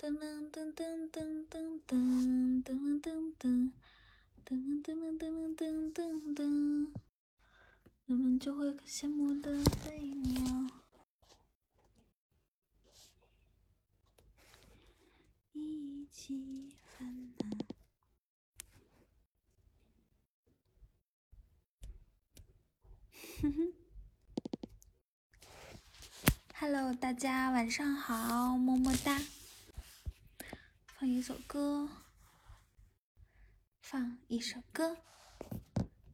[0.00, 1.92] 噔噔噔噔噔噔噔
[2.64, 3.70] 噔噔噔
[4.46, 6.88] 噔噔噔噔噔噔噔，
[8.06, 10.70] 人们就会羡慕的飞鸟，
[15.52, 17.58] 一起烦恼。
[23.42, 23.72] 哼哼。
[26.54, 29.20] Hello，大家晚上好，么么哒。
[31.00, 31.88] 放一首歌，
[33.80, 34.98] 放一首歌，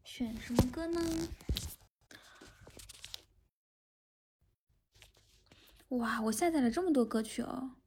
[0.05, 1.01] 选什么歌呢？
[5.89, 7.79] 哇，我下载了这么多歌曲哦！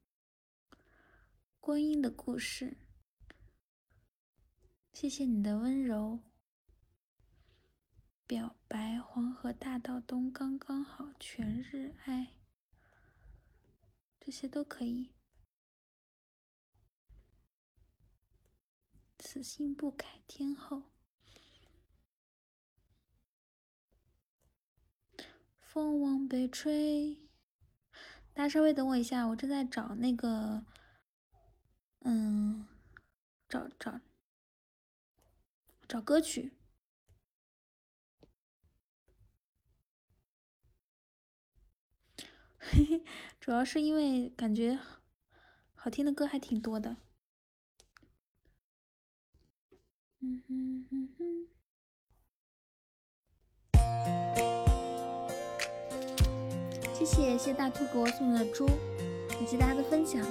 [1.62, 2.76] 观音的故事，
[4.92, 6.20] 谢谢你的温柔。
[8.28, 12.34] 表白，黄河大道东刚刚好，全日爱，
[14.20, 15.14] 这些都可以。
[19.20, 20.84] 此心不改，天后。
[25.60, 27.16] 风往北吹，
[28.34, 30.66] 大家稍微等我一下，我正在找那个，
[32.00, 32.66] 嗯，
[33.48, 34.00] 找找
[35.88, 36.54] 找歌曲。
[42.58, 43.04] 嘿嘿，
[43.40, 44.80] 主要是因为感觉
[45.76, 46.92] 好听的歌还挺多的。
[46.92, 46.98] 嗯哼
[48.02, 49.88] 哼哼，
[56.94, 58.66] 谢谢谢大兔给我送的猪，
[59.30, 60.22] 感谢大家的分享。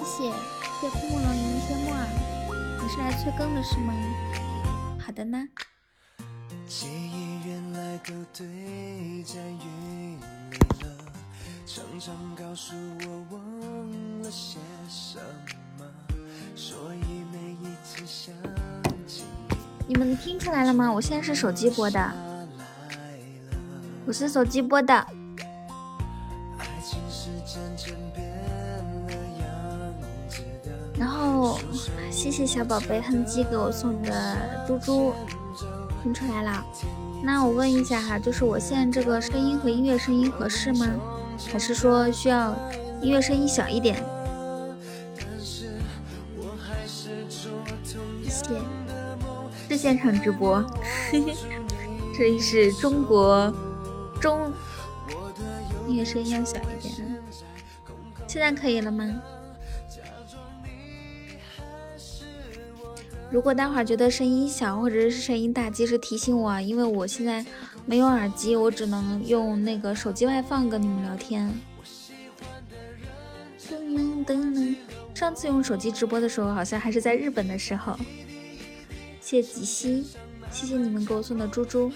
[0.00, 0.30] 谢谢
[0.80, 2.06] 谢枯木龙吟天墨啊，
[2.82, 3.94] 你是来催更的是吗？
[5.00, 5.48] 好的呢。
[11.74, 15.18] 常常告诉我忘了些什
[15.76, 15.84] 么，
[16.54, 18.32] 所以每一次想
[19.08, 19.24] 起
[19.88, 20.92] 你们听出来了吗？
[20.92, 22.12] 我现在是手机播的，
[24.06, 25.04] 我是手机播的。
[30.96, 31.58] 然后
[32.08, 35.12] 谢谢小宝贝哼唧给我送的猪猪，
[36.04, 36.64] 听出来了。
[37.20, 40.86] 那我问一下哈，就是我现在这个声音和音乐声音合适吗？
[41.50, 42.54] 还是说需要
[43.00, 43.96] 音乐声音小一点？
[48.28, 48.48] 谢，
[49.68, 50.64] 是现场直播，
[52.16, 53.52] 这里是中国
[54.20, 54.52] 中，
[55.86, 56.94] 音乐声音要小一点。
[58.26, 59.22] 现在可以了吗？
[63.30, 67.44] 如果待会儿觉得声音小或者是声音大，及时提醒我，因为我现在。
[67.86, 71.52] 没有耳机，我只能用那个手机外放跟你们聊天。
[73.68, 74.76] 噔噔噔！
[75.14, 77.96] 上次用手机直播的时候，好像还是在日本的时候。
[79.20, 80.06] 谢谢吉西，
[80.50, 81.92] 谢谢你们给我送的猪猪。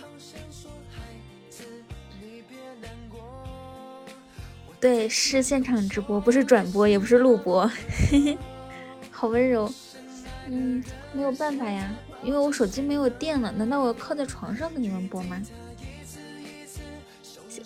[4.80, 7.70] 对，是现场直播，不是转播，也不是录播。
[9.10, 9.72] 好温柔。
[10.48, 10.82] 嗯，
[11.12, 13.50] 没有办法呀，因为我手机没有电了。
[13.52, 15.42] 难道我要靠在床上跟你们播吗？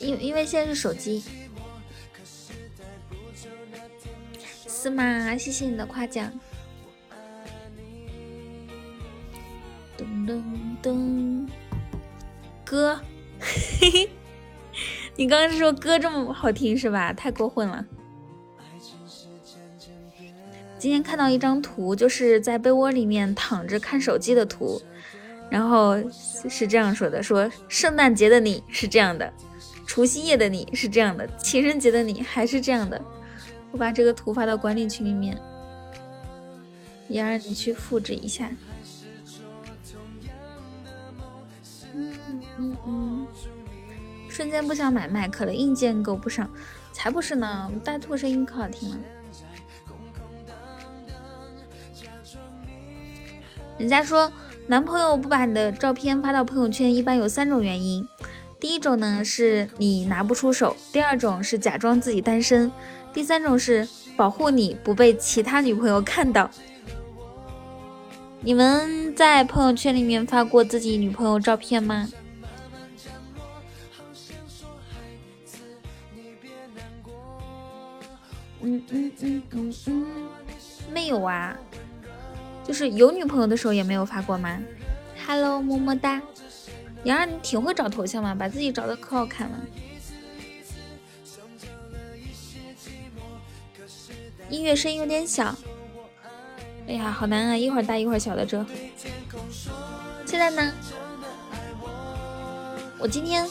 [0.03, 1.23] 因因为现在是手机，
[4.69, 5.37] 是吗？
[5.39, 6.31] 谢谢你的夸奖。
[9.97, 10.43] 噔噔
[10.83, 11.49] 噔，
[12.65, 13.01] 歌，
[13.41, 14.11] 嘿嘿，
[15.15, 17.13] 你刚刚是说歌这么好听是吧？
[17.13, 17.87] 太过分了。
[20.81, 24.83] 今天看到一张图，就是在被窝里面躺着看手机的图，
[25.49, 25.97] 然后
[26.51, 29.33] 是这样说的：说圣诞节的你是这样的。
[29.87, 33.01] 除夕夜的你是这样的，情人节的你还是这样的。
[33.71, 35.39] 我把这个图发到管理群里面，
[37.09, 38.51] 也让你去复制一下。
[41.95, 42.13] 嗯
[42.59, 43.27] 嗯嗯，
[44.29, 46.51] 瞬间不想买麦克了，硬件够不上。
[46.93, 48.97] 才不是呢，大兔声音可好听了。
[53.79, 54.31] 人家说，
[54.67, 58.07] 男朋友不把你的照片发到朋友圈，一般有三种原因。
[58.63, 62.71] 第一种呢是你拿不出手，第二种是假装自己单身，
[63.13, 66.49] 第三种是保护你不被其他女朋友看到。
[68.41, 72.09] 你们在朋友圈里面发过自己女朋友照片吗？
[78.61, 80.07] 嗯嗯嗯嗯嗯，
[80.93, 81.57] 没有啊，
[82.63, 84.57] 就是有女朋友的时候也没有发过吗
[85.27, 86.23] ？Hello，么么哒。
[87.05, 89.59] 杨儿，你挺会找头像嘛，把自己找的可好看了。
[94.49, 95.55] 音乐声音有点小，
[96.87, 98.65] 哎呀，好难啊，一会儿大一会儿小的这。
[100.27, 100.73] 现在呢？
[102.99, 103.49] 我今天，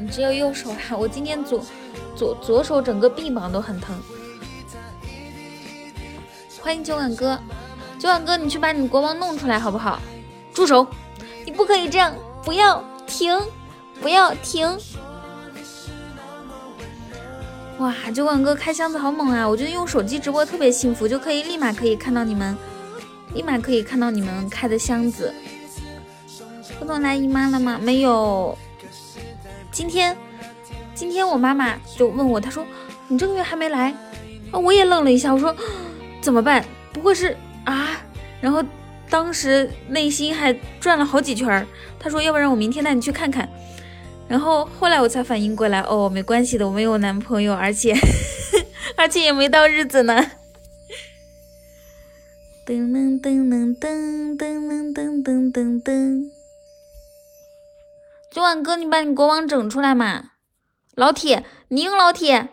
[0.00, 1.62] 你只有右手啊， 我今天左
[2.16, 4.00] 左左手整个臂膀都很疼。
[6.60, 7.38] 欢迎九碗哥，
[7.98, 10.00] 九碗哥，你去把你国王弄出来好不好？
[10.54, 10.86] 住手！
[11.44, 12.14] 你不可以这样。
[12.48, 13.38] 不要停，
[14.00, 14.66] 不要停！
[17.76, 19.46] 哇，酒馆哥开箱子好猛啊！
[19.46, 22.56] 我觉得用手机直播特别幸福，就可以立马可以看到你们，
[23.34, 25.34] 立马可以看到你们开的箱子。
[26.78, 27.78] 彤彤来姨妈了吗？
[27.82, 28.56] 没有。
[29.70, 30.16] 今天，
[30.94, 32.64] 今天我妈妈就问我，她说
[33.08, 33.94] 你这个月还没来
[34.52, 34.58] 啊？
[34.58, 35.54] 我也愣了一下，我说
[36.22, 36.64] 怎么办？
[36.94, 37.36] 不会是
[37.66, 38.00] 啊？
[38.40, 38.64] 然后。
[39.10, 41.66] 当时内心还转了好几圈儿，
[41.98, 43.48] 他说：“要不然我明天带你去看看。”
[44.28, 47.94] 然后后来我才反应过来，哦，没关系的，我没有男朋友，而且
[48.96, 50.32] 而且也没到日子呢。
[52.66, 56.30] 噔噔噔噔噔噔噔噔噔噔。
[58.30, 60.32] 九晚哥，你把你国王整出来嘛！
[60.94, 62.50] 老铁，宁老铁，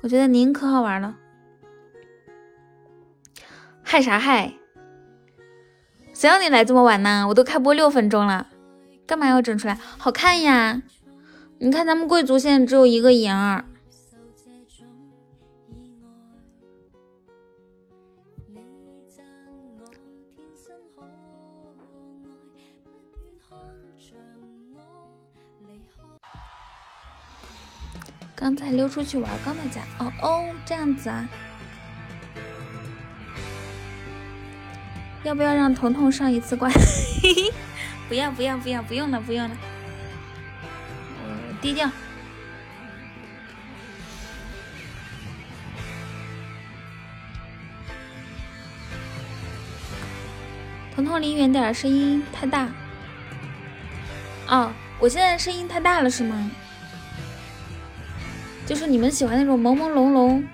[0.00, 1.16] 我觉得宁可好玩了。
[3.82, 4.54] 害啥害？
[6.14, 7.26] 谁让你来这么晚呢？
[7.28, 8.46] 我都开播六分钟了，
[9.04, 9.78] 干嘛要整出来？
[9.98, 10.80] 好看呀！
[11.58, 13.64] 你看咱们贵族现在只有一个妍儿。
[28.36, 29.80] 刚才溜出去玩，刚才家。
[29.98, 31.26] 哦哦，这样子啊。
[35.24, 36.70] 要不要让彤彤上一次关？
[38.08, 39.56] 不要不要不要，不用了不用了。
[41.60, 41.90] 低调。
[50.94, 52.68] 彤彤离远点，声音太大。
[54.46, 54.70] 哦，
[55.00, 56.50] 我现在声音太大了是吗？
[58.66, 60.44] 就是你们喜欢那种朦朦胧胧。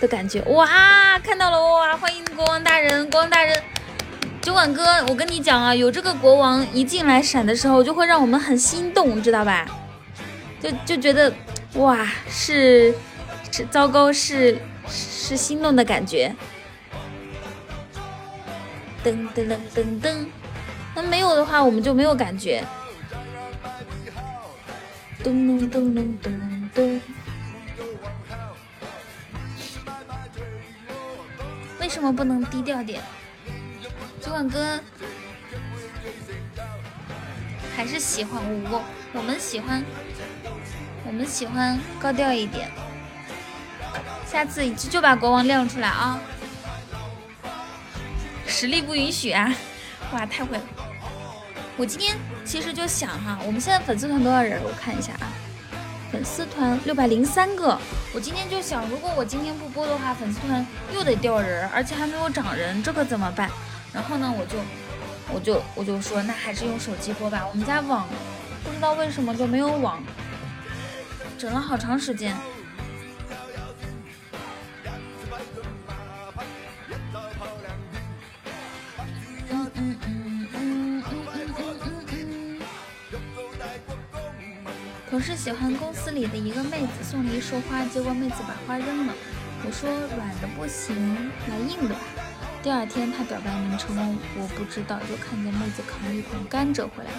[0.00, 1.96] 的感觉哇，看到了哇！
[1.96, 3.62] 欢迎国王大人，国王大人，
[4.42, 9.66] 酒馆哥，我跟你讲啊，有这个国王一进来闪的时候，就会让我们很心动，知道吧？
[10.60, 11.32] 就就觉得
[11.74, 12.94] 哇，是
[13.50, 14.58] 是糟糕，是
[14.88, 16.34] 是心动的感觉。
[19.02, 20.26] 噔噔噔噔噔，
[20.94, 22.62] 那没有的话，我们就没有感觉。
[25.24, 27.00] 咚咚咚咚咚咚。
[31.86, 33.00] 为什么不能低调点？
[34.20, 34.80] 主管哥
[37.76, 39.84] 还是喜欢我，我们喜欢，
[41.04, 42.68] 我们喜欢高调一点。
[44.26, 46.18] 下次就把国王亮出来啊！
[48.48, 49.54] 实力不允许啊！
[50.12, 50.64] 哇，太会了！
[51.76, 54.60] 我今天其实就想哈，我们现在粉丝团多少人？
[54.64, 55.32] 我看一下啊。
[56.16, 57.78] 粉丝团六百零三个，
[58.14, 63.50] 我今天就想，如果我今天不播的话，粉丝团又得掉人，而且还没有涨人，这可怎么办？
[63.92, 64.56] 然后呢，我就，
[65.30, 67.46] 我就，我就说，那还是用手机播吧。
[67.46, 68.08] 我们家网
[68.64, 70.02] 不知道为什么就没有网，
[71.36, 72.34] 整了好长时间。
[85.16, 89.14] 我是喜欢公司里的一个妹子，送了一束花，结果妹子把花扔了。
[89.64, 90.94] 我说软的不行，
[91.48, 92.00] 来硬的吧。
[92.62, 93.96] 第二天她表白名称
[94.38, 97.10] 我不知道，就看见妹子扛了一捆甘蔗回来。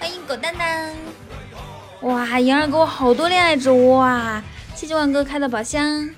[0.00, 0.92] 欢迎狗蛋蛋！
[2.00, 4.42] 哇，莹儿给我好多恋爱值哇！
[4.74, 6.10] 谢谢万哥开的宝箱，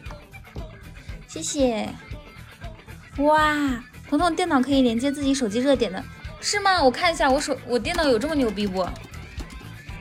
[1.29, 1.91] 谢谢。
[3.19, 3.55] 哇，
[4.09, 6.03] 彤彤电脑可以连接自己手机热点的，
[6.41, 6.83] 是吗？
[6.83, 8.89] 我看一下，我手我电脑有这么牛逼不？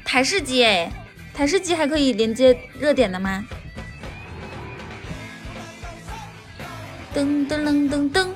[0.06, 0.92] 台式机哎，
[1.34, 3.46] 台式机还可以连接热点的吗？
[7.16, 8.34] 噔噔噔噔噔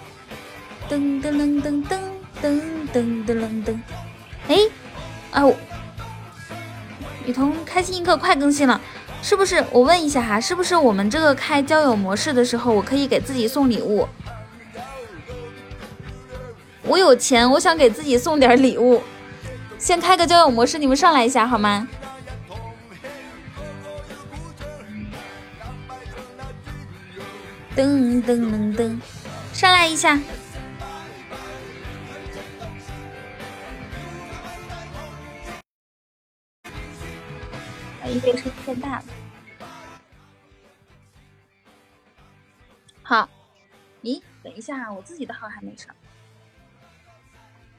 [0.89, 2.61] 噔噔噔噔噔
[2.93, 3.79] 噔噔噔噔，
[4.47, 4.57] 哎，
[5.33, 5.53] 哦，
[7.25, 8.79] 雨桐开心一刻快更新了，
[9.21, 9.63] 是不是？
[9.71, 14.07] 我问一下哈，是不是我们这个开交友模式的时候，我可以给自己送礼物？
[16.83, 19.01] 我有钱，我想给自己送点礼物。
[19.77, 21.87] 先开个交友模式，你们上来一下好吗？
[27.75, 28.99] 噔噔噔噔，
[29.53, 30.19] 上来一下。
[38.09, 39.03] 一，这边声音变大了。
[43.03, 43.29] 好，
[44.01, 45.93] 咦，等一下，我自己的号还没上。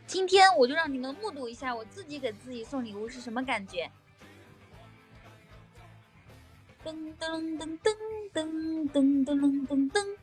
[0.09, 3.91] 今天我就让你们目睹一下我自己给自己送礼物是什么感觉。
[6.83, 7.95] 噔噔噔噔
[8.33, 10.17] 噔噔噔噔噔噔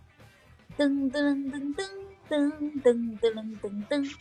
[0.75, 4.15] 噔噔噔噔噔噔噔噔噔，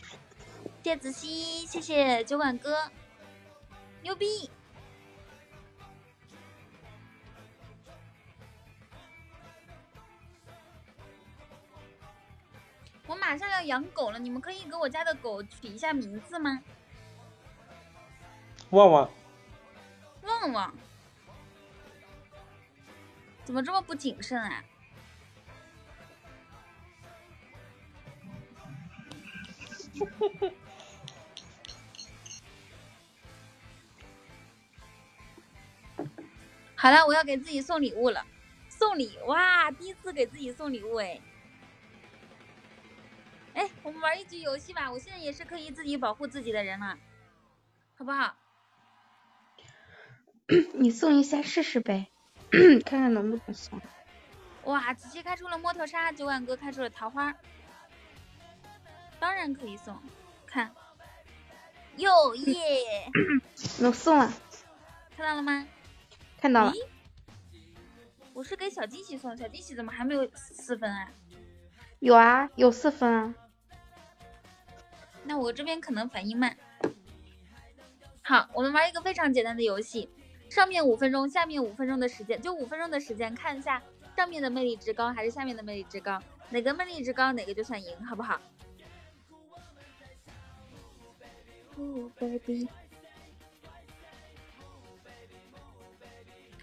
[0.83, 2.91] 谢子熙，谢谢酒馆哥，
[4.03, 4.51] 牛逼！
[13.07, 16.61] 我马上要养狗了，你们可以给我家的狗取一下名字吗？
[18.71, 19.09] 旺旺，
[20.23, 20.73] 旺旺，
[23.43, 24.63] 怎么这么不谨慎啊？
[36.75, 38.25] 好了，我要给自己送礼物了，
[38.67, 39.71] 送礼哇！
[39.71, 41.21] 第一次给自己送礼物哎。
[43.55, 44.91] 哎，我们玩一局游戏吧！
[44.91, 46.97] 我现在也是可以自己保护自己的人了，
[47.97, 48.35] 好不好？
[50.75, 52.07] 你送一下试试呗，
[52.85, 53.81] 看看能不能送。
[54.65, 57.33] 哇，子期开出了摸头杀，九万哥开出了桃花，
[59.19, 59.97] 当然可以送。
[60.45, 60.73] 看，
[61.95, 63.09] 哟耶！
[63.79, 64.31] 能送了，
[65.15, 65.65] 看到了吗？
[66.41, 66.73] 看到了。
[68.33, 71.09] 我是给小惊喜送，小惊喜怎么还没有四分啊？
[71.99, 73.33] 有啊，有四分啊。
[75.25, 76.55] 那我这边可能反应慢。
[78.21, 80.09] 好，我们玩一个非常简单的游戏，
[80.49, 83.81] 上面五分钟，下面五分钟的时间，就五分钟的时间，看一下
[84.15, 88.39] 上面的魅力值高还是下面的魅力值高，哪个魅力值高哪个就算赢，好不好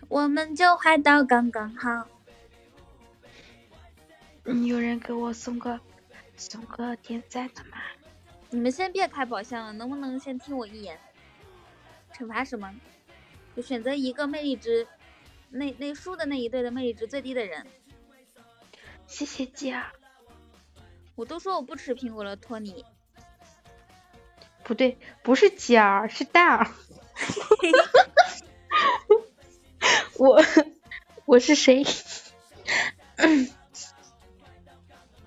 [0.09, 2.07] 我们就嗨到刚刚好。
[4.67, 5.79] 有人给我送个
[6.37, 7.79] 送个点赞的吗？
[8.53, 11.01] 你们先别开宝箱了，能不能先听我一言？
[12.15, 12.71] 惩罚什么？
[13.57, 14.87] 就选择一个魅力值，
[15.49, 17.67] 那那输的那一队的魅力值最低的人。
[19.07, 19.83] 谢谢姐。
[21.15, 22.85] 我都说我不吃苹果了，托尼。
[24.65, 26.71] 不对，不是姐儿，是蛋儿。
[30.19, 30.45] 我
[31.25, 31.83] 我是谁？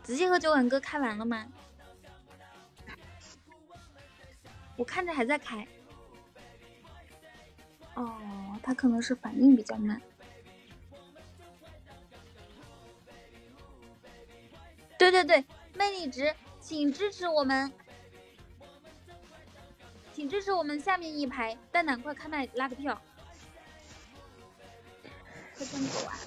[0.04, 1.48] 直接和酒馆哥开完了吗？
[4.78, 5.66] 我看着还在开，
[7.94, 10.02] 哦，他可能是反应比较慢。
[14.98, 17.72] 对对对，魅力值，请支持我们，
[20.14, 23.02] 请支持我们下面一排蛋蛋，快开麦拉个票，
[25.58, 26.18] 快跟狗啊，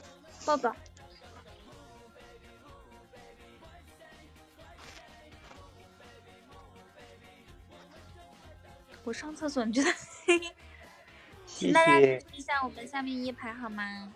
[0.46, 0.74] 抱抱。
[9.08, 9.90] 我上厕所，你觉得？
[11.46, 14.12] 请大家支持一下我们下面一排好吗？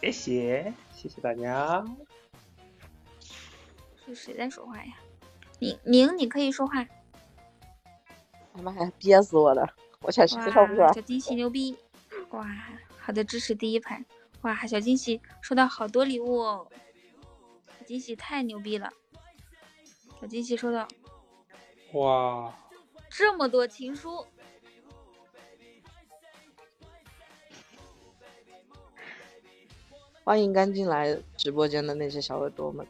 [0.00, 1.84] 谢谢，谢谢大家。
[4.04, 4.92] 是谁在说话呀？
[5.60, 6.80] 宁宁，你可以说话。
[6.80, 9.72] 哎妈呀，憋死我了！
[10.00, 10.80] 我想去上不去。
[10.92, 11.78] 小惊喜牛逼！
[12.30, 12.44] 哇，
[12.98, 14.04] 好的，支持第一排。
[14.40, 16.66] 哇，小惊喜收到好多礼物哦！
[17.78, 18.92] 小惊喜太牛逼了！
[20.20, 20.88] 小惊喜收到。
[21.92, 22.52] 哇。
[23.10, 24.24] 这么多情书，
[30.24, 32.86] 欢迎刚进来直播间的那些小耳朵们。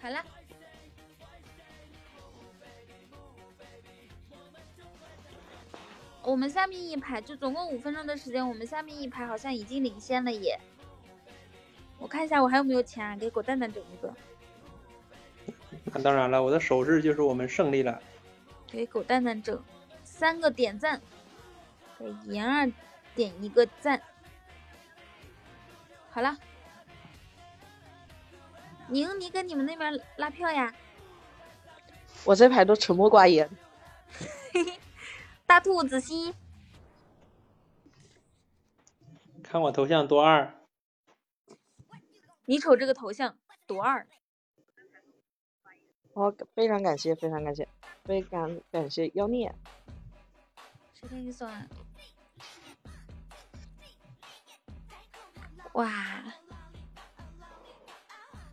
[0.00, 0.24] 好了，
[6.22, 10.58] 我们下面一排就总共五分钟的时间，我们下面一排好像已经领先了耶。
[12.04, 13.16] 我看一下我还有没有钱啊？
[13.16, 14.14] 给狗蛋蛋整一个。
[15.84, 17.98] 那当然了，我的手势就是我们胜利了。
[18.66, 19.58] 给狗蛋蛋整
[20.02, 21.00] 三个点赞，
[21.98, 22.70] 给妍儿
[23.14, 23.98] 点一个赞。
[26.10, 26.36] 好了，
[28.88, 30.74] 宁，你跟你们那边拉票呀。
[32.22, 33.48] 我这排都沉默寡言。
[35.46, 36.34] 大兔子西，
[39.42, 40.52] 看我头像多二。
[42.46, 44.06] 你瞅这个头像多二！
[46.12, 47.66] 哦，非常感谢，非常感谢，
[48.04, 49.54] 非常感谢妖孽。
[50.92, 51.66] 谁给你送啊？
[55.72, 56.22] 哇！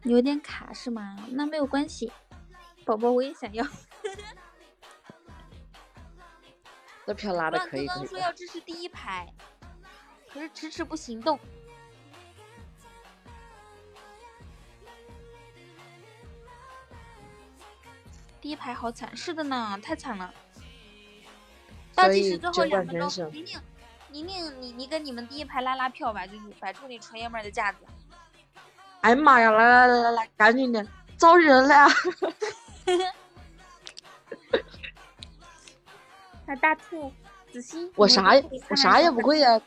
[0.03, 1.27] 有点卡是吗？
[1.31, 2.12] 那没有关系，
[2.86, 3.65] 宝宝我也想要。
[7.05, 8.17] 这票拉的可以可以刚刚说。
[8.17, 9.31] 要支持第一排，
[10.29, 11.38] 可是迟迟不行动。
[18.41, 20.33] 第一排好惨，是的呢，太惨了。
[21.93, 23.60] 倒计时最后两分钟，宁宁，
[24.10, 27.77] 宁宁，你你跟你们第一排拉拉票吧，就是摆出你纯爷们儿的架子。
[29.01, 29.51] 哎呀妈呀！
[29.51, 30.86] 来来来来来，赶紧的，
[31.17, 31.88] 招人了呀！
[36.48, 37.12] 那大兔、
[37.51, 39.62] 子欣，我啥也我啥也不会呀、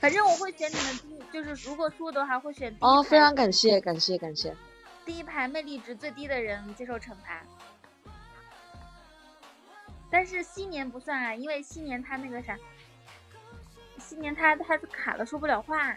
[0.00, 4.56] 反正我会选你们第，就是如果输的话会选哦，非常感谢感谢感谢。
[5.04, 7.42] 第一排魅力值最低的人接受惩罚。
[10.10, 12.56] 但是新年不算啊，因为新年他那个啥，
[13.98, 15.96] 新年他他卡了说不了话。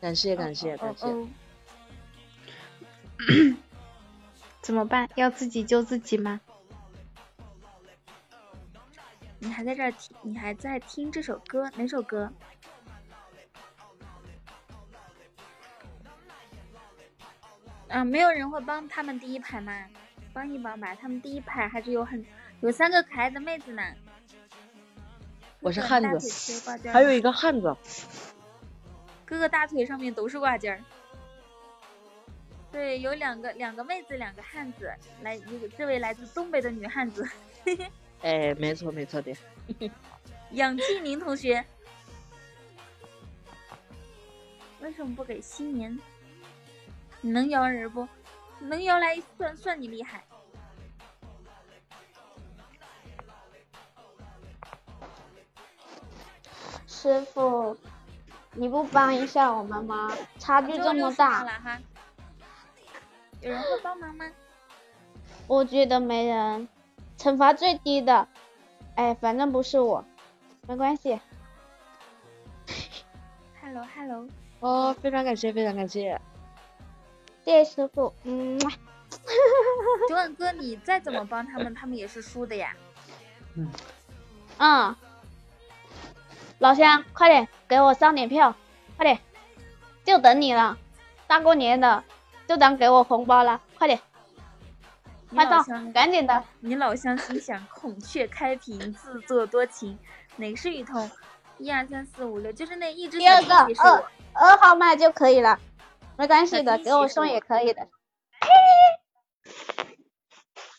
[0.00, 1.28] 感谢感谢感谢，哦
[4.62, 5.08] 怎么办？
[5.16, 6.40] 要自己救自己吗？
[9.40, 12.30] 你还在这儿听，你还在听这首歌，哪首歌？
[17.88, 19.72] 啊，没有人会帮他们第一排吗？
[20.32, 22.24] 帮一帮吧，他们第一排还是有很
[22.60, 23.82] 有三个可爱的妹子呢。
[25.60, 27.76] 我是汉子还有一个汉子，
[29.24, 30.80] 哥哥大腿上面都是挂件儿。
[32.70, 34.92] 对，有两个两个妹子，两个汉子，
[35.22, 37.26] 来一个这位来自东北的女汉子，
[38.22, 39.34] 哎，没错没错的。
[40.52, 41.64] 杨继宁同学。
[44.80, 45.98] 为什么不给新年？
[47.20, 48.06] 你能摇人不？
[48.60, 50.24] 能摇来算算你厉害。
[56.86, 57.76] 师傅，
[58.54, 60.12] 你不帮一下我们吗？
[60.38, 61.78] 差距这么最后60秒大，了哈，
[63.40, 64.24] 有人会帮忙吗？
[65.46, 66.68] 我觉得没人。
[67.16, 68.28] 惩罚最低的，
[68.94, 70.04] 哎，反正不是我，
[70.66, 71.20] 没关系。
[73.60, 74.28] Hello Hello，
[74.60, 76.20] 哦，非常感谢非常感谢。
[77.48, 78.58] 谢谢师傅，嗯，
[80.06, 82.76] 九万 哥，你再怎么帮他们，他们也是输的呀。
[84.58, 84.94] 嗯，
[86.58, 88.54] 老乡，快点给我上点票，
[88.98, 89.18] 快点，
[90.04, 90.76] 就等你了。
[91.26, 92.04] 大过年的，
[92.46, 93.98] 就当给我红包了，快点，
[95.30, 96.44] 快到你老乡，赶紧的。
[96.60, 99.98] 你老乡心想： 孔雀开屏，自作多情，
[100.36, 101.10] 哪个是雨桐？
[101.56, 104.04] 一二三四五六，就是那一只第二个小提琴是。
[104.34, 105.58] 二号麦就可以了，
[106.18, 107.88] 没关系的，给我送也可以的。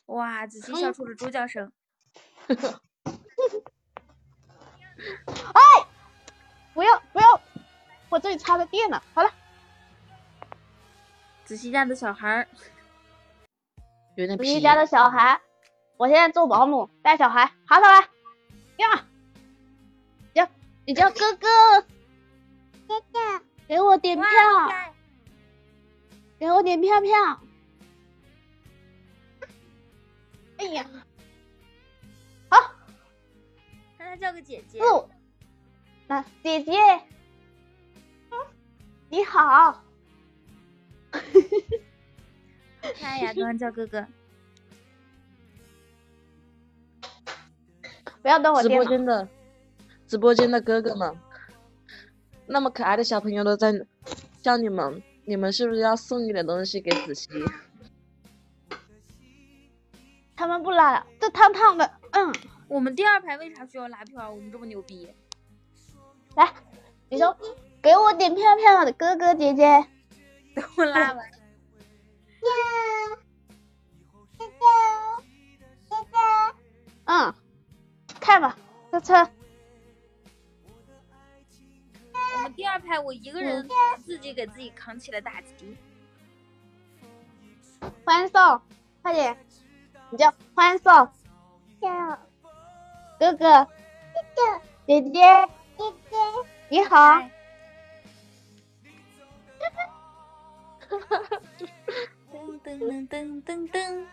[0.07, 1.71] 哇，子琪笑出了猪叫声。
[4.99, 5.61] 哎
[6.73, 7.41] 不要不要，
[8.09, 9.01] 我这里插着电呢。
[9.13, 9.31] 好了，
[11.45, 12.47] 子琪家的小孩儿，
[14.15, 14.43] 有点皮。
[14.43, 15.39] 子怡家的小孩，
[15.95, 18.09] 我现在做保姆，带小孩爬上来，
[18.75, 19.05] 呀，
[20.33, 20.45] 叫
[20.85, 21.47] 你叫哥哥，
[22.87, 24.27] 哥哥，给我点票，
[26.39, 27.11] 给我点票票。
[30.57, 30.85] 哎呀，
[32.49, 32.57] 好
[33.97, 34.79] 让他叫个姐姐。
[34.79, 35.09] 不，
[36.07, 36.71] 那姐姐，
[38.31, 38.39] 嗯
[39.09, 39.83] 你好，
[41.11, 41.19] 可
[43.01, 44.07] 爱呀，刚刚叫哥哥。
[48.21, 48.69] 不要动我直。
[48.69, 49.27] 播间的
[50.07, 51.17] 直播间的哥哥们，
[52.47, 53.73] 那么可爱的小朋友都在
[54.41, 57.29] 叫你们，你们是不是要送一点东西给子熙？
[60.35, 62.33] 他们不拉了，这烫烫的，嗯，
[62.67, 64.29] 我们第二排为啥需要拉票啊？
[64.31, 65.07] 我们这么牛逼。
[66.35, 66.51] 来，
[67.09, 67.37] 你说
[67.79, 69.85] 给我点票票的哥哥姐姐。
[70.55, 71.23] 等我拉完。
[77.05, 77.31] 嗯，
[78.19, 78.57] 看吧，
[78.91, 79.29] 这车
[82.55, 83.67] 第二排我一个人
[84.05, 85.77] 自己给自己扛起了大旗。
[88.05, 88.61] 欢送，
[89.01, 89.37] 快点，
[90.09, 90.93] 你叫欢送，
[93.19, 93.67] 哥哥，
[94.85, 95.11] 姐姐，
[95.77, 96.17] 姐姐，
[96.69, 96.95] 你好，
[102.33, 104.05] 噔噔噔噔噔噔。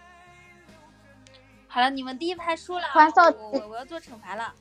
[1.68, 3.24] 好了，你们第一排输了啊，欢送
[3.68, 4.54] 我要做惩罚了。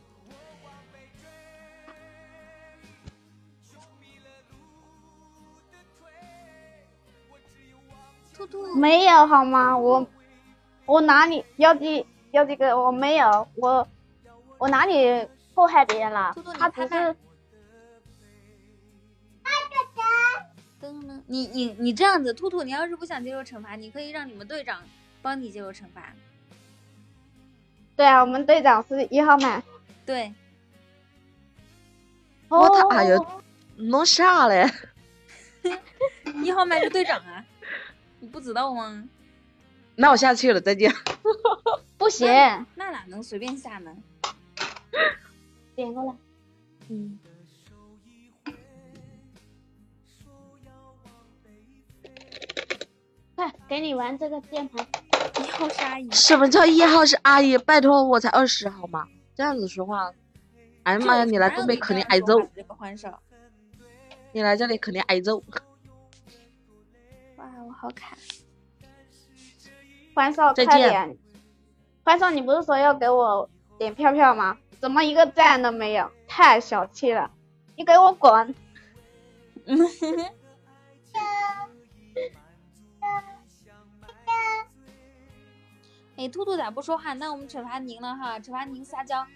[8.35, 9.77] 兔兔，没有好吗？
[9.77, 10.05] 我
[10.85, 12.77] 我哪里要几要几个？
[12.77, 13.87] 我没有，我
[14.57, 17.15] 我哪里祸害别人了兔兔，他只不是
[21.27, 24.81] 你你你这样子，兔兔，你要是不想接受惩罚，你可以让你们队长
[25.21, 26.13] 帮你接受惩罚。
[27.95, 29.63] 对啊，我们队长是一号麦。
[30.05, 30.33] 对，
[32.49, 33.17] 我他哦哎呀，
[33.77, 34.69] 弄啥嘞？
[36.43, 37.43] 一号麦是队长啊，
[38.19, 39.07] 你不知道吗？
[39.95, 40.91] 那我下去了，再见。
[41.97, 42.27] 不行，
[42.75, 43.95] 那哪能随便下呢？
[45.75, 46.13] 点过来。
[46.89, 47.17] 嗯，
[53.35, 54.85] 快，给你玩这个键盘。
[55.39, 57.57] 一号是阿姨，什么叫一号是阿姨？
[57.57, 59.07] 拜托，我才二十好吗？
[59.33, 60.11] 这样子说话，
[60.83, 63.21] 哎呀妈呀，你来东北肯定挨揍，这个欢少，
[64.31, 65.41] 你来这里肯定挨揍。
[67.45, 68.17] 哇，我好卡。
[70.15, 71.15] 欢少，快点！
[72.03, 74.57] 欢少，你不是说要给我点票票吗？
[74.79, 76.11] 怎么一个赞都没有？
[76.27, 77.29] 太小气了！
[77.75, 78.55] 你给我滚！
[86.17, 87.13] 哎，兔兔咋不说话？
[87.13, 89.27] 那我们惩罚您了哈，惩罚您撒娇。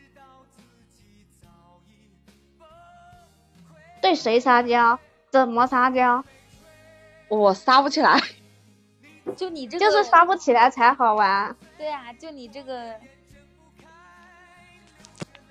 [4.02, 4.98] 对谁撒娇？
[5.30, 6.24] 怎么撒娇？
[7.30, 8.20] 我撒不起来，
[9.38, 11.56] 就你这个，就是撒不起来才好玩。
[11.78, 13.00] 对啊，就你这个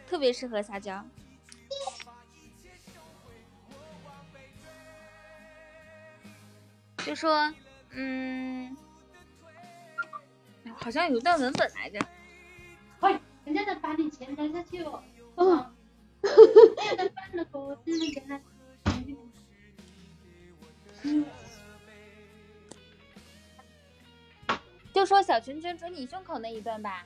[0.09, 1.05] 特别适合撒娇。
[7.07, 7.53] 就说，
[7.91, 8.77] 嗯，
[10.64, 11.99] 哎好像有段文本来着。
[13.01, 15.03] 喂，人家在把你钱带下去哦。
[21.05, 21.25] 嗯，
[24.99, 27.05] 就说小拳拳捶你胸口那一段吧。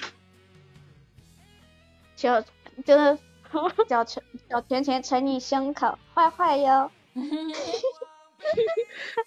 [2.16, 2.40] 小
[2.86, 3.18] 就是
[3.86, 6.90] 小拳小拳拳捶你胸口，坏坏哟。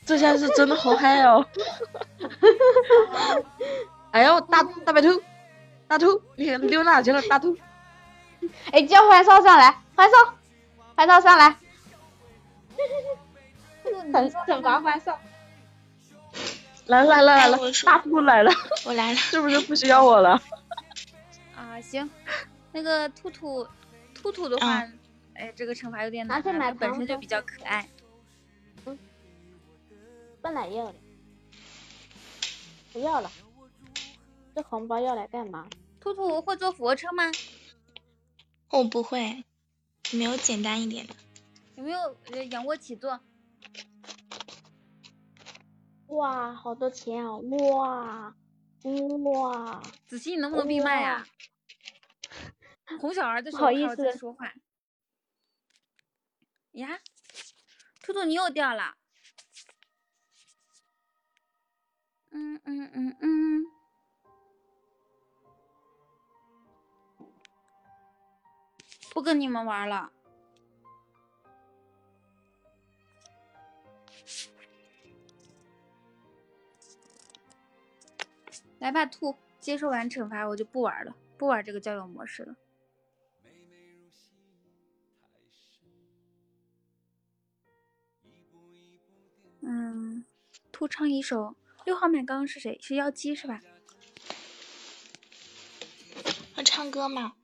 [0.04, 1.46] 这下是真的好嗨哦！
[4.10, 5.22] 哎呦，大大白兔，
[5.88, 7.22] 大兔，你溜哪去了？
[7.30, 7.56] 大兔，
[8.72, 10.18] 哎，叫欢少上来，欢少，
[10.96, 11.56] 欢少上来，
[14.12, 15.20] 惩惩罚欢少。
[16.88, 18.52] 来来来来了哎我，说大兔来了，
[18.86, 20.42] 我来了， 是不是不需要我了？
[21.56, 22.10] 啊，行，
[22.72, 23.68] 那个兔兔，
[24.14, 24.88] 兔兔的话，
[25.34, 26.42] 哎，这个惩罚有点难
[26.78, 27.88] 本身就比较可爱。
[30.42, 30.96] 本来要的，
[32.94, 33.32] 不要了。
[34.56, 35.68] 这红包要来干嘛？
[36.00, 37.32] 兔兔会做俯卧撑吗？
[38.70, 39.44] 我不会，
[40.12, 41.16] 没有简单一点的。
[41.78, 43.20] 有没有呃仰卧起坐？
[46.08, 47.38] 哇，好多钱啊！
[47.38, 48.36] 哇
[49.34, 51.26] 哇，子熙，你能不能闭麦呀、
[53.00, 54.54] 哄小孩的时不好意候好好在思说话。
[56.74, 57.00] 呀，
[58.04, 58.96] 兔兔你又掉了。
[62.32, 63.66] 嗯嗯嗯嗯。
[69.12, 70.12] 不跟你们玩了。
[78.80, 82.56] 来吧，兔，接受完惩罚我就不玩了，不玩这个交友模式了。
[89.62, 90.24] 嗯，
[90.72, 92.78] 兔唱一首六号麦刚刚是谁？
[92.82, 93.62] 是妖姬是吧？
[96.56, 97.36] 要唱歌吗？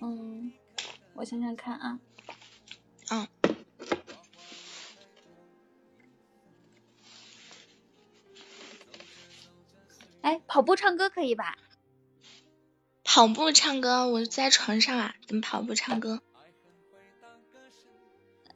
[0.00, 0.52] 嗯，
[1.14, 2.00] 我想想看啊。
[3.10, 3.28] 嗯。
[10.26, 11.56] 哎，跑步唱歌可以吧？
[13.04, 16.20] 跑步唱歌，我在床上啊，怎么跑步唱歌？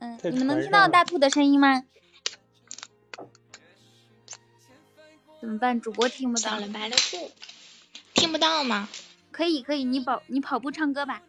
[0.00, 1.84] 嗯，你们能听到大兔的声音吗？
[5.40, 5.80] 怎么办？
[5.80, 6.58] 主播听不到。
[6.58, 7.30] 了白了兔，
[8.14, 8.88] 听不到吗？
[9.30, 11.22] 可以可以，你跑你跑步唱歌吧。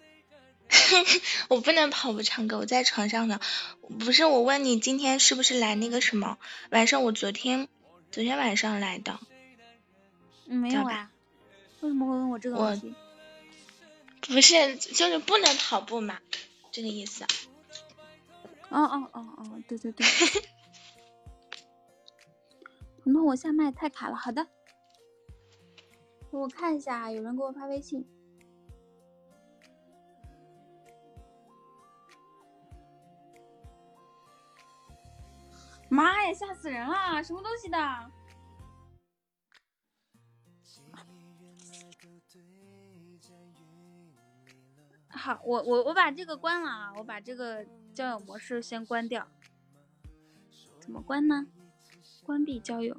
[1.50, 3.40] 我不能跑步唱歌，我在床上呢。
[4.00, 6.40] 不是我问你今天是不是来那个什么？
[6.72, 7.68] 晚上我昨天
[8.10, 9.20] 昨天晚上来的。
[10.52, 11.10] 嗯，没有啊。
[11.80, 12.94] 为什么会问我这个问题？
[14.28, 16.20] 不是，就是不能跑步嘛，
[16.72, 17.24] 这个意思。
[18.70, 20.06] 哦哦哦哦，对对对。
[23.04, 24.16] 彤彤，我下麦太卡了。
[24.18, 24.46] 好的，
[26.32, 28.06] 我看一下，有人给我发微信。
[35.90, 37.24] 妈呀，吓死人了！
[37.24, 38.12] 什么东西的？
[45.22, 49.28] 好，我我我把这个关了啊，我把这个交友模式先关掉。
[50.80, 51.46] 怎么关呢？
[52.26, 52.98] 关闭交友。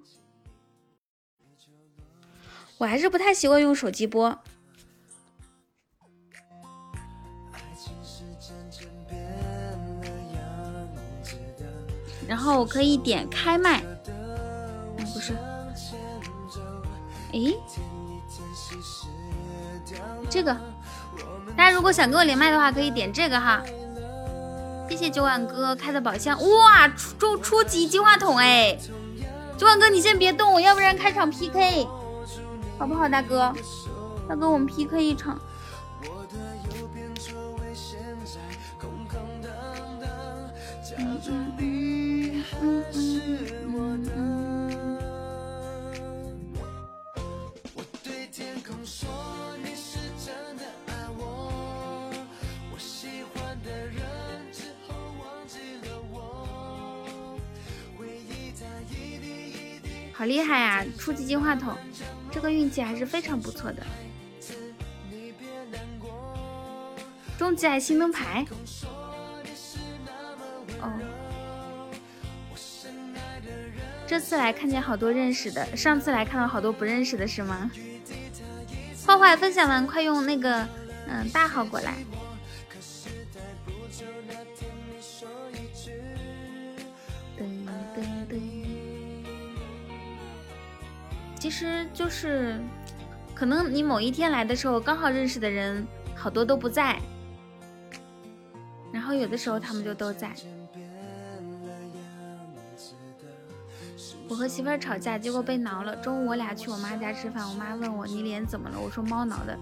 [2.79, 4.39] 我还是不太习惯用手机播。
[12.29, 13.83] 然后我可以点开麦，
[14.97, 15.35] 不是，
[17.33, 17.53] 诶，
[20.31, 20.57] 这个，
[21.57, 23.62] 大家如果想跟我连麦的话，可以点这个哈。
[24.88, 26.87] 谢谢九晚哥开的宝箱，哇，
[27.19, 28.77] 初初级金话筒哎，
[29.57, 31.87] 九晚哥你先别动，要不然开场 PK，
[32.79, 33.53] 好不好，大哥？
[34.29, 35.41] 大哥，我们 PK 一场。
[60.23, 60.87] 好厉害呀！
[60.97, 61.77] 初级金话筒，
[62.31, 63.83] 这个运气还是非常不错的。
[67.37, 68.47] 终极爱心灯牌。
[70.81, 70.93] 哦，
[74.07, 77.69] 这次来看见好多认识的，上次来看到好多不认识的，是吗？
[79.05, 80.65] 坏坏分享完，快用那个
[81.09, 81.97] 嗯大号过来。
[91.53, 92.59] 其实就是
[93.35, 95.87] 可能你某一天来的时候，刚好认识的人
[96.17, 96.99] 好多都不在，
[98.91, 100.33] 然后有的时候他们就都在。
[104.31, 105.95] 我和媳妇儿吵架，结果被挠了。
[105.97, 108.81] 中午我俩去我妈家吃饭，我妈问我你脸怎么了？
[108.81, 109.55] 我说猫挠的。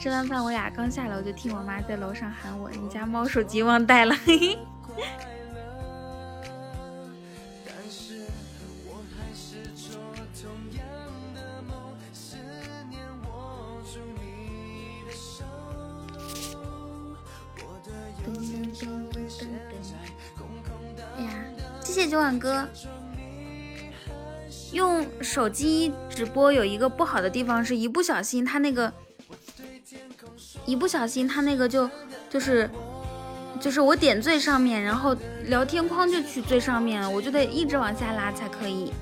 [0.00, 4.16] 吃完饭我俩刚下楼，就听我妈在楼上喊我：“你家猫手机忘带了。”
[22.26, 22.68] 谢谢九碗哥。
[24.72, 28.92] 用手机直播有一个不好的地方，是一不小心它那个，
[30.64, 31.88] 一不小心它那个就
[32.28, 32.68] 就是
[33.60, 38.92] 就是我点最上面，然后聊天框就去最上面了，我就得一直往下拉才可以。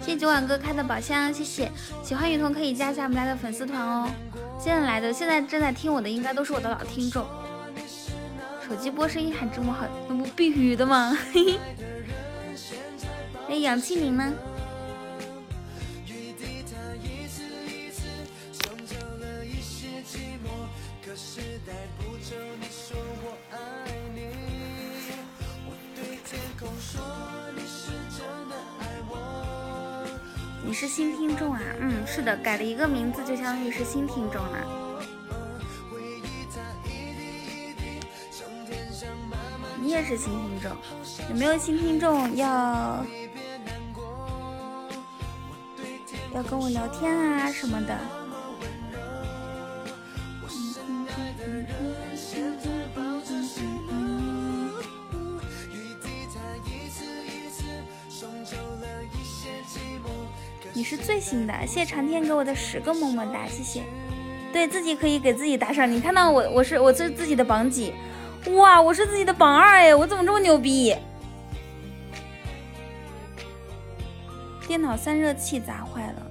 [0.00, 1.70] 谢谢九碗哥开的宝箱，谢谢。
[2.02, 4.10] 喜欢雨桐可以加一下我们家的粉丝团哦。
[4.58, 7.26] 现在来的，现在正在听我的，应该都是我的老听众。
[8.66, 11.14] 手机播声音还这么好，那不必须的吗？
[11.32, 11.58] 嘿嘿。
[13.50, 14.32] 哎，氧气瓶呢？
[30.66, 31.60] 你是新听众啊？
[31.78, 34.83] 嗯，是的，改了一个名字，就相当于是新听众了。
[39.84, 40.70] 你也是新听众，
[41.28, 43.04] 有没有新听众要
[46.32, 47.94] 要跟我聊天啊什么的？
[60.72, 63.82] 你是最新的，谢谢长天给我的十个么么哒，谢谢。
[64.50, 67.92] 对自己可以给自己打赏，你看到我我是我是自己的榜几。
[68.52, 70.94] 哇，我是自己的榜二哎，我怎么这么牛逼？
[74.66, 76.26] 电脑散热器砸坏了，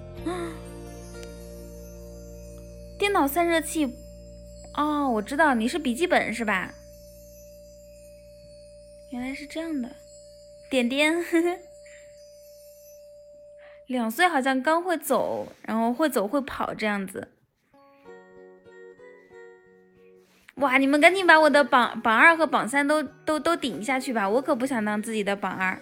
[2.97, 3.97] 电脑散热器，
[4.75, 6.73] 哦，我知道你是笔记本是吧？
[9.09, 9.89] 原来是这样的，
[10.69, 11.59] 点点，呵 呵
[13.87, 17.27] 两岁好像刚会走，然后会走会跑这样子。
[20.55, 20.77] 哇！
[20.77, 25.81] 你们赶紧把我的榜榜二和榜三都都都顶下去吧，我可不想当自己的榜二。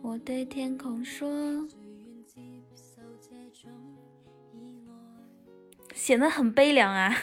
[0.00, 1.66] 我对天空说，
[5.94, 7.16] 显得很悲凉啊。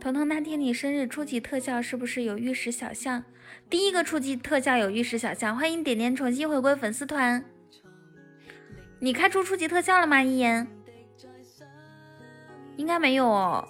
[0.00, 3.24] 彤彤，那天你生日初级特效是不是有玉石小象？
[3.70, 7.44] 第一个初级特效有玉石小象，欢迎点点重新回归粉丝团。
[9.00, 10.22] 你开出初级特效了吗？
[10.22, 10.66] 一言，
[12.76, 13.66] 应该没有哦。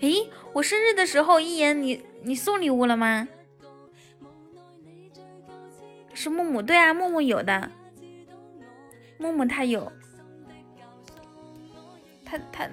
[0.00, 3.28] 诶，我生日的时候，一言你你送礼物了吗？
[6.14, 7.70] 是木木，对啊，木木有的，
[9.18, 9.90] 木木他有，
[12.24, 12.68] 他他，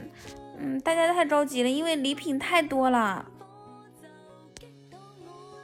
[0.57, 3.25] 嗯，大家太着急了，因为礼品太多了，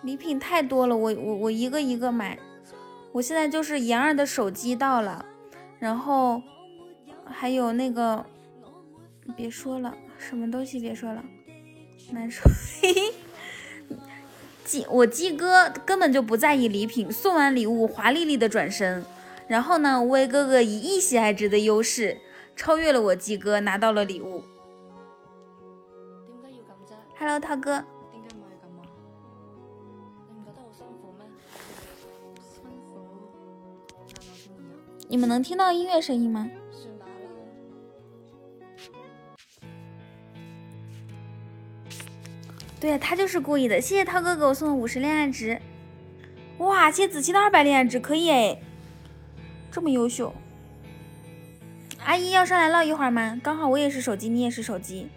[0.03, 2.37] 礼品太多了，我我我一个一个买，
[3.11, 5.25] 我现在就是妍儿的手机到了，
[5.79, 6.41] 然后
[7.25, 8.25] 还有那个，
[9.35, 11.23] 别说了，什么东西别说了，
[12.11, 12.41] 难受，
[12.81, 13.13] 嘿嘿。
[14.65, 19.05] 鸡，我鸡哥根本就不在意礼品，送完礼物华丽丽的转身，
[19.47, 22.17] 然后呢，无畏哥哥以一喜爱值的优势
[22.55, 24.43] 超越了我鸡哥，拿到了礼物。
[27.17, 27.85] Hello，涛哥。
[35.13, 36.49] 你们能听到音乐声音吗？
[42.79, 43.79] 对呀他就是故意的。
[43.79, 45.61] 谢谢涛哥给我送的五十恋爱值，
[46.57, 46.89] 哇！
[46.89, 48.59] 谢子期的二百恋爱值，可以哎，
[49.71, 50.33] 这么优秀。
[52.03, 53.39] 阿姨要上来唠一会儿吗？
[53.43, 55.09] 刚好我也是手机，你也是手机。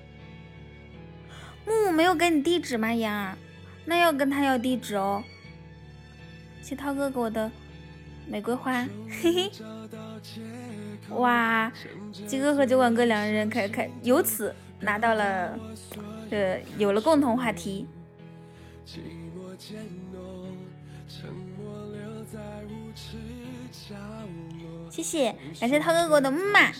[1.66, 2.92] 木木没有给你地址吗？
[2.92, 3.35] 妍儿，
[3.87, 5.24] 那要跟他要地址哦。
[6.61, 7.50] 谢涛哥给我的
[8.26, 8.86] 玫瑰花，
[9.22, 9.50] 嘿嘿。
[11.10, 11.72] 哇，
[12.26, 15.58] 鸡哥和酒馆哥两个人开开，由此拿到了。
[16.28, 17.86] 呃有了共同话题。
[24.90, 26.72] 谢谢，感谢涛哥给我的木马。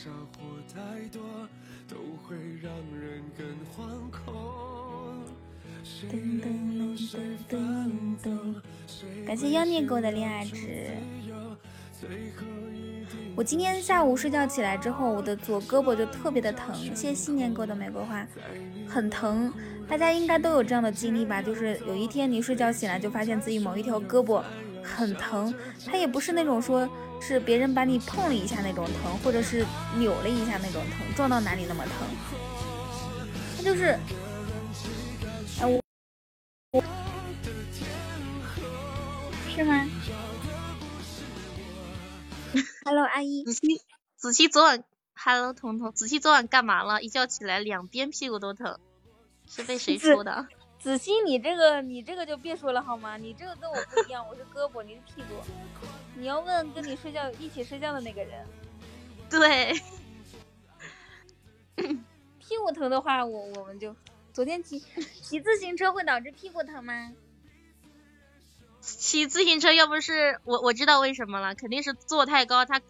[9.24, 10.90] 感谢妖孽给我的恋爱值。
[13.35, 16.75] 我今天下午睡觉起来之后，我的左胳膊就特别的疼。
[16.75, 18.27] 谢谢新年给我的玫瑰花，
[18.88, 19.53] 很疼。
[19.87, 21.42] 大家应该都有这样的经历吧？
[21.42, 24.42] 就是有一天你睡觉醒来，就发现自己某一条胳膊
[24.83, 25.55] 很疼。
[25.85, 26.88] 它也不是那种说
[27.21, 29.66] 是别人把你碰了一下那种疼，或者是
[29.99, 31.92] 扭了一下那种疼，撞到哪里那么疼。
[33.59, 33.99] 它就是，
[35.61, 35.66] 哎
[36.73, 36.83] 我，
[39.55, 39.87] 是吗
[42.85, 43.44] Hello，阿姨。
[43.44, 43.82] 子熙，
[44.16, 47.02] 子熙昨晚，Hello，彤彤，子熙昨晚干嘛了？
[47.02, 48.78] 一觉起来两边屁股都疼，
[49.46, 50.46] 是被谁抽的？
[50.78, 53.16] 子熙，你这个你这个就别说了好吗？
[53.16, 55.35] 你这个跟我不一样，我是胳膊，你是屁股。
[56.14, 58.46] 你要问跟你睡觉一起睡觉的那个人。
[59.28, 59.74] 对。
[62.38, 63.94] 屁股疼的话，我我们就
[64.32, 64.78] 昨天骑
[65.20, 67.12] 骑自行车会导致屁股疼吗？
[68.87, 72.81] 骑自行车要不是我，我知道为什么了，肯定是坐太高，他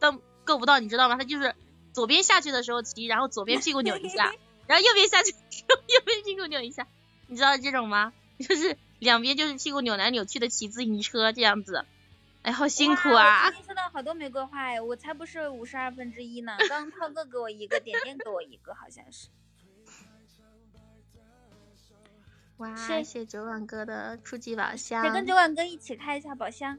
[0.00, 1.16] 都够不到，你知道吗？
[1.18, 1.54] 他就是
[1.92, 4.32] 左边下去的时候骑，然后左边屁股扭一下，
[4.66, 6.86] 然后右边下去右边屁股扭一下，
[7.26, 8.14] 你知道这种吗？
[8.38, 11.84] 就是两边就是屁股扭来扭去的骑自行车这样子，
[12.40, 13.50] 哎，好辛苦啊！
[13.50, 19.28] 今天收到好多玫瑰花哎，我才不是五十二分之一呢，刚涛哥给我一个，点点给我一个，好像是。
[22.62, 22.76] 哇！
[22.76, 25.02] 谢谢酒馆哥的初级宝箱。
[25.02, 26.78] 得跟酒馆哥一起开一下宝箱。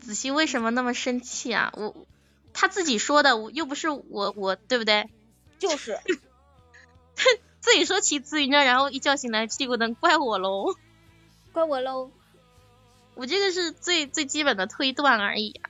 [0.00, 1.70] 子熙为什么那么生气啊？
[1.76, 2.06] 我
[2.54, 5.10] 他自己说的，我又不是我，我对不对？
[5.58, 5.98] 就是。
[7.60, 10.74] 自己说骑自行车，然后一觉醒来屁股疼，怪我喽。
[11.52, 12.10] 怪我喽。
[13.14, 15.60] 我这个是最最基本的推断而已。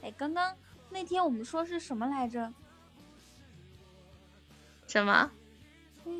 [0.00, 0.56] 哎，刚刚。
[0.92, 2.52] 那天我们说是什么来着？
[4.86, 5.30] 什么？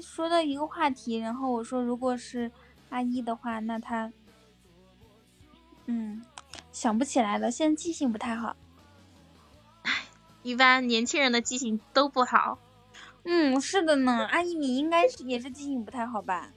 [0.01, 2.51] 说到一个话题，然后我说，如果是
[2.89, 4.11] 阿一的话，那他，
[5.87, 6.25] 嗯，
[6.73, 8.57] 想不起来了，现在记性不太好。
[9.83, 10.05] 唉，
[10.43, 12.59] 一般年轻人的记性都不好。
[13.25, 16.51] 嗯，是的呢，阿姨，你应该是也是记性不太好吧？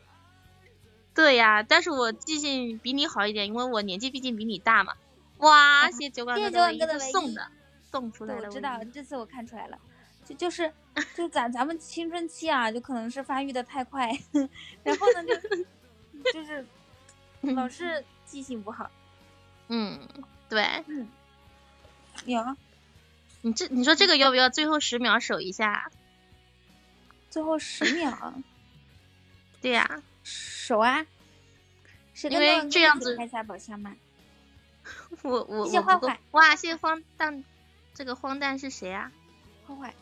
[1.13, 4.93] 对呀，但是我记性比你好一点，因为我年纪毕竟比你大嘛。
[5.39, 7.51] 哇，谢谢九管哥的唯一送的。
[7.95, 9.79] 送出来我知道，这次我看出来了，
[10.25, 10.69] 就就是
[11.15, 14.11] 就咱咱们青春期啊，就可能是发育的太快，
[14.83, 16.65] 然后呢就就是
[17.55, 18.91] 老是记性不好。
[19.69, 19.99] 嗯，
[20.49, 20.61] 对。
[20.87, 21.07] 嗯。
[22.25, 22.43] 有。
[23.41, 25.89] 你这你说这个要不要最后十秒守一下？
[27.29, 28.33] 最后十秒。
[29.61, 30.03] 对呀。
[30.23, 31.05] 守啊。
[32.29, 33.15] 因为这样子。
[33.15, 33.95] 开下宝箱吗？
[35.23, 36.19] 我我谢谢坏坏。
[36.31, 37.43] 哇，谢谢荒诞。
[37.95, 39.11] 这个荒诞是谁啊？
[39.65, 39.93] 坏坏，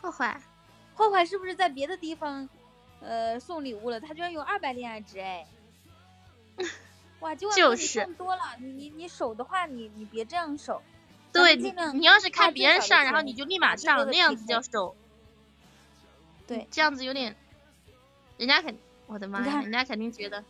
[0.00, 0.40] 坏坏，
[0.96, 2.48] 坏坏是不是在别的地方，
[3.00, 4.00] 呃，送礼物了？
[4.00, 5.46] 他居然有二百恋爱值哎！
[7.20, 10.80] 哇，就是送多了，你你你守的话，你你别这样守。
[11.32, 14.96] 对，你你要是看别人上，然后你就立马上，那样子叫守。
[16.46, 17.36] 对，这样子有点，
[18.38, 20.44] 人家肯，我的妈呀，人家肯定觉得，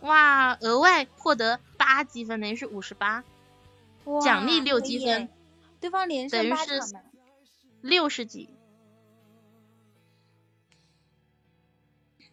[0.00, 3.24] 哇，额外获得八积分，等于是五十八，
[4.22, 5.28] 奖励哇六积分，
[5.80, 7.02] 对方连胜是八场呢。
[7.80, 8.50] 六十几。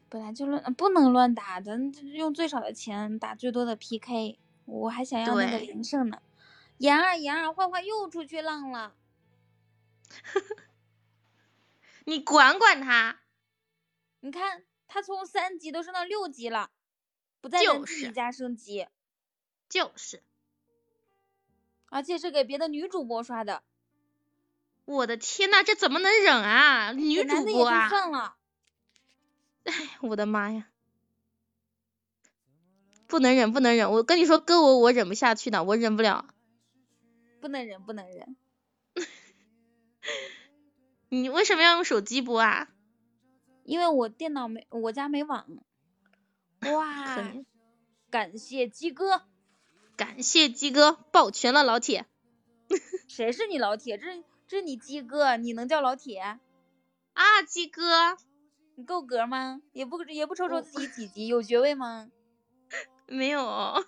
[0.10, 4.40] 本来就乱，不能乱打，咱用最少的钱打最多的 PK。
[4.66, 6.22] 我还想要那个连胜呢。
[6.78, 8.96] 妍儿，妍儿，坏坏又出去浪了。
[12.06, 13.20] 你管管他，
[14.22, 16.70] 你看，他从三级都升到六级了，
[17.42, 18.88] 不在自己家升级，
[19.68, 20.24] 就是
[21.90, 23.64] 而且是给别的女主播刷的，
[24.86, 26.92] 我的天呐，这怎么能忍啊？
[26.94, 27.90] 女主播啊！
[27.90, 28.36] 算了。
[29.64, 30.70] 哎，我的妈呀！
[33.08, 33.92] 不能忍，不能忍！
[33.92, 36.26] 我跟你说，哥我我忍不下去的，我忍不了。
[37.40, 38.36] 不能忍，不能忍。
[41.10, 42.68] 你为什么要用手机播啊？
[43.64, 45.48] 因为我电脑没，我家没网。
[46.74, 47.34] 哇，
[48.10, 49.24] 感谢鸡哥，
[49.98, 52.06] 感谢鸡哥抱拳了，老铁。
[53.10, 53.98] 谁是你老铁？
[53.98, 56.20] 这这是你鸡哥，你能叫老铁？
[57.14, 58.16] 啊，鸡哥，
[58.76, 59.60] 你够格吗？
[59.74, 62.12] 也不也不瞅瞅自己几级，有爵位吗？
[63.08, 63.84] 没有。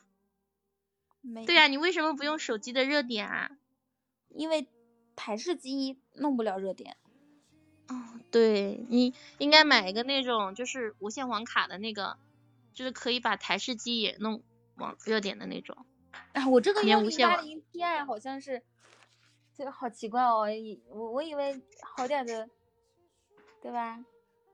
[1.22, 1.46] 没。
[1.46, 3.52] 对呀、你为什么不用手机的热点啊？
[4.30, 4.68] 因为
[5.16, 6.98] 台式机弄不了热点。
[7.88, 7.96] 哦，
[8.32, 12.18] 对，你应该买一个那种就是无线网卡的那个，
[12.74, 14.42] 就是可以把台式机也弄
[14.76, 15.86] 网热点的那种。
[16.34, 18.62] 啊，我这个连幺零八零 Ti 好像是，
[19.58, 22.50] 这个好奇怪哦，以我我以为好点的，
[23.62, 24.04] 对吧？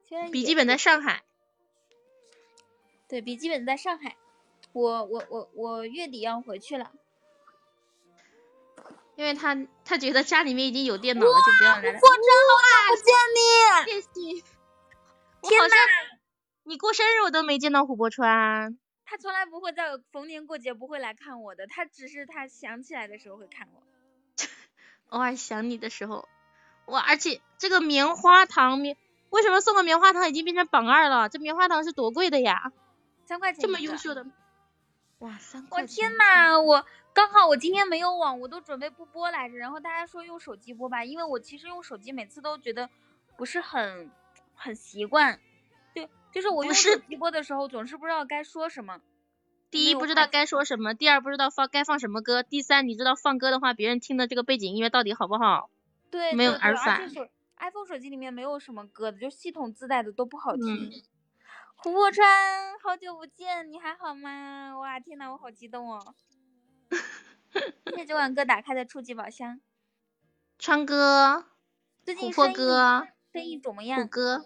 [0.07, 1.23] 虽然笔记本在上海，
[3.07, 4.15] 对，笔记本在上海，
[4.73, 6.91] 我我我我月底要回去了。
[9.15, 9.55] 因为他
[9.85, 11.99] 他觉得家里面已经有电脑了，就不要来了。
[11.99, 13.39] 过真好久不见你！
[13.85, 14.43] 谢谢。
[15.41, 15.77] 我天好像
[16.63, 18.77] 你过生日我都没见到琥珀川。
[19.05, 23.83] 他从来不会在逢年过节不会来看我的，他只是他想起来的时候会看我。
[25.09, 26.27] 偶尔想你的时候，
[26.87, 26.99] 哇！
[26.99, 28.97] 而且这个棉花糖棉，
[29.29, 31.29] 为什么送个棉花糖已经变成榜二了？
[31.29, 32.71] 这棉花糖是多贵的呀？
[33.25, 34.25] 三块钱这么优秀的，
[35.19, 36.09] 哇，三块钱！
[36.09, 39.55] 天呐，我刚好我今天没有网，我都准备不播来着。
[39.55, 42.89] 然后大家说用手机播吧，因为我其实用手机每次都觉得
[43.37, 44.11] 不是很
[44.55, 45.39] 很习惯。
[46.35, 48.99] 对，就是我用手机播的时候，总是不知道该说什么。
[49.71, 55.69] 第一不知道该说什么，第二不知道放该放什么歌，第三你知道放歌的话，别人听的这个背景音乐到底好不好？
[56.11, 57.09] 对，没有耳返
[57.57, 60.65] iPhone 手机里面没有什么歌的，就系统自带的都不好听。
[60.65, 60.91] 嗯
[61.77, 64.79] 琥珀川，好久不见，你还好吗？
[64.79, 66.15] 哇，天呐，我好激动哦！
[67.85, 69.59] 谢谢九碗哥打开的初级宝箱。
[70.57, 71.45] 川哥，
[72.03, 74.07] 最近琥珀生意哥，生意怎么虎样？
[74.07, 74.45] 哥，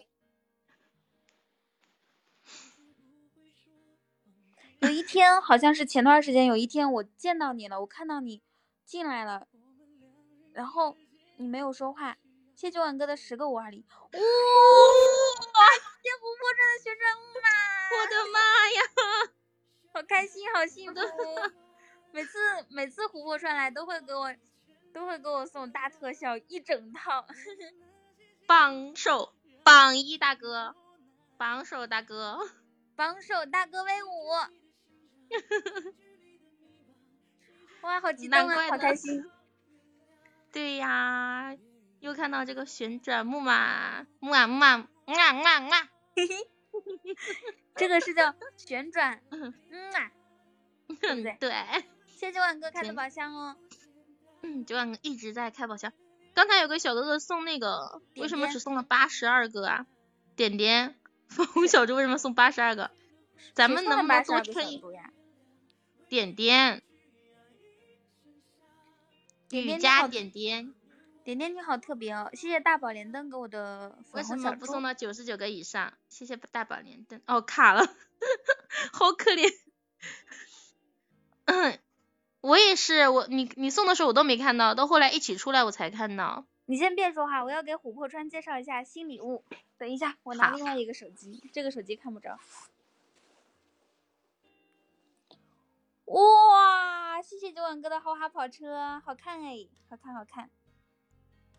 [4.80, 8.42] 有一天，好像是前段时间，有一天我见到你了，我看到你
[8.86, 9.46] 进来了，
[10.54, 10.96] 然后
[11.36, 12.16] 你没有说话。
[12.56, 13.82] 谢谢九碗哥的十个五二零。
[13.82, 14.22] 哇、谢琥
[16.38, 17.50] 珀川的旋转木马，
[17.96, 18.40] 我的妈
[18.72, 18.82] 呀！
[19.94, 21.00] 好开心，好幸福。
[22.12, 24.34] 每次每次琥珀川来都会给我
[24.94, 27.28] 都会给我送大特效一整套。
[28.48, 30.76] 榜首，榜一大哥，
[31.38, 32.40] 榜首大哥，
[32.96, 34.10] 榜首大哥威武！
[37.82, 39.26] 哇，好激动啊，好开心！
[40.52, 41.56] 对呀，
[42.00, 45.90] 又看到这个旋转木马，木马木马，木马木马木马，
[47.76, 49.54] 这个是叫旋转，嗯
[49.94, 50.12] 啊，
[51.00, 51.38] 对不对？
[51.40, 51.52] 对，
[52.08, 53.56] 谢谢九碗哥开的宝箱哦。
[54.42, 55.94] 嗯，九万哥一直在开宝箱。
[56.34, 59.86] 刚才有个小哥哥送那个，为什么只送了八十二个啊？
[60.36, 60.96] 点点，
[61.28, 62.92] 风小猪为什么送八十二个？
[63.54, 64.44] 咱们能不能送了
[66.10, 66.82] 点点？
[69.52, 70.74] 雨佳点点
[71.24, 74.84] 点点，你好特别哦，谢谢大宝莲灯给我的为什粉红小猪么不送。
[74.84, 75.94] 到九十九个以上？
[76.10, 77.22] 谢谢大宝莲灯。
[77.28, 77.82] 哦，卡了，
[78.92, 79.52] 好可怜。
[81.46, 81.80] 嗯，
[82.42, 86.46] 我也是，我你你送的时候我都没看到，到后来一起出来我才看到。
[86.66, 89.44] 你先别说话，我要给琥珀川介绍一下新礼物。
[89.78, 92.38] 等一下，我拿另外一个手机，这个手机看不着。
[96.10, 100.50] 哇，谢谢九碗哥的豪华跑车，好看哎，好看好看。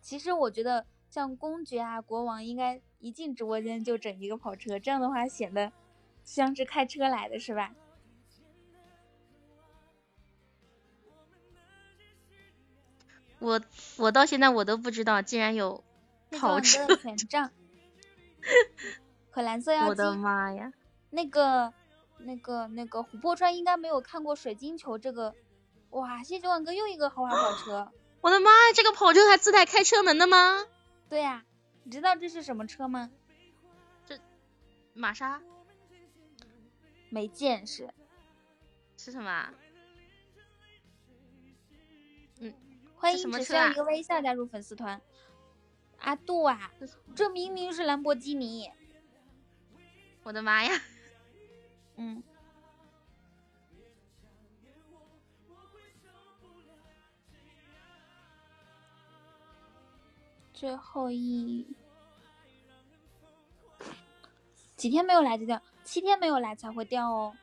[0.01, 5.70] 其实我觉得像公爵啊、国王应该一进直播间就整一个跑车，这样的话显得
[6.24, 7.72] 像是开车来的，是吧？
[13.38, 13.61] 我
[13.98, 15.84] 我到现在我都不知道，竟然有
[16.32, 17.53] 跑车的权杖
[19.30, 20.16] 和蓝色妖我的。
[20.16, 20.72] 妈呀！
[21.11, 21.72] 那个、
[22.24, 25.34] 那个、那个琥珀川应该没有看过水晶球这个。
[25.90, 27.92] 哇，谢谢九万哥又一个豪华跑车。
[28.20, 28.72] 我的妈呀！
[28.74, 30.66] 这个跑车还自带开车门的吗？
[31.08, 31.44] 对呀、
[31.84, 33.10] 你知道这是什么车吗？
[34.04, 34.18] 这
[34.92, 35.40] 玛莎
[37.08, 37.92] 没见识。
[38.96, 39.54] 是什么啊？
[42.94, 45.00] 欢迎什么车啊只需要一个微笑加入粉丝团。
[45.98, 46.70] 阿杜啊，
[47.16, 48.70] 这明明是兰博基尼。
[50.22, 50.70] 我的妈呀！
[52.03, 52.22] 嗯，
[60.55, 61.66] 最后一
[64.76, 67.36] 几天没有来就掉，七天没有来才会掉哦。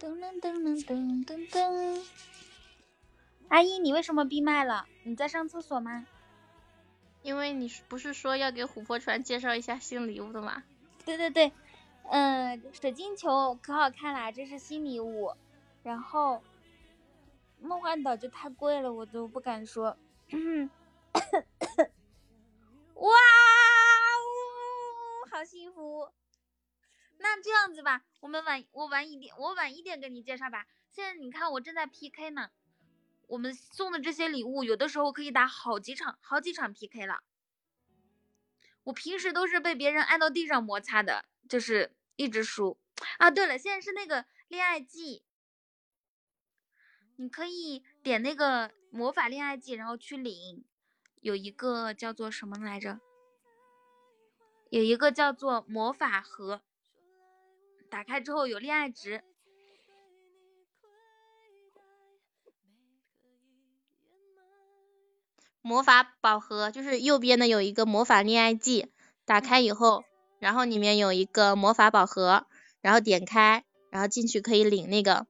[0.00, 2.02] 噔噔噔噔噔噔噔。
[3.52, 4.86] 阿姨，你为什么闭麦了？
[5.02, 6.06] 你在上厕所吗？
[7.20, 10.64] 因为你不是说要给琥珀船介绍一下新礼物的吗？
[11.04, 11.52] 对对对，
[12.04, 15.34] 嗯，水晶球可好看啦，这是新礼物。
[15.82, 16.42] 然后
[17.60, 19.98] 梦幻岛就太贵了，我都不敢说。
[22.94, 23.10] 哇
[24.14, 24.24] 哦，
[25.30, 26.08] 好幸福！
[27.18, 30.66] 那这样子吧，我们晚我晚一点，我晚一点给你介绍吧。
[30.90, 32.48] 现在你看我正在 PK 呢，
[33.32, 37.22] 我们送的这些礼物，有的时候可以打好几场好几场 PK 了。
[38.84, 42.78] 我平时都是被别人按到地上摩擦的，就是一直输。
[43.16, 45.24] 啊，对了，现在是那个恋爱季，
[47.16, 50.66] 你可以点那个魔法恋爱季，然后去领，
[51.22, 53.00] 有一个叫做什么来着？
[54.68, 56.60] 有一个叫做魔法盒，
[57.88, 59.24] 打开之后有恋爱值。
[65.62, 68.88] 魔法宝盒就是右边的有一个魔法恋爱记，
[69.24, 70.04] 打开以后，
[70.40, 72.46] 然后里面有一个魔法宝盒，
[72.80, 75.26] 然后点开，然后进去可以领那个，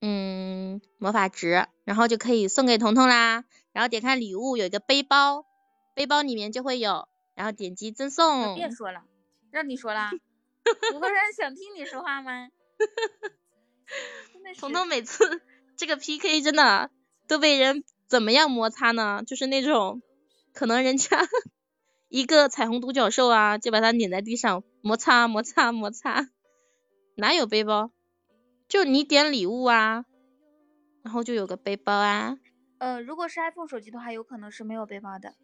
[0.00, 3.44] 嗯，魔法值，然后就可以送给彤彤啦。
[3.72, 5.46] 然后点开礼物有一个背包，
[5.94, 8.56] 背包里面就会有，然后点击赠送。
[8.56, 9.04] 别说了，
[9.52, 10.10] 让你说啦，
[10.94, 12.48] 我不是想听你说话吗？
[14.58, 15.40] 彤彤每次
[15.76, 16.90] 这个 PK 真的
[17.28, 19.22] 都被人怎么样摩擦呢？
[19.24, 20.02] 就是那种
[20.52, 21.16] 可能人家
[22.10, 26.28] 一个彩虹独角兽啊，就把它碾在地上摩擦摩擦摩擦，
[27.14, 27.92] 哪有背包？
[28.68, 30.04] 就你点礼物啊，
[31.04, 32.36] 然后就有个背包啊。
[32.78, 35.34] 呃，如果是 iPhone 手机的话，有可能是没有背包的。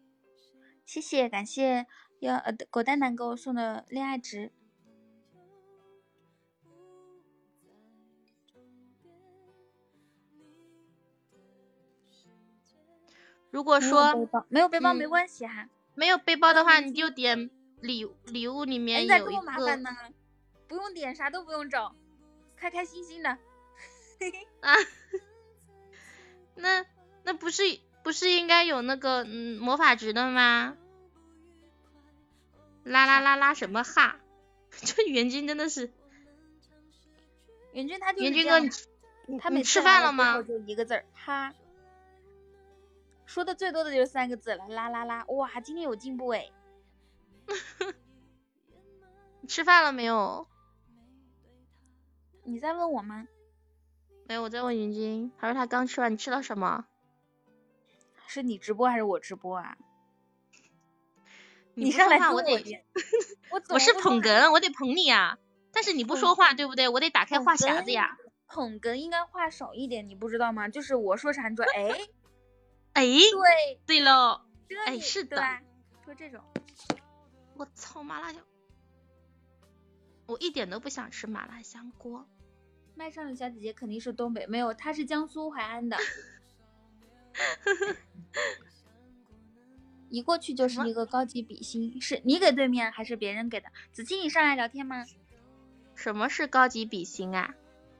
[0.85, 1.85] 谢谢，感谢
[2.19, 4.51] 要呃狗蛋蛋给我送的恋爱值。
[13.51, 15.69] 如果说没有背包没嗯关系哈。
[15.95, 17.49] 没有背包的话，你就点
[17.81, 19.89] 礼礼物里哎，面有一个么麻烦呢？
[20.67, 21.95] 不用点，啥都不用找，
[22.55, 23.29] 开开心心的。
[24.61, 24.75] 啊，
[26.55, 26.85] 那
[27.23, 30.75] 那不是不是应该有那个嗯魔法值的吗？
[32.83, 34.19] 啦啦啦啦什么哈？
[34.71, 35.91] 这袁军真的是，
[37.73, 38.59] 袁军他就是袁军哥
[39.39, 40.43] 他每你吃饭了吗后？
[40.43, 41.53] 就一个字儿哈。
[43.27, 45.23] 说的最多的就是三个字了，啦啦啦！
[45.27, 46.49] 哇，今天有进步哎。
[49.41, 50.47] 你吃饭了没有？
[52.43, 53.27] 你在问我吗？
[54.27, 56.85] 没有，我在问云晶，他说他刚吃完，你吃了什么？
[58.27, 59.77] 是你直播还是我直播啊？
[61.75, 62.53] 你不上来我得
[63.51, 65.37] 我， 我是捧哏，我得捧你啊！
[65.73, 66.87] 但是你不说话，对不对？
[66.87, 68.17] 我得打开话匣子呀。
[68.47, 70.69] 捧哏应该话少一点，你不知道吗？
[70.69, 71.91] 就是我说啥你说哎，
[72.97, 74.41] 哎，对，对喽，
[74.87, 75.45] 哎是的对？
[76.03, 76.43] 说这种，
[77.53, 78.41] 我操麻辣香，
[80.25, 82.27] 我一点都不想吃麻辣香锅。
[82.95, 85.95] 麦上的小姐姐肯定是东北，没有，她是江苏淮安的。
[90.09, 93.69] 一过去就是一个高级比心，是你给对面还是别人给的？
[93.91, 95.05] 子期，你上来聊天吗？
[95.93, 97.53] 什么是高级比心啊？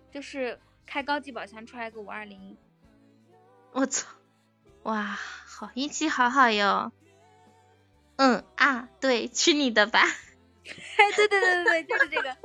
[0.09, 2.57] 就是开高级宝箱出来个五二零，
[3.73, 4.16] 我操！
[4.87, 6.93] 哇，好运气好好哟。
[8.15, 9.99] 嗯啊，对，去你的吧。
[10.97, 12.37] 哎，对对对对对，就是这个。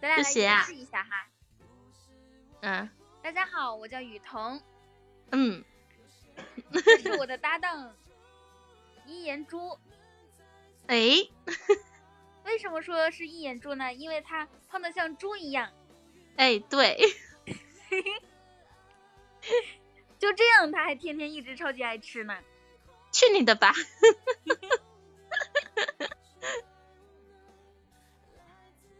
[0.00, 1.28] 咱俩来试一下哈。
[2.62, 2.90] 嗯
[3.22, 4.60] 大家好，我叫雨桐，
[5.30, 5.64] 嗯，
[6.84, 7.94] 这是我的搭档
[9.06, 9.78] 一言珠。
[10.88, 11.28] 哎，
[12.42, 13.94] 为什么说是一眼猪呢？
[13.94, 15.70] 因为它胖的像猪一样。
[16.34, 16.98] 哎，对，
[20.22, 22.38] 就这样，他还天天一直超级爱吃呢。
[23.10, 23.72] 去你的吧！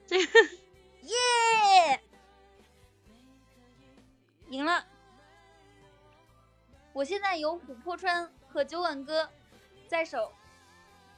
[0.04, 0.40] 这个
[1.02, 2.02] 耶，
[4.48, 4.84] 赢了！
[6.92, 9.30] 我现在有琥珀川和酒馆哥
[9.86, 10.32] 在手，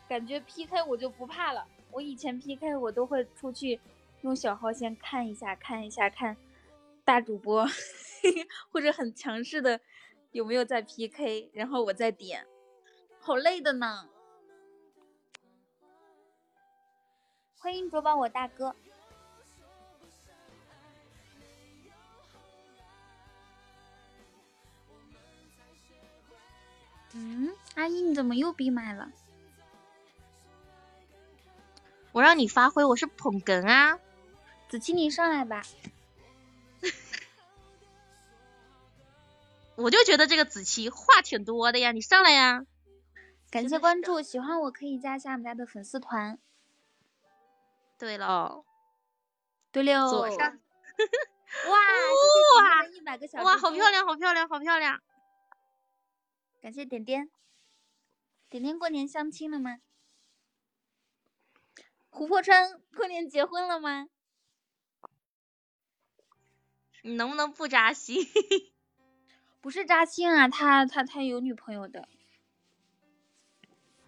[0.06, 1.66] 感觉 PK 我就不怕了。
[1.90, 3.80] 我以前 PK 我都会出去
[4.20, 6.36] 用小号先看一下，看一下看
[7.06, 7.66] 大主播
[8.70, 9.80] 或者很强势的
[10.34, 12.44] 有没有在 PK，然后我再点，
[13.20, 14.08] 好累的呢。
[17.56, 18.74] 欢迎卓宝我大哥。
[27.12, 29.12] 嗯，阿姨，你怎么又闭麦了？
[32.10, 34.00] 我让你发挥，我是捧哏啊！
[34.68, 35.62] 子期，你上来吧。
[39.76, 42.64] 我就觉得这个子期话挺多的呀，你上来呀！
[43.50, 46.38] 感谢关注，喜欢我可以加一下我们家的粉丝团。
[47.98, 48.64] 对喽，
[49.72, 50.58] 对了，左上。
[51.68, 51.78] 哇
[52.58, 52.86] 哇！
[52.86, 55.00] 一百个小哇，好漂亮，好漂亮，好漂亮！
[56.60, 57.30] 感谢点点，
[58.48, 59.78] 点点过年相亲了吗？
[62.10, 64.08] 琥珀川过年结婚了吗？
[67.02, 68.24] 你能不能不扎心？
[69.64, 72.06] 不是扎心啊，他他他有女朋友的。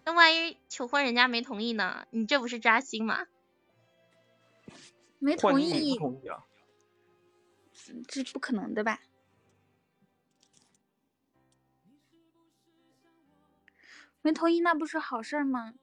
[0.05, 2.05] 那万一求婚人家没同意呢？
[2.11, 3.25] 你这不是扎心吗？
[5.17, 6.45] 没同意，不同意啊？
[8.07, 8.99] 这不可能的吧？
[14.21, 15.73] 没同意那不是好事吗？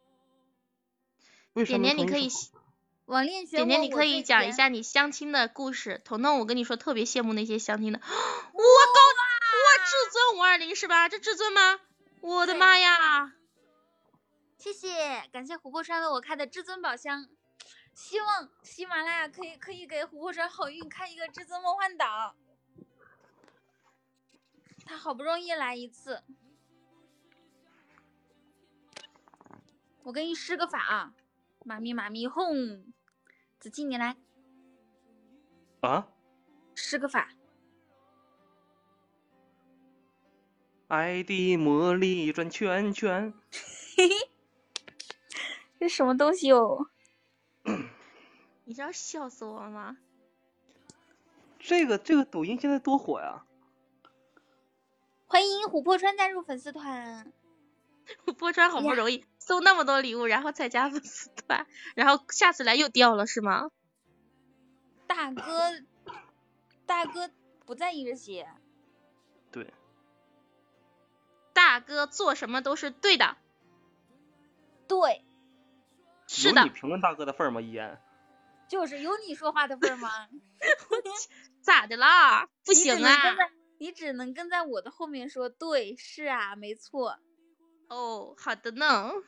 [1.52, 2.28] 点点你可以，
[3.06, 6.00] 网恋学点点你可以讲一下你相亲的故事。
[6.04, 7.98] 彤彤，我跟你说，特别羡慕那些相亲的。
[8.06, 9.03] 哇高哇
[9.78, 11.08] 至尊五二零是吧？
[11.08, 11.80] 这至尊吗？
[12.20, 13.34] 我的妈呀！
[14.56, 17.28] 谢谢，感谢琥珀川为我开的至尊宝箱。
[17.92, 22.34] 希望喜马拉雅可以可以给琥珀川好运开一个至尊梦幻岛。
[24.86, 26.22] 他好不容易来一次。
[30.02, 31.14] 我给你施个法啊，
[31.64, 32.92] 妈咪妈咪哄！
[33.58, 34.16] 子期你来
[35.80, 36.08] 啊，
[36.74, 37.30] 施个法。
[40.94, 43.34] 爱的魔力转圈圈。
[43.96, 44.14] 嘿嘿，
[45.80, 46.86] 这什么东西哦？
[48.64, 49.96] 你知道笑死我了吗？
[51.58, 53.44] 这个这个抖音现在多火呀！
[55.26, 57.32] 欢迎琥珀川加入粉丝团。
[58.24, 63.70] 琥珀川好不容易送那么多礼物，然后才加粉丝团，然后下次来又掉了是吗？
[65.06, 65.42] 大哥，
[66.86, 67.30] 大哥
[67.66, 68.46] 不在意这些。
[71.54, 71.62] 对。
[71.62, 73.36] 大哥做什么都是对的。
[74.86, 75.24] 对。
[76.26, 76.62] 是的。
[76.62, 77.60] 有你评论大哥的份吗？
[77.60, 77.98] 一言。
[78.68, 80.08] 就是有你说话的份吗？
[81.62, 82.48] 咋的啦？
[82.64, 83.12] 不行啊！
[83.78, 87.18] 你只能跟在我的后面说，对，是啊，没错。
[87.88, 89.12] 哦，好的呢。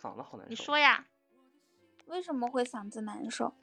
[0.00, 0.48] 嗓子好难受。
[0.48, 1.06] 你说呀？
[2.06, 3.54] 为什么会嗓子难受？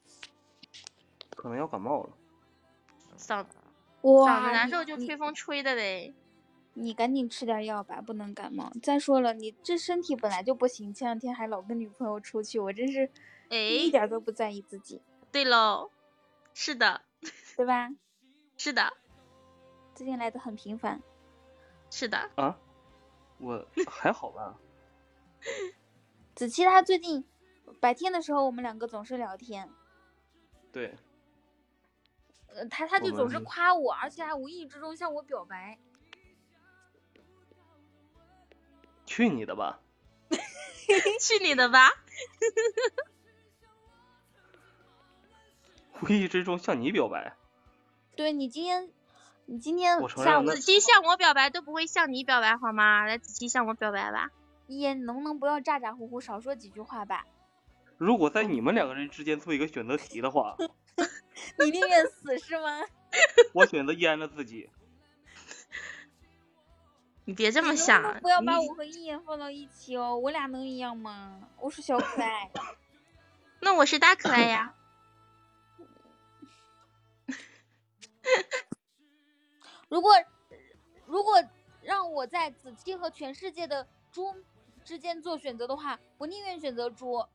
[1.35, 2.09] 可能要感冒了。
[3.17, 3.57] 嗓子
[4.03, 6.13] 哇，嗓子难受就吹风吹的呗。
[6.75, 8.71] 你赶紧吃点药吧，不能感冒。
[8.81, 13.09] 再说了，你这身体本来就不行，前两天还老跟女朋友出去，我真是，
[13.49, 15.01] 哎，一点都不在意自己。
[15.31, 15.91] 对喽，
[16.53, 17.01] 是的，
[17.55, 17.89] 对吧？
[18.57, 18.91] 是的，
[19.93, 21.01] 最近来的很频繁。
[21.91, 22.29] 是的。
[22.35, 22.57] 啊，
[23.37, 24.57] 我 还好吧。
[26.33, 27.23] 子期他最近
[27.79, 29.69] 白天的时候，我们两个总是聊天。
[30.71, 30.95] 对。
[32.55, 35.77] 呃，他他就总是夸我，而且还无意之中向我表白。
[39.05, 39.79] 去你的吧！
[41.19, 41.89] 去你的吧！
[46.01, 47.35] 无意之中向你表白。
[48.15, 48.89] 对你今天，
[49.45, 53.05] 你今天向子期向我表白都不会向你表白好吗？
[53.05, 54.31] 来，子期向我表白吧。
[54.67, 57.25] 一言，你能不能不要咋咋呼呼，少说几句话吧？
[57.97, 60.55] 如果在你们两个人之间做一个选择题的话，
[61.59, 62.81] 你宁愿死是吗？
[63.53, 64.69] 我选择阉了自己。
[67.25, 71.39] 你别这么想，不要把我和一言放到一起哦，我俩能一样吗？
[71.59, 72.51] 我是小可爱，
[73.61, 74.73] 那我是大可爱呀。
[79.89, 80.11] 如果
[81.05, 81.41] 如果
[81.81, 84.35] 让我在子期和全世界的猪
[84.83, 87.25] 之间做选择的话，我宁愿选择猪。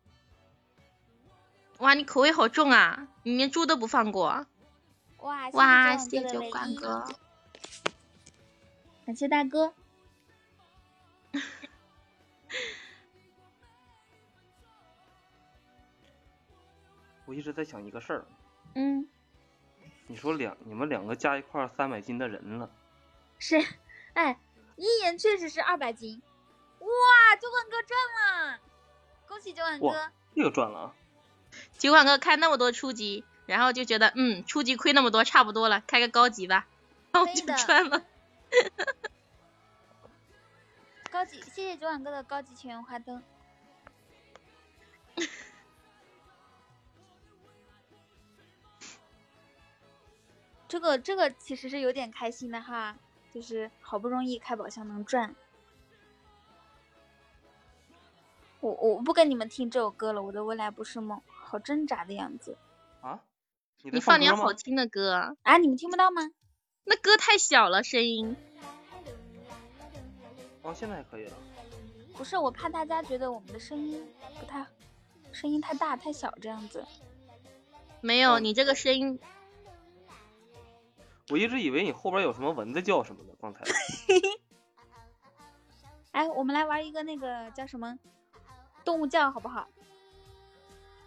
[1.79, 4.47] 哇，你口味好重啊，你连猪都不放过。
[5.19, 7.07] 哇，哇，谢谢九九万哥。
[9.07, 9.73] 感谢大哥。
[17.27, 18.25] 我一直在想一个事儿，
[18.75, 19.07] 嗯，
[20.07, 22.71] 你说两你们两个加一块三百斤的人了，
[23.39, 23.63] 是，
[24.15, 24.41] 哎，
[24.77, 26.23] 一言确实是二百斤，
[26.81, 26.89] 哇，
[27.37, 28.59] 九万哥赚了，
[29.29, 30.11] 恭喜九万哥。
[30.35, 30.95] 这个赚了啊！
[31.79, 36.67] 九管哥开那么多初级，然后就觉得嗯，初级亏那么多差不多了，开个高级吧，
[37.13, 38.03] 然后就赚了。
[41.11, 43.23] 高级，谢谢酒馆哥的高级全员花灯。
[50.69, 52.95] 这个这个其实是有点开心的哈，
[53.33, 55.35] 就是好不容易开宝箱能赚。
[58.61, 62.59] 我我不跟你们听这首歌了，我的未来不是梦，好挣扎的样子
[63.01, 63.21] 啊，
[63.83, 65.57] 你放点好听的歌，啊！
[65.57, 66.21] 你们听不到吗？
[66.85, 68.37] 那歌太小了，声音。
[70.63, 71.33] 哦，现在还可以了。
[72.15, 74.07] 不是，我怕大家觉得我们的声音
[74.39, 74.67] 不太，
[75.33, 76.85] 声音太大太小这样子。
[78.03, 79.19] 没有，哦你这个声音
[81.31, 83.63] 我一直以为你后边有什么蚊子叫什么的，刚才。
[86.11, 87.99] 哎，我们来玩一个那个叫什么
[88.85, 89.69] 动物叫好不好？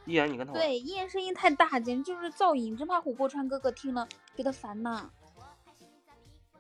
[0.06, 0.54] 一言，你跟他。
[0.54, 5.10] 对，依然声音太大，简直就是噪音，真怕琥珀川哥哥听了觉得烦呐。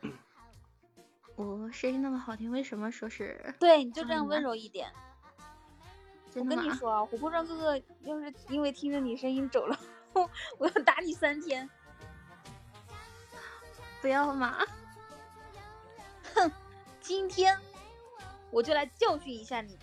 [1.35, 3.55] 我声音那么好听，为什么说是？
[3.59, 4.91] 对，你就这样温柔一点。
[6.35, 6.43] 我？
[6.43, 9.77] 跟你说啊，琥珀川哥哥要是因为听着你声音走了，
[10.57, 11.69] 我要打你三天。
[14.01, 14.57] 不要嘛！
[16.33, 16.51] 哼
[17.01, 17.57] 今天
[18.49, 19.77] 我就来教训一下你。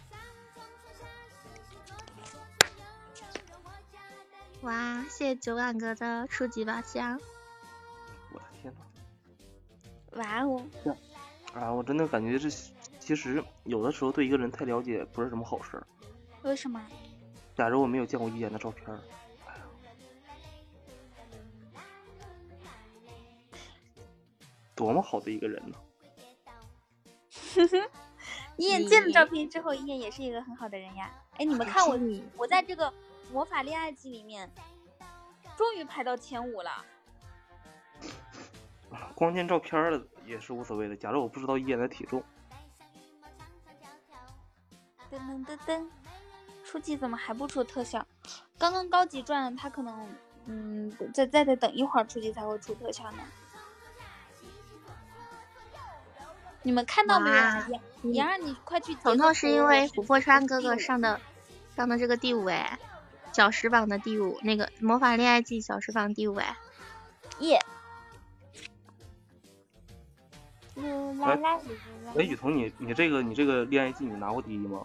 [4.62, 7.18] 哇，谢谢九万哥的初级宝箱。
[8.32, 8.80] 我的天呐，
[10.16, 10.66] 哇哦，
[11.54, 12.50] 啊，我真的感觉这
[12.98, 15.86] 其实有的时候对一个人太了解不是什么好事儿。
[16.42, 16.84] 为什么？
[17.54, 19.00] 假如我没有见过一言的照片儿，
[24.74, 25.76] 多么好的一个人呢！
[27.54, 27.90] 呵呵
[28.56, 31.11] 一眼见了照片之后，一眼也是一个很好的人呀。
[31.36, 32.92] 哎，你们看我，你我在这个
[33.32, 34.50] 魔法恋爱季里面，
[35.56, 36.84] 终于排到前五了。
[38.90, 40.96] 啊光见照片儿了也是无所谓的。
[40.96, 42.22] 假如我不知道一言的体重，
[45.10, 45.86] 噔噔噔噔，
[46.64, 48.06] 初级怎么还不出特效？
[48.56, 50.08] 刚刚高级转了，他可能
[50.46, 53.18] 嗯，再再得等一会儿初级才会出特效呢。
[56.62, 57.54] 你们看到没有啊？
[57.54, 61.20] 哇妍妍儿，你快去截彤彤是因为琥珀川哥哥上的
[61.76, 62.78] 上的这个第五哎，
[63.39, 66.57] 小时榜的第五，那个魔法恋爱记小时榜第五哎。
[67.39, 67.57] 耶。
[70.74, 71.68] 噜啦啦噜
[72.05, 74.84] 啦哎，雨桐，你你这个你这个恋爱记你拿过第一吗？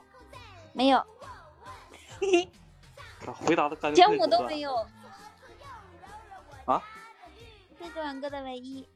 [0.71, 0.99] 没有，
[3.25, 4.75] 啊回答的干脆前五都没有。
[6.65, 6.79] 啊？
[7.79, 8.87] 谢谢王哥的唯一，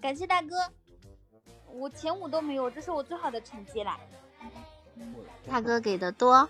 [0.00, 0.54] 感谢大哥，
[1.66, 3.98] 我前五都没有，这是我最好的成绩啦。
[5.48, 6.48] 大哥给的多，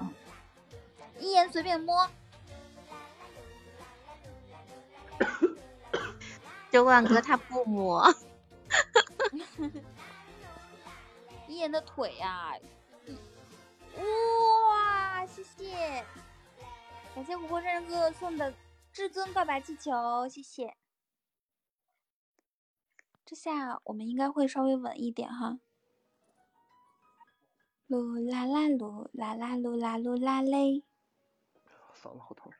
[1.18, 2.08] 一言随便摸，
[6.70, 8.06] 九万哥他不摸。
[11.48, 12.52] 一言的腿呀、
[14.68, 16.04] 哇，谢谢，
[17.14, 18.52] 感谢琥珀山人哥哥送的
[18.92, 20.76] 至尊告白气球，谢谢。
[23.24, 25.58] 这下我们应该会稍微稳一点哈。
[27.88, 30.82] 噜啦啦噜啦啦噜啦噜啦嘞，
[32.06, 32.52] 嗓子好疼。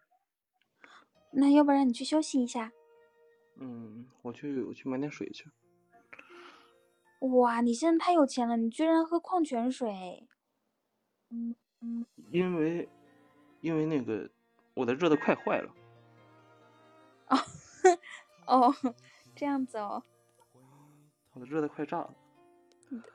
[1.33, 2.73] 那要不然你去休息一下。
[3.57, 5.51] 嗯，我去我去买点水去。
[7.21, 10.27] 哇，你现在太有钱了，你居然喝矿泉水。
[11.31, 12.89] 嗯嗯因为
[13.61, 14.31] 因为那个
[14.75, 15.75] 我的热的快坏了，
[17.27, 17.37] 哦
[18.47, 18.75] 哦，
[19.35, 20.03] 这样子哦，
[21.33, 22.15] 我的热的快炸了。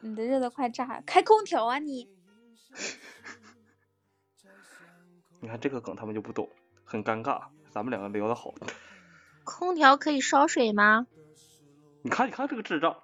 [0.01, 2.09] 你的热的快炸了，开空调啊你！
[5.41, 6.47] 你看这个梗他们就不懂，
[6.85, 7.41] 很尴尬。
[7.71, 8.53] 咱们两个聊得好，
[9.43, 11.07] 空调可以烧水吗？
[12.03, 12.95] 你看你看这个智障，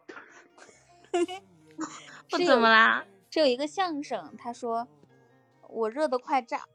[2.31, 3.05] 我怎么啦？
[3.29, 4.88] 这有一个相声，他说
[5.67, 6.65] 我热的快炸，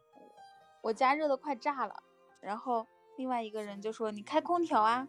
[0.80, 2.02] 我家热的快炸了。
[2.40, 2.86] 然后
[3.16, 5.06] 另外一个人就说你开空调啊，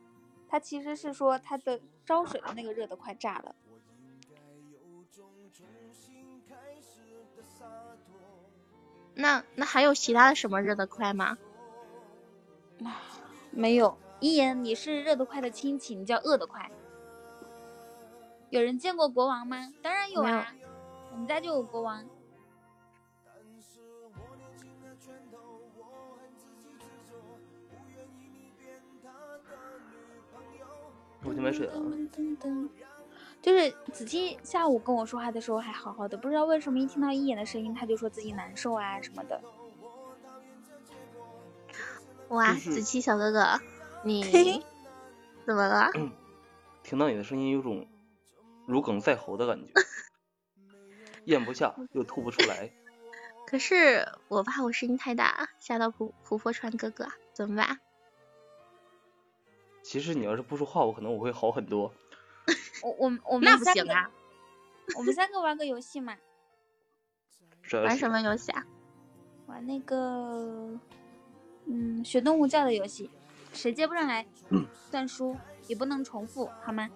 [0.48, 3.56] 他其实是说他的烧水的那个热的快炸了。
[9.16, 11.38] 那那还有其他的什么热得快吗？
[13.52, 13.98] 没有。
[14.20, 16.72] 一言，你是热得快的亲戚，你叫饿得快。
[18.50, 19.74] 有人见过国王吗？
[19.82, 20.56] 当然有啊，
[21.12, 22.06] 我们家就有国王。
[31.26, 31.74] 我去买水了
[33.44, 39.42] 就是子期下午跟我说话的时候还好好的，不知道为什么一听到一眼的声音，他就说自己难受啊什么的。
[42.30, 43.60] 哇，子期小哥哥，
[44.06, 44.24] 你
[45.46, 45.92] 怎么了？
[46.84, 47.86] 听到你的声音，有种
[48.66, 49.74] 如鲠在喉的感觉，
[51.26, 52.72] 咽不下 又吐不出来。
[53.46, 57.82] 可是我怕我声音太大，吓到普普佛川哥哥，怎么办？
[59.84, 61.94] 其实你要是不说话，我可能我会好很多。
[62.84, 64.12] 我我我们那不三个行啊！
[64.98, 66.18] 我们三个玩个游戏嘛，
[67.84, 68.66] 玩什么游戏啊？
[69.48, 70.78] 玩那个
[71.66, 73.10] 嗯学动物叫的游戏，
[73.54, 74.26] 谁接不上来
[74.90, 75.36] 算输，
[75.68, 76.90] 也不能重复，好吗？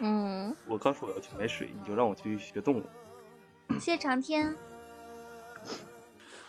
[0.00, 2.82] 嗯，我刚说我要去买水，你就让我去学动物。
[3.74, 4.54] 谢谢长天。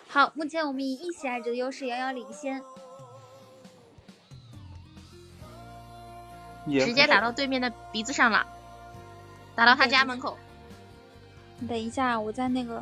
[0.10, 2.62] 好，目前我们以一喜爱值的优势遥遥领先。
[6.68, 8.46] 直接打到对面的鼻子上了，
[9.56, 10.38] 打到他家门口。
[11.60, 12.80] 你等一下，我在那个，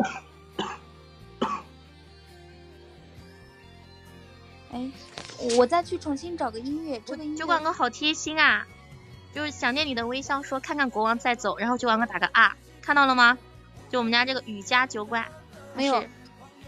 [4.74, 4.92] 哎，
[5.58, 7.00] 我再去重新找个音乐。
[7.06, 8.68] 这个音乐酒馆哥好贴心啊，
[9.34, 13.38] 就是想念你的微笑，说看看国王再走，然后酒馆哥打个啊，看到了吗？
[13.90, 15.26] 就我们家这个雨家酒馆，
[15.76, 16.04] 没有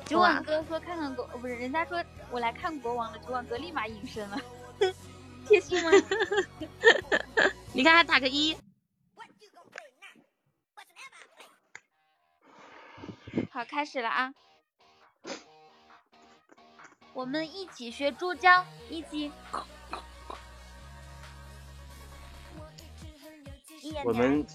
[0.05, 2.01] 酒馆哥说看看国，哦不是，人家说
[2.31, 4.39] 我来看国王了，酒馆哥立马隐身了，
[5.47, 5.91] 贴心吗？
[7.73, 8.55] 你看他打个一，
[13.51, 14.33] 好，开始了啊！
[17.13, 19.31] 我们一起学猪叫，一起。
[24.03, 24.45] 我们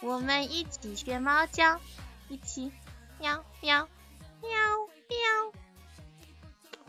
[0.00, 1.80] 我们一起学猫叫，
[2.28, 2.70] 一起
[3.18, 3.88] 喵喵
[4.42, 4.83] 喵喵。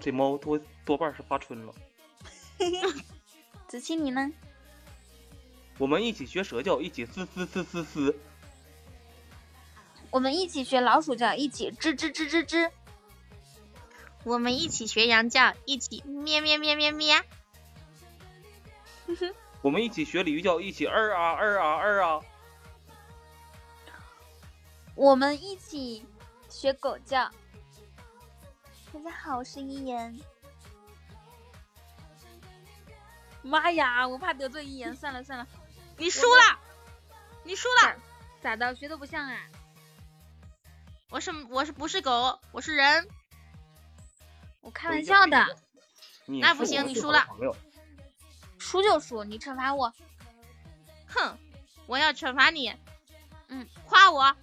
[0.05, 1.73] 这猫多多半是发春了。
[3.67, 4.31] 子期你呢？
[5.79, 8.15] 我们一起学蛇叫，一起嘶嘶嘶嘶嘶。
[10.11, 12.69] 我们一起学老鼠叫，一起吱吱吱吱吱。
[14.23, 17.23] 我们一起学羊叫，一起咩咩咩咩咩。
[19.63, 22.21] 我们一起学鲤鱼叫，一起二啊二啊二啊。
[24.93, 26.05] 我们一起
[26.47, 27.31] 学狗叫。
[28.95, 30.17] 大家好，我是一言。
[33.41, 35.45] 妈呀，我怕得罪一言， 算了算了，
[35.97, 36.59] 你输了，
[37.43, 37.97] 你输了。
[38.39, 38.73] 咋的？
[38.73, 39.37] 学的不像啊？
[41.09, 42.39] 我是我是不是狗？
[42.53, 43.09] 我是人。
[44.61, 45.57] 我开玩笑的。
[46.25, 47.27] 那不行，你输了。
[48.57, 49.93] 输就输，你惩罚我。
[51.07, 51.37] 哼，
[51.85, 52.73] 我要惩罚你。
[53.49, 54.37] 嗯，夸我。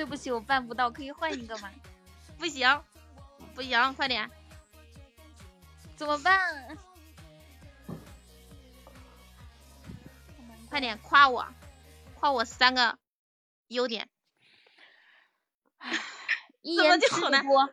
[0.00, 1.70] 对不起，我办不到，可以换一个吗？
[2.40, 2.82] 不行，
[3.54, 4.30] 不行，快点。
[5.94, 6.78] 怎么办？
[10.70, 11.46] 快点夸我，
[12.14, 12.96] 夸我三个
[13.68, 14.08] 优点。
[16.62, 17.68] 一怎么言吃就好难的多。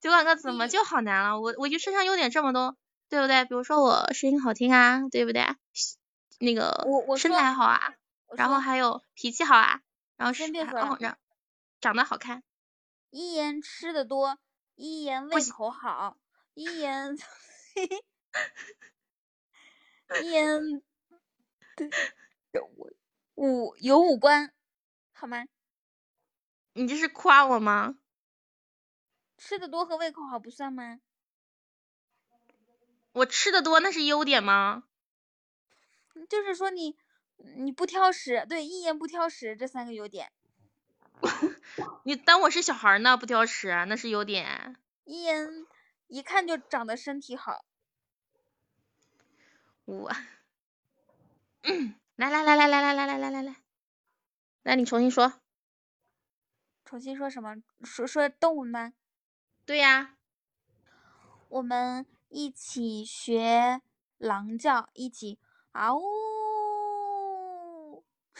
[0.00, 1.38] 酒馆哥怎么就好难了？
[1.38, 2.74] 我我就身上优点这么多，
[3.10, 3.44] 对不对？
[3.44, 5.44] 比如说我声音好听啊，对不对？
[6.38, 7.92] 那个我我身材好啊，
[8.34, 9.82] 然后还有脾气好啊，
[10.18, 11.18] 然后是先别说了哦，然
[11.80, 12.42] 长得好看。
[13.10, 14.38] 一言吃的多，
[14.74, 16.18] 一言胃口好，
[16.52, 17.16] 一言
[20.22, 20.82] 一言
[22.50, 22.90] 对我
[23.36, 24.52] 五有五官，
[25.12, 25.46] 好吗？
[26.72, 27.96] 你这是夸我吗？
[29.36, 31.00] 吃的多和胃口好不算吗？
[33.12, 34.82] 我吃的多那是优点吗？
[36.28, 36.98] 就是说你
[37.38, 40.30] 你不挑食，对，一言不挑食这三个优点。
[42.04, 44.76] 你当我是小孩呢，不挑食，那是优点。
[45.04, 45.66] 一言
[46.06, 47.64] 一看就长得身体好，
[49.84, 50.10] 我，
[52.16, 53.56] 来来来来来来来来来来来，
[54.62, 55.32] 来你重新说。
[56.84, 57.56] 重新说什么？
[57.84, 58.92] 说说动物吗？
[59.66, 60.16] 对呀，
[61.48, 63.82] 我们一起学
[64.16, 65.38] 狼叫，一起
[65.72, 66.02] 嗷呜，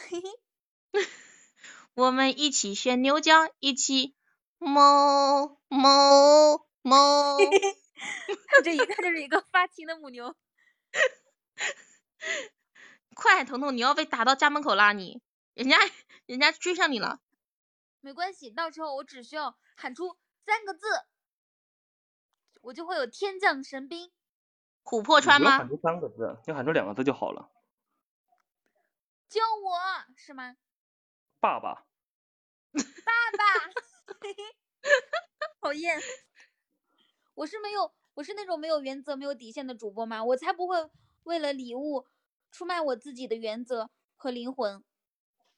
[0.07, 1.07] 嘿嘿，
[1.93, 4.15] 我们一起学牛叫，一起
[4.59, 7.37] 哞哞哞。
[8.47, 10.35] 它这一看就是一个发情的母牛。
[13.13, 15.21] 快，彤彤，你要被打到家门口啦你！
[15.53, 15.77] 人家
[16.25, 17.19] 人家追上你了。
[17.99, 20.87] 没关系，到时候我只需要喊出三个字，
[22.61, 24.09] 我就会有天降神兵。
[24.85, 25.67] 琥珀川吗你喊？
[25.67, 27.51] 出三个字，你喊出两个字就好了。
[29.29, 29.77] 救我
[30.15, 30.57] 是吗？
[31.39, 31.85] 爸爸，
[32.73, 32.81] 爸
[33.37, 33.69] 爸，
[35.61, 35.99] 讨厌。
[37.35, 40.23] 我是没有，我是那种没有原则、没有底线的主播吗？
[40.23, 40.89] 我才不会
[41.23, 42.07] 为了礼物
[42.51, 44.83] 出卖我自己的原则和灵魂。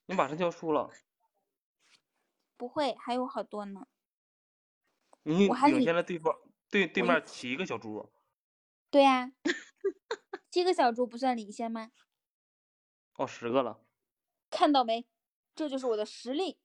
[0.07, 0.91] 你马上就要输了，
[2.57, 3.87] 不会，还有好多呢。
[5.23, 6.35] 你领我还领先了对方
[6.69, 8.11] 对对我面七个小猪。
[8.89, 9.31] 对呀、
[10.49, 11.91] 七个小猪不算领先吗？
[13.21, 13.79] 哦，十个了。
[14.49, 15.05] 看到没？
[15.53, 16.57] 这就是我的实力。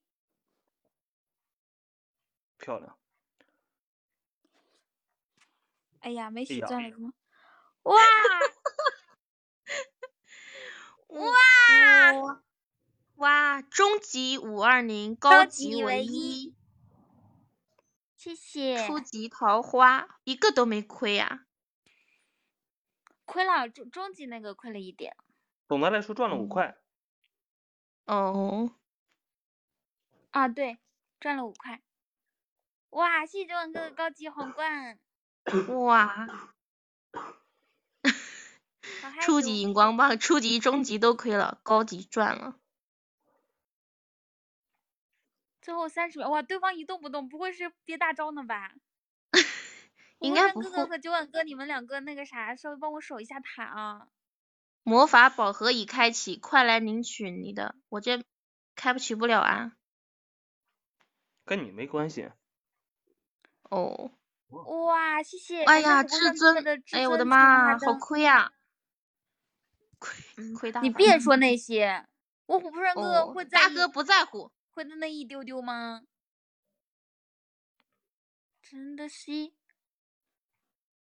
[2.56, 2.98] 漂亮。
[6.00, 7.12] 哎呀，没哎呀血钻了怎么？
[7.82, 7.94] 哇
[11.08, 12.42] 哇
[13.16, 13.60] 哇！
[13.60, 16.54] 终极五二零，高高级级唯一，
[18.16, 18.86] 谢谢。
[18.86, 21.46] 初级桃花，一个都没亏呀、
[23.26, 25.14] 亏了，终终极那个亏了一点。
[25.68, 26.76] 总的来说赚了嗯五块。
[28.06, 28.70] 哦，
[30.30, 30.78] 啊，对，
[31.18, 31.82] 赚了五块。
[32.90, 34.98] 哇，谢谢九万哥的高级皇冠，
[35.68, 36.28] 哇！
[39.20, 42.56] 初级荧光棒，初级、中级都亏了，高级赚了。
[45.60, 48.72] 最后三十秒，哇，对方一动不动，不会是憋大招呢吧？
[50.20, 54.08] 应火山哥哥和九万哥，你们两个那个啥，稍微帮我守一下塔啊。
[54.88, 57.74] 魔法宝盒已开启，快来领取你的。
[57.88, 58.22] 我这
[58.76, 59.72] 开不取不了啊。
[61.44, 62.30] 跟你没关系。
[63.68, 64.12] 哦，
[64.46, 65.64] 哇，谢谢！
[65.64, 68.52] 哎呀，至尊哎呀，我的妈，好亏呀、
[69.98, 70.14] 亏
[70.54, 72.06] 亏大你别说那些，
[72.46, 74.52] 我琥珀山哥会，在意大哥不在乎。
[74.70, 76.02] 会的那一丢丢吗？
[78.62, 79.52] 真的是，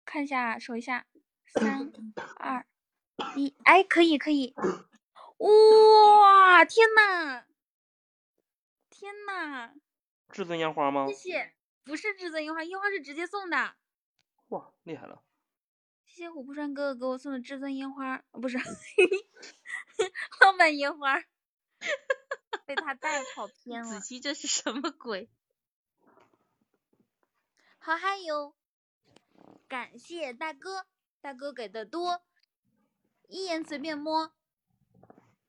[0.05, 1.05] 看一下，数一下，
[1.45, 1.91] 三
[2.39, 2.65] 二
[3.35, 4.53] 一，哎，可以可以，
[5.37, 7.45] 哇，天呐，
[8.89, 9.73] 天呐，
[10.31, 11.13] 至尊烟花吗谢？
[11.13, 11.53] 谢，
[11.83, 13.75] 不是至尊烟花，烟花是直接送的，
[14.49, 15.21] 哇，厉害了！
[16.05, 18.57] 谢谢琥珀山哥哥给我送的至尊烟花，哦不是，
[20.41, 21.21] 浪漫烟花，
[22.65, 24.05] 被他带跑偏了子。
[24.05, 25.29] 期这是什么鬼？
[27.79, 28.55] 好嗨哟！
[29.67, 30.85] 感谢大哥，
[31.21, 32.23] 大哥给的多，
[33.27, 34.31] 一眼随便摸，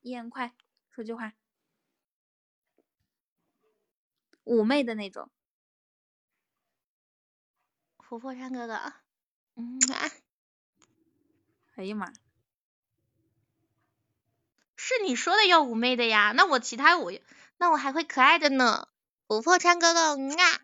[0.00, 0.54] 一眼快，
[0.90, 1.34] 说句话，
[4.44, 5.30] 妩媚的那种。
[7.98, 8.92] 琥珀山哥哥，
[9.56, 10.10] 嗯啊，
[11.74, 12.12] 哎呀妈，
[14.76, 17.12] 是你说的要妩媚的呀，那我其他我
[17.56, 18.88] 那我还会可爱的呢。
[19.26, 20.60] 琥珀山哥哥，嗯啊，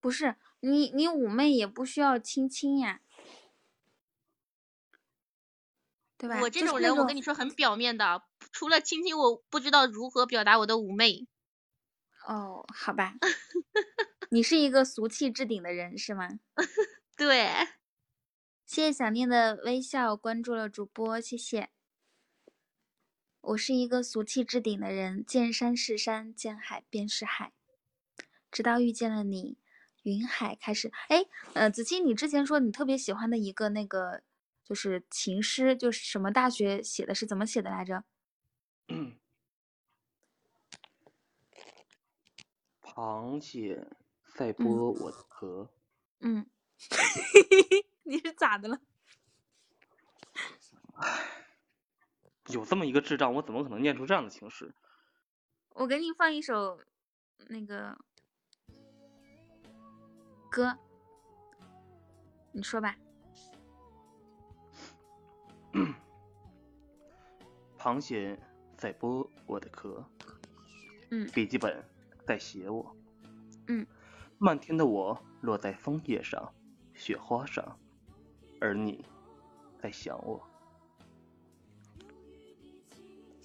[0.00, 3.00] 不是你，你妩媚也不需要亲亲呀，
[6.18, 6.40] 对吧？
[6.42, 11.26] 我这种人，我跟你说很表面的，除了亲亲，我不知道如何表达我的妩媚。
[12.26, 13.14] 哦，好吧，
[14.30, 16.40] 你是一个俗气至顶的人是吗？
[17.16, 17.48] 对，
[18.66, 21.70] 谢谢想念的微笑关注了主播，谢谢。
[23.40, 27.52] 我是一个俗气至顶的人，见山是山，见海便是海。
[28.50, 29.56] 直到遇见了你，
[30.02, 30.92] 云海开始。
[31.08, 34.22] 哎，呃，子期，你之前说你特别喜欢的一个那个
[34.68, 38.04] 就是情诗，就是什么大学写的，是怎么写的来着？
[42.82, 43.88] 螃蟹
[44.34, 45.70] 在剥我的壳，
[46.20, 46.44] 嗯，
[48.04, 48.78] 你是咋的了？
[52.52, 54.74] 有这么一个智障，我怎么可能念出这样的情诗？
[55.70, 56.78] 我给你放一首
[57.48, 57.96] 那个
[60.50, 60.76] 歌，
[62.52, 62.96] 你说吧。
[67.78, 68.38] 螃蟹
[68.76, 70.04] 在剥我的壳，
[71.10, 71.26] 嗯。
[71.28, 71.84] 笔记本
[72.26, 72.96] 在写我，
[73.68, 73.86] 嗯，
[74.38, 76.52] 漫天的我落在枫叶上、
[76.94, 77.78] 雪花上，
[78.60, 79.04] 而你
[79.80, 80.42] 在想我。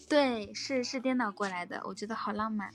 [0.09, 2.71] 对，是是颠倒过来的，我觉得好浪漫。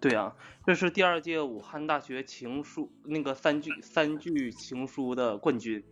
[0.00, 0.34] 对啊，
[0.66, 5.84] 这是第二届武汉大学情书那个三句三句情书的冠军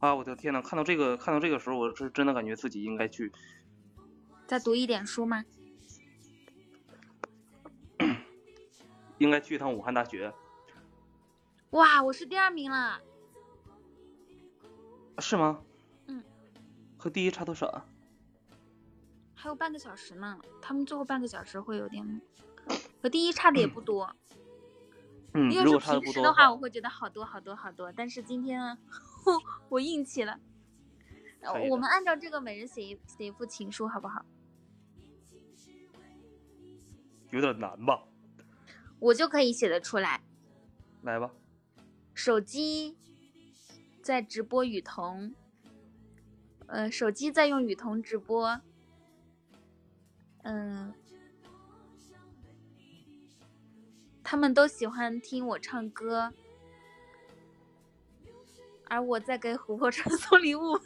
[0.00, 0.14] 啊！
[0.14, 3.32] 我的天呐，看到这个看到这个时候，我是真的感觉自己应该去
[4.46, 5.44] 再读一点书吗？
[9.18, 10.32] 应该去一趟武汉大学，
[11.70, 13.00] 哇，我是第二名了。
[15.18, 15.60] 是吗？
[16.06, 16.22] 嗯。
[16.96, 17.84] 和第一差多少啊？
[19.34, 22.20] 还有半个小时呢，他们最后半个小时会有点，
[23.02, 24.14] 和第一差的也不多。
[24.30, 24.37] 嗯，
[25.34, 27.92] 要是如果差的不多平时的话，我会觉得好多好多好多。
[27.92, 28.78] 但是今天，
[29.68, 30.38] 我硬气了。
[31.70, 34.24] 我们按照这个每人写一写一副情书，好不好？
[37.30, 38.02] 有点难吧？
[38.98, 40.20] 我就可以写得出来。
[41.02, 41.30] 来吧，
[42.12, 42.96] 手机
[44.02, 45.32] 在直播雨桐，
[46.66, 48.60] 呃，手机在用雨桐直播，
[50.42, 50.92] 嗯，
[54.30, 56.30] 他们都喜欢听我唱歌，
[58.86, 60.78] 而我在给琥珀川 送礼物，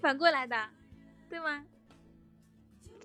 [0.00, 0.70] 反过来的，
[1.30, 1.64] 对吗？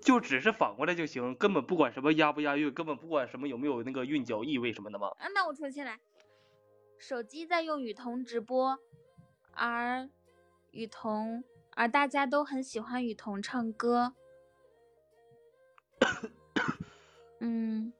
[0.00, 5.06] 就只是反过来就行，根本不管什么押不押韵，根本不管什么有没有那个韵脚意味什么的嘛。
[5.20, 6.00] 啊，那我重新来。
[6.98, 8.76] 手机在用雨桐直播，
[9.52, 10.10] 而
[10.72, 11.44] 雨桐，
[11.76, 14.14] 而大家都很喜欢雨桐唱歌。
[17.42, 17.92] 嗯，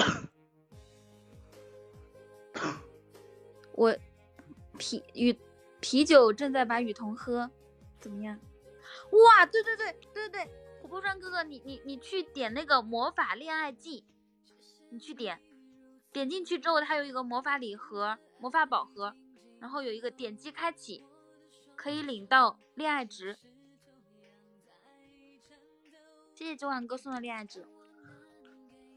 [3.72, 3.96] 我
[4.78, 5.38] 啤雨
[5.80, 7.50] 啤酒正在把雨桐喝，
[7.98, 8.38] 怎么样？
[9.10, 10.50] 哇，对对对对对对，
[10.82, 14.04] 琥珀川哥哥，你你你去点那个魔法恋爱季，
[14.90, 15.40] 你去点。
[16.12, 19.14] 点进去之后，它有一个魔法礼盒、魔法宝盒，
[19.60, 21.06] 然后有一个点击开启，
[21.76, 23.38] 可以领到恋爱值。
[26.34, 27.64] 谢谢九晚哥送的恋爱值，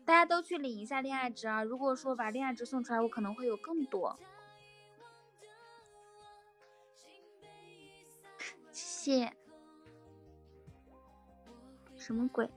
[0.05, 1.63] 大家都去领一下恋爱值啊！
[1.63, 4.19] 如果说把恋爱值送出来，我可能会有更多。
[8.71, 9.33] 谢。
[11.95, 12.49] 什么鬼？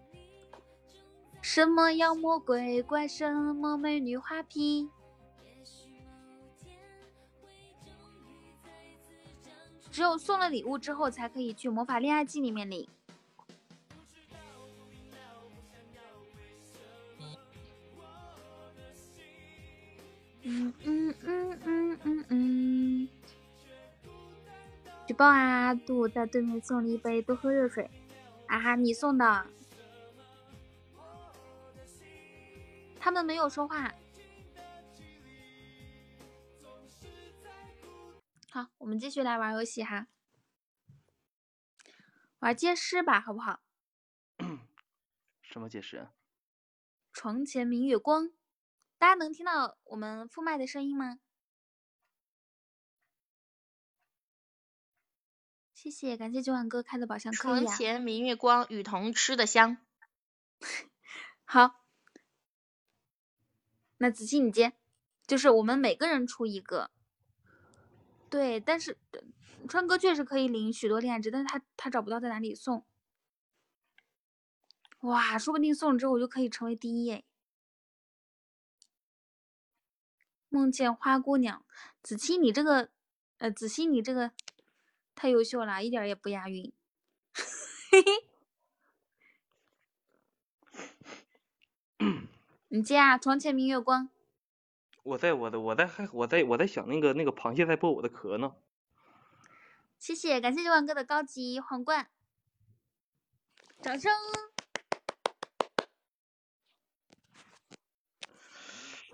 [1.41, 4.91] 什么妖魔鬼怪，什么美女花瓶？
[9.91, 12.89] 只有送了礼物之后，才可以去魔法恋爱季里面领。
[20.49, 23.09] 嗯嗯嗯嗯嗯嗯。
[25.05, 25.75] 举报啊！
[25.75, 27.91] 杜在对面送了一杯，多喝热水。
[28.47, 29.47] 啊哈，你送的。
[33.01, 33.93] 他们没有说话。
[38.51, 40.07] 好，我们继续来玩游戏哈，
[42.39, 43.61] 玩接诗吧，好不好？
[45.43, 46.13] 什么解释啊？
[47.13, 48.31] 床前明月光，
[48.99, 51.19] 大家能听到我们副麦的声音吗？
[55.75, 57.65] 谢谢，感谢九碗哥开的宝箱，可以啊。
[57.65, 59.77] 床前明月光，雨桐吃的香。
[61.45, 61.85] 好，
[63.99, 64.73] 那子期你接，
[65.27, 66.91] 就是我们每个人出一个。
[68.29, 69.21] 对，但是呃
[69.69, 72.85] 川哥确实可以领许多恋爱值，但是他他找不到在哪里送。
[75.01, 77.23] 哇，说不定送了之后我就可以成为第一哎。
[80.57, 81.63] 梦见花姑娘，
[82.03, 82.89] 子期你这个，
[83.37, 84.33] 呃，子期你这个
[85.15, 86.73] 太优秀了，一点儿也不押韵。
[87.91, 88.27] 嘿嘿。
[92.69, 94.09] 你接啊，床前明月光。
[95.03, 98.55] 我在我的我在还我在我在想那个那个螃蟹在剥我的壳呢。
[99.99, 102.09] 谢谢，感谢九万哥的高级皇冠，
[103.83, 104.11] 掌声！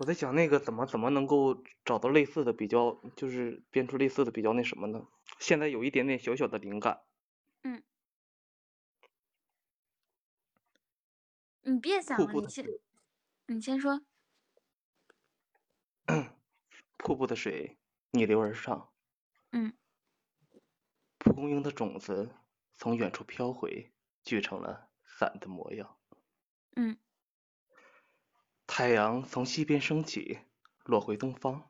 [0.03, 5.07] 我在想那个怎么怎么能够找到类似的比较，就是编出类似的比较那什么呢？
[5.39, 7.03] 现在有一点点小小的灵感。
[7.63, 7.81] 嗯
[11.61, 12.65] 你别想了，你先，
[13.45, 14.01] 你先说。
[16.97, 17.77] 瀑布的水
[18.11, 18.91] 逆流而上，
[19.53, 19.71] 嗯，
[21.17, 22.35] 蒲公英的种子
[22.73, 25.97] 从远处飘回，聚成了伞的模样。
[26.75, 26.97] 嗯，
[28.65, 30.39] 太阳从西边升起，
[30.83, 31.69] 落回东方。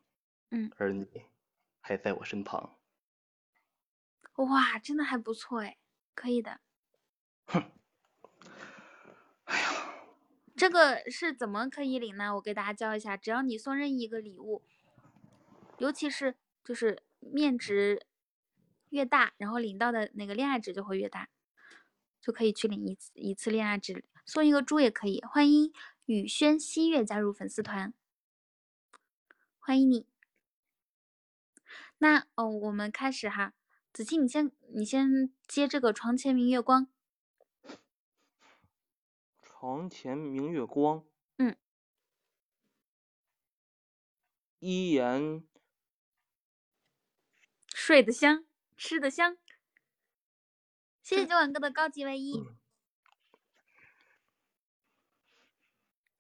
[0.52, 1.08] 嗯，而你
[1.82, 2.78] 还在我身旁。
[4.36, 5.78] 哇，真的还不错哎，
[6.16, 6.60] 可以的。
[7.46, 7.72] 哼，
[9.46, 9.70] 哎呀
[10.56, 12.36] 这个是怎么可以领呢？
[12.36, 14.64] 我给大家教一下，只要你送任意一个礼物，
[15.80, 18.06] 尤其是就是面值
[18.90, 21.30] 越大，然后领到的那个恋爱值就会越大，
[22.22, 25.22] 就可以去领一次一次恋爱值，送一个猪也可以。
[25.24, 25.74] 欢迎
[26.06, 27.94] 雨轩西月加入粉丝团，
[29.58, 30.06] 欢迎你。
[32.00, 33.54] 那哦，我们开始哈，
[33.94, 36.88] 子期你先你先接这个床前明月光。
[39.42, 41.06] 床前明月光。
[41.38, 41.56] 嗯。
[44.60, 45.48] 一言
[47.74, 49.38] 睡得香，吃得香。
[51.02, 52.44] 谢谢九晚哥的高级唯一，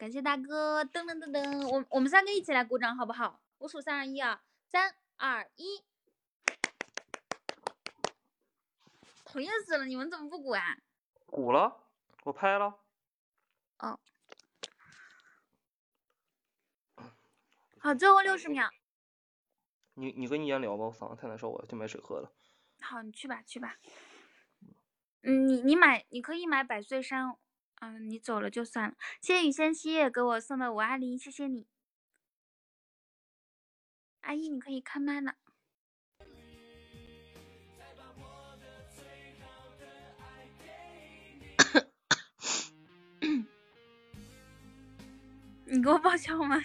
[0.03, 3.39] 感谢大哥，噔噔噔噔，我我们三个一起来鼓掌好不好？
[3.59, 5.81] 我数三二一啊，三二一，
[9.23, 10.77] 讨厌死了，你们怎么不鼓啊？
[11.25, 11.85] 鼓了，
[12.25, 12.81] 我拍了。
[13.80, 13.97] 哦，
[17.80, 18.69] 好，最后六十秒，
[19.93, 22.30] 你你跟一言聊吧，我嗓子太难受我去买水喝了。
[22.81, 23.77] 好，你去吧去吧。
[25.21, 27.38] 嗯，你你买，你可以买百岁山。
[27.84, 28.95] 嗯，你走了就算了。
[29.19, 31.68] 谢谢雨仙七月给我送的五二零，谢谢你。
[34.22, 35.35] 阿姨，你可以开麦了。
[45.65, 46.55] 你给我报销吗？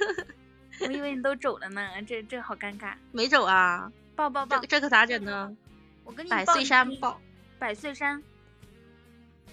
[0.80, 2.96] 我以为你都走了呢，这这好尴尬。
[3.12, 5.54] 没走啊，报报报这，这可咋整呢？
[6.04, 7.20] 我跟你报百岁山报，
[7.58, 8.22] 百岁山，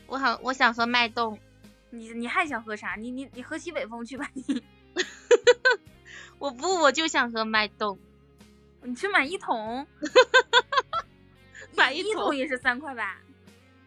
[0.08, 1.40] 我好我想喝脉动，
[1.90, 2.96] 你你还想喝啥？
[2.96, 4.64] 你你你喝西北风去吧你。
[6.38, 7.98] 我不我就想喝脉动，
[8.84, 9.88] 你去买一桶，
[11.76, 13.22] 买一桶一桶也是三块吧？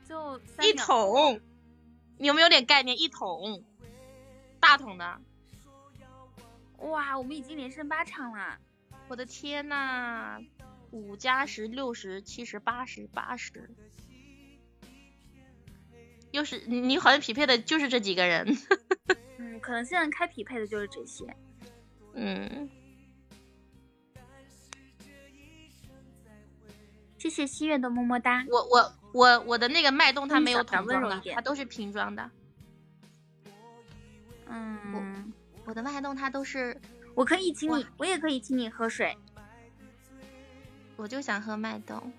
[0.09, 1.41] 就三一桶，
[2.19, 2.99] 你有没有点概念？
[2.99, 3.63] 一桶，
[4.59, 5.21] 大桶的，
[6.79, 8.59] 哇，我们已经连胜八场了。
[9.09, 10.39] 我的天呐，
[10.91, 13.71] 五加十，六十，七十，八十，八十，
[16.31, 18.47] 又是你你好像匹配的就是这几个人，
[19.39, 21.25] 嗯，可能现在开匹配的就是这些。
[22.15, 22.69] 嗯，
[27.17, 28.45] 谢谢西月的么么哒。
[28.51, 32.31] 我我我我的那个脉动它没有桶装的，它都是瓶装的，
[34.47, 35.03] 嗯，我
[35.67, 36.79] 我的脉动它都是，
[37.15, 39.17] 我可以请你，我也可以请你喝水，
[40.97, 42.13] 我就想喝脉动，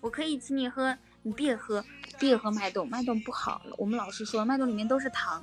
[0.00, 1.82] 我可以请你喝，你别喝，
[2.18, 3.62] 别喝脉动，脉动不好。
[3.76, 5.42] 我们老师说脉动里面都是糖。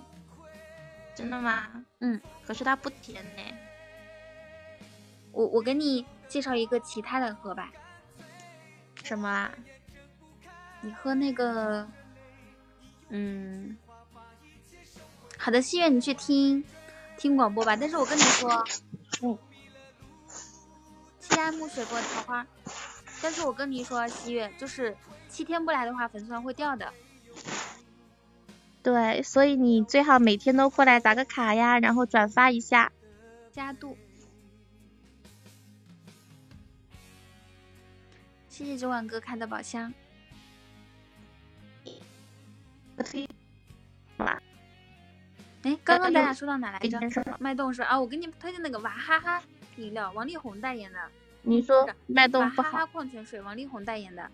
[1.16, 1.68] 真的吗？
[2.00, 3.42] 嗯，可是它不甜呢。
[5.32, 7.72] 我我给你介绍一个其他的喝吧，
[9.04, 9.52] 什么啊？
[10.82, 11.88] 你喝那个，
[13.10, 13.78] 嗯，
[15.38, 16.64] 好的，西月你去听
[17.18, 17.76] 听广播吧。
[17.76, 18.64] 但是我跟你说，
[19.22, 19.38] 嗯，
[21.20, 22.46] 西安暮雪过桃花，
[23.22, 24.96] 但是我跟你说，西月就是
[25.36, 26.94] 七天不来的话，粉丝团会掉的。
[28.82, 32.90] 对，所以你最好每天都过来打个卡呀，然后转发一下。
[33.52, 33.98] 加度，
[38.48, 39.94] 谢谢九晚哥开的宝箱。
[45.64, 46.98] 哎，刚刚咱俩说到哪来着？
[47.41, 49.44] 脉动是啊，我给你推荐那个娃哈哈
[49.76, 50.99] 饮料，王力宏代言的。
[51.41, 54.32] 你说是脉动不好，娃哈哈矿泉水，王力宏代言的。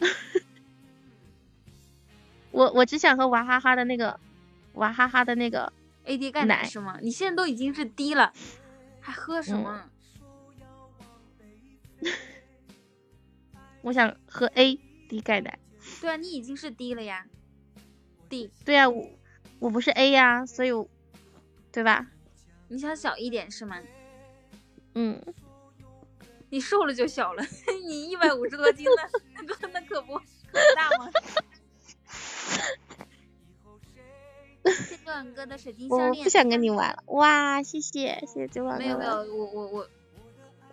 [2.50, 4.18] 我我只想喝娃哈哈的那个，
[4.74, 5.72] 娃哈哈的那个
[6.06, 6.98] AD 钙奶奶是吗？
[7.00, 8.32] 你现在都已经是低了，
[9.00, 9.88] 还喝什么？
[13.82, 15.58] 我想喝 AD 钙奶。
[16.00, 17.26] 对啊，你已经是低了呀
[18.28, 18.50] ，D。
[18.64, 19.08] 对啊，我
[19.58, 20.88] 我不是 A 呀，所以我
[21.72, 22.06] 对吧？
[22.68, 23.78] 你想小一点是吗？
[24.94, 25.20] 嗯，
[26.50, 27.42] 你瘦了就小了，
[27.86, 29.02] 你一百五十多斤呢，
[29.34, 30.22] 那个那可不可
[30.76, 31.10] 大吗？
[34.64, 34.96] 谢
[35.34, 36.10] 哥的水晶项链。
[36.10, 37.02] 我不想跟你玩了。
[37.06, 39.88] 哇，谢谢谢谢九万没有没有，我我我，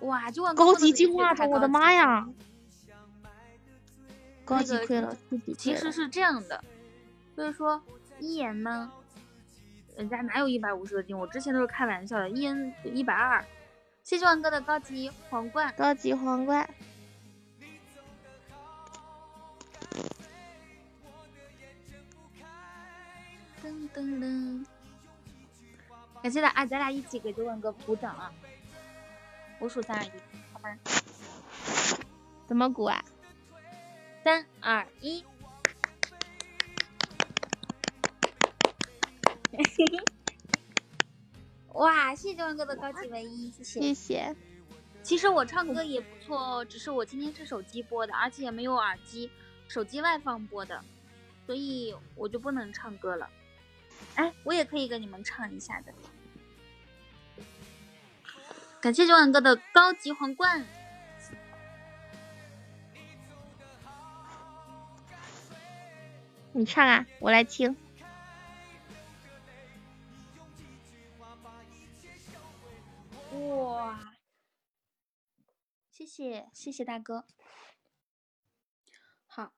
[0.07, 2.27] 哇，九晚哥高级进化种，我的妈呀！
[4.43, 5.53] 高级亏了，自己。
[5.53, 6.63] 其实是这样的，
[7.35, 7.81] 就是说
[8.19, 8.91] 一言呢，
[9.95, 11.17] 人家哪有一百五十多斤？
[11.17, 13.43] 我之前都是开玩笑的，一言一百二。
[14.07, 16.65] 谢谢万哥的高级皇冠，高级皇冠，
[23.61, 24.65] 噔噔噔。
[26.23, 28.31] 感谢大啊，咱俩一起给九万哥鼓掌啊！
[29.59, 30.11] 我数三二一，
[30.53, 30.77] 好吧？
[32.47, 33.03] 怎么鼓啊？
[34.23, 35.21] 三二一。
[41.77, 43.81] 哇，谢谢九万哥的高级唯一，谢谢。
[43.81, 44.35] 谢谢。
[45.03, 49.29] 其实我唱歌也不错哦，只是我今天是手机播的，而且也没有耳机，
[49.67, 50.83] 手机外放播的，
[51.45, 53.29] 所以我就不能唱歌了。
[54.15, 55.93] 哎，我也可以跟你们唱一下的。
[58.81, 60.65] 感谢九万哥的高级皇冠。
[66.53, 67.77] 你唱啊，我来听。
[73.47, 74.17] 哇，
[75.89, 77.25] 谢谢谢谢大哥。
[79.25, 79.53] 好，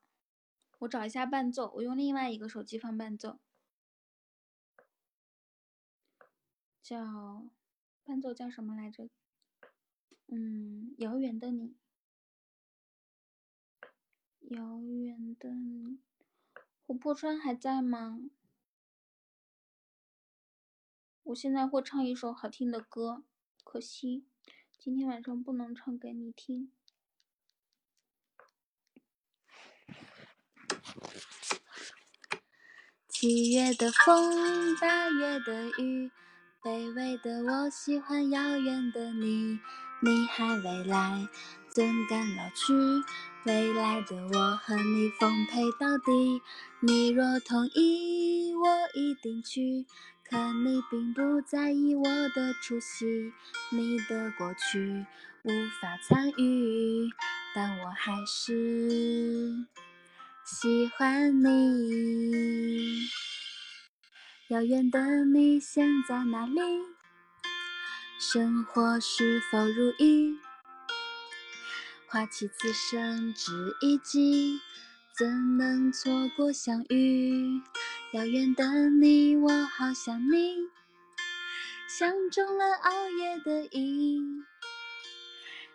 [0.80, 3.40] 我找一下伴奏，我用另外一个手机放伴奏，
[6.82, 7.50] 叫
[8.04, 9.10] 伴奏叫什么来着？
[10.28, 11.76] 嗯，遥远的你，
[14.42, 16.00] 遥远的你，
[16.86, 18.20] 琥珀川还在吗？
[21.24, 23.24] 我现在会唱一首好听的歌，
[23.72, 24.26] 可惜
[24.80, 26.72] 今天晚上不能唱给你听。
[33.08, 36.10] 七月的风，八月的雨，
[36.64, 39.60] 卑微的我喜欢遥远的你。
[40.02, 41.28] 你还未来，
[41.70, 42.74] 怎敢老去？
[43.46, 46.42] 未来的我和你奉陪到底。
[46.82, 49.86] 你若同意，我一定去。
[50.30, 53.34] 可你并不在意我的出席，
[53.72, 55.06] 你的过去
[55.42, 55.50] 无
[55.82, 57.10] 法参与，
[57.56, 59.66] 但我还是
[60.46, 63.08] 喜欢你。
[64.50, 66.62] 遥远的你现在哪里？
[68.20, 70.38] 生活是否如意？
[72.06, 74.60] 花期此生只一季，
[75.18, 77.62] 怎能错过相遇？
[78.12, 80.56] 遥远的你，我好想你，
[81.88, 84.44] 像中了熬夜的瘾。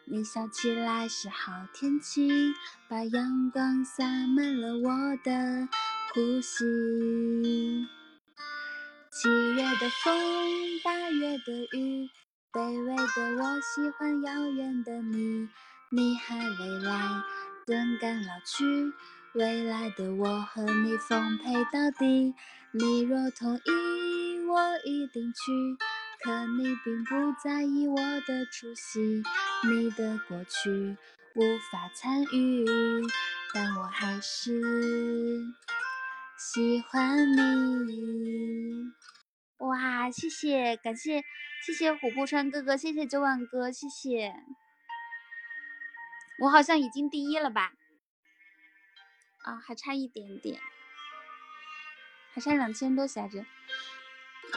[0.05, 2.52] 你笑起来是好天气，
[2.89, 5.69] 把阳光洒满了我的
[6.12, 7.86] 呼吸。
[9.12, 10.12] 七月的风，
[10.82, 12.11] 八月的雨，
[12.52, 15.48] 卑微的我喜欢遥远的你。
[15.90, 17.23] 你还未来，
[17.65, 18.93] 怎敢老去？
[19.35, 22.35] 未来的我和你奉陪到底。
[22.70, 25.77] 你若同意，我一定去。
[26.23, 29.23] 可你并不在意我的出席，
[29.69, 30.97] 你的过去
[31.35, 32.65] 无法参与，
[33.52, 34.62] 但我还是
[36.39, 37.32] 喜欢
[37.86, 38.93] 你。
[39.59, 41.23] 哇，谢谢，感谢，
[41.66, 44.32] 谢谢琥珀川哥哥，谢谢九万哥，谢谢。
[46.40, 47.73] 我好像已经第一了吧？
[49.44, 50.58] 啊，还差一点点，
[52.32, 53.44] 还差两千多下着。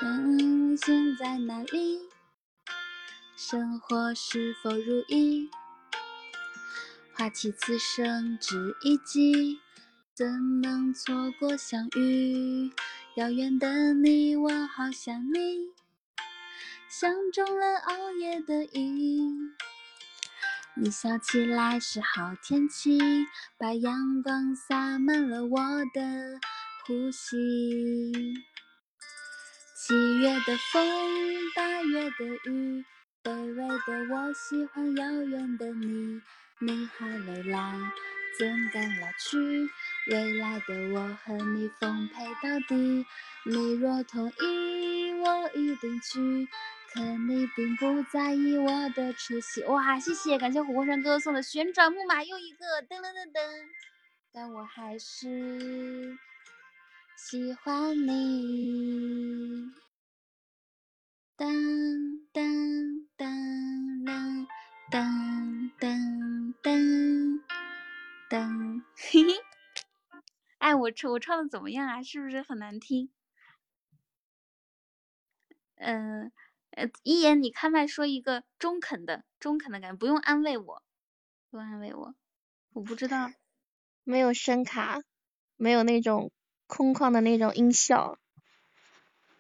[0.02, 2.00] 嗯现在哪里？
[3.36, 5.50] 生活是否如意？
[7.14, 9.60] 花期此生只一季，
[10.14, 12.72] 怎能错过相遇？
[13.16, 15.74] 遥远的你，我好想你，
[16.88, 19.54] 相中了熬夜的瘾。
[20.80, 23.00] 你笑起来是好天气，
[23.58, 25.60] 把阳光洒满了我
[25.92, 26.40] 的
[26.86, 28.36] 呼吸。
[29.76, 30.88] 七月的风，
[31.56, 32.86] 八月的雨，
[33.24, 36.22] 卑微的我喜欢遥远的你。
[36.60, 37.74] 你还未来，
[38.38, 39.68] 怎敢老去？
[40.12, 43.04] 未来的我和你奉陪到底。
[43.46, 46.48] 你若同意，我一定去。
[46.90, 53.42] 可你并不在意我的出席，哇，谢谢，感谢火锅山哥送的旋转木马又一个，噔噔噔噔，
[54.32, 56.18] 但我还是
[57.18, 59.72] 喜欢你，
[61.38, 61.46] 噔
[62.34, 63.28] 噔噔
[64.06, 64.48] 噔
[64.90, 67.42] 噔噔噔
[68.30, 69.34] 噔，嘿嘿，
[70.60, 72.02] 哎，我唱我唱的怎么样啊？
[72.02, 73.12] 是不是很难听？
[75.76, 76.32] 嗯。
[77.04, 80.84] 一言，你开麦说一个中肯的、中肯的感觉，不用安慰我，
[81.50, 82.14] 不用安慰我，
[82.74, 83.32] 我不知道，
[84.04, 85.02] 没有声卡，
[85.56, 86.32] 没有那种
[86.68, 88.20] 空旷的那种音效，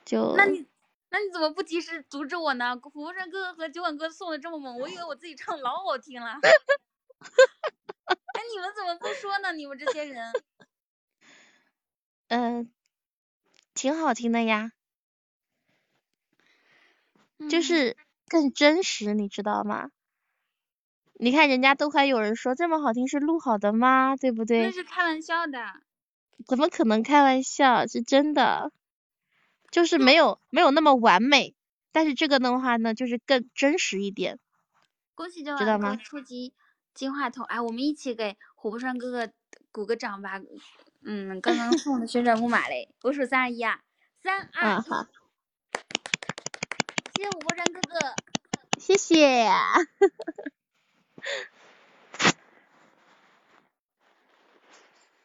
[0.05, 0.67] 就那你
[1.09, 2.75] 那你怎么不及时阻止我呢？
[2.77, 9.53] 火锅山哥哥和酒馆哥送的这么猛，我以为我自己唱老好听了， 哎，你们怎么不说呢？
[9.53, 10.33] 你们这些人，
[12.29, 12.71] 嗯，
[13.73, 14.71] 挺好听的呀。
[17.49, 17.95] 就是
[18.27, 19.89] 更真实，你知道吗？
[21.19, 24.15] 你看人家都还有人说这么好听是录好的吗？
[24.15, 24.63] 对不对？
[24.63, 25.59] 那是开玩笑的。
[26.45, 27.87] 怎么可能开玩笑？
[27.87, 28.71] 是真的，
[29.71, 31.55] 就是没有没有那么完美，
[31.91, 34.37] 但是这个的话呢，就是更真实一点。
[35.15, 36.53] 恭喜九道哥初级
[36.93, 37.43] 金话筒！
[37.45, 39.31] 哎，我们一起给虎扑川哥哥
[39.71, 40.39] 鼓个掌吧。
[41.03, 43.81] 嗯，刚刚送的旋转木马嘞，我数三二一啊，
[44.21, 44.83] 三二一。
[47.17, 48.15] 谢谢五波山哥哥，
[48.79, 49.49] 谢谢。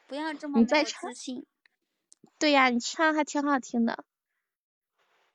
[0.06, 1.44] 不要这么没有自信。
[2.38, 4.06] 对呀，你唱还挺好听的。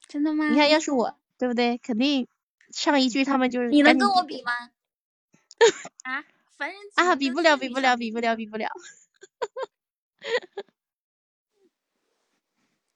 [0.08, 0.50] 真的吗？
[0.50, 1.78] 你看，要是我，对不对？
[1.78, 2.28] 肯定
[2.72, 4.52] 唱一句，他们就是你能跟我比吗？
[6.02, 6.26] 啊，
[6.58, 8.68] 凡人啊，比不了，比不了，比不了，比不了。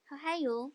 [0.06, 0.72] 好嗨哟！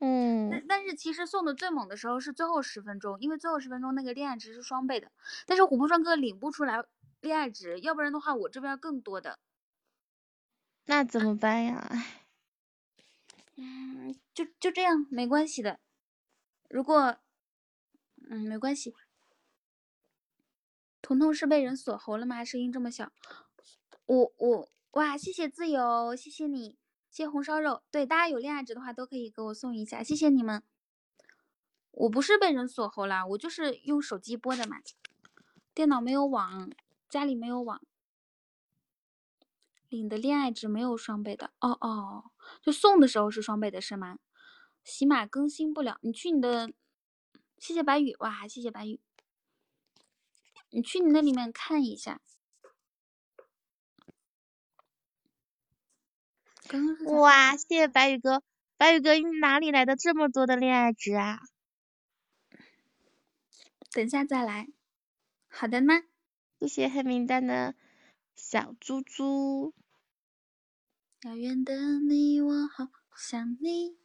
[0.00, 5.10] 嗯，但但是其实送的最猛的时候是最后十分钟，因为最后十分钟那个恋爱值是双倍的，
[5.46, 6.82] 但是琥珀双哥领不出来
[7.20, 9.38] 恋爱值，要不然的话我这边更多的。
[10.86, 11.86] 那怎么办呀？
[11.90, 12.26] 唉，
[13.56, 15.78] 嗯，就就这样，没关系的。
[16.68, 17.18] 如果，
[18.28, 18.94] 嗯，没关系。
[21.02, 22.44] 彤彤是被人锁喉了吗？
[22.44, 23.10] 声音这么小，
[24.06, 26.76] 我我哇，谢谢自由，谢谢你，
[27.10, 27.82] 谢红烧肉。
[27.90, 30.62] 对，大家有恋爱值的话都可以给我送一下，谢谢你们。
[31.90, 34.78] 我不是被人锁喉啦，我就是用手机播的嘛，
[35.74, 36.70] 电脑没有网，
[37.08, 37.82] 家里没有网，
[39.88, 41.52] 领的恋爱值没有双倍的。
[41.60, 42.30] 哦哦，
[42.62, 44.18] 就送的时候是双倍的是吗？
[44.84, 46.72] 喜马更新不了，你去你的，
[47.58, 49.00] 谢谢白宇，哇，谢谢白宇。
[50.70, 52.20] 你去你那里面看一下。
[56.70, 58.44] 刚刚是哇，谢谢白宇哥，
[58.76, 61.40] 白宇哥，你哪里来的这么多的恋爱值啊？
[63.90, 64.68] 等下再来。
[65.48, 65.94] 好的呢。
[66.60, 67.74] 谢谢黑名单的
[68.36, 69.74] 小猪猪，
[71.22, 73.96] 遥远的你，我好想你。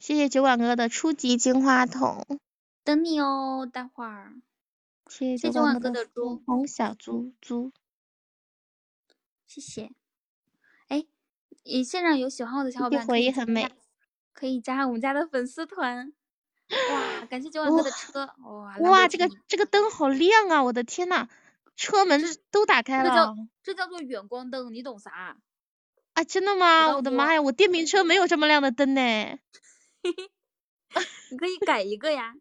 [0.00, 2.26] 谢谢酒馆哥哥的初级金话筒，
[2.82, 4.34] 等你哦，待会儿。
[5.06, 7.70] 谢谢谢酒馆哥的猪粉红小猪猪。
[9.46, 9.92] 谢谢。
[11.68, 13.70] 哎，你线上有喜欢我的小伙伴，可回忆很美
[14.32, 16.12] 可以加我们家的粉丝团。
[16.90, 20.64] 哇，感谢酒馆哥的车，哇，哇，这个这个灯好亮啊！
[20.64, 21.28] 我的天呐，
[21.76, 25.36] 车门都打开了这叫这叫做远光灯，你懂啥？
[26.14, 26.24] 啊！
[26.24, 26.96] 真的吗？
[26.96, 29.00] 我的妈呀，我电瓶车没有这么亮的灯呢！
[31.30, 32.34] 你可以改一个呀。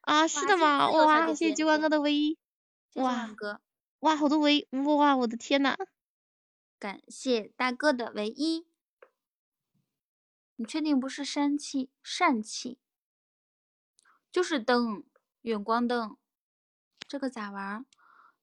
[0.00, 0.90] 啊，是的吗？
[0.90, 2.38] 哇，姐姐谢谢酒馆哥的唯一，
[2.94, 3.60] 哇哥，
[4.00, 5.76] 哇，好多唯一，哇，我的天呐！
[6.84, 8.66] 感谢大哥的唯一。
[10.56, 11.88] 你确定不是疝气？
[12.04, 12.78] 疝气
[14.30, 15.02] 就是灯，
[15.40, 16.18] 远光灯。
[17.08, 17.86] 这个咋玩儿？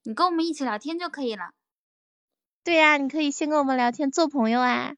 [0.01, 1.53] 你跟我们一起聊天就可以了。
[2.63, 4.95] 对呀、你可以先跟我们聊天做朋友啊。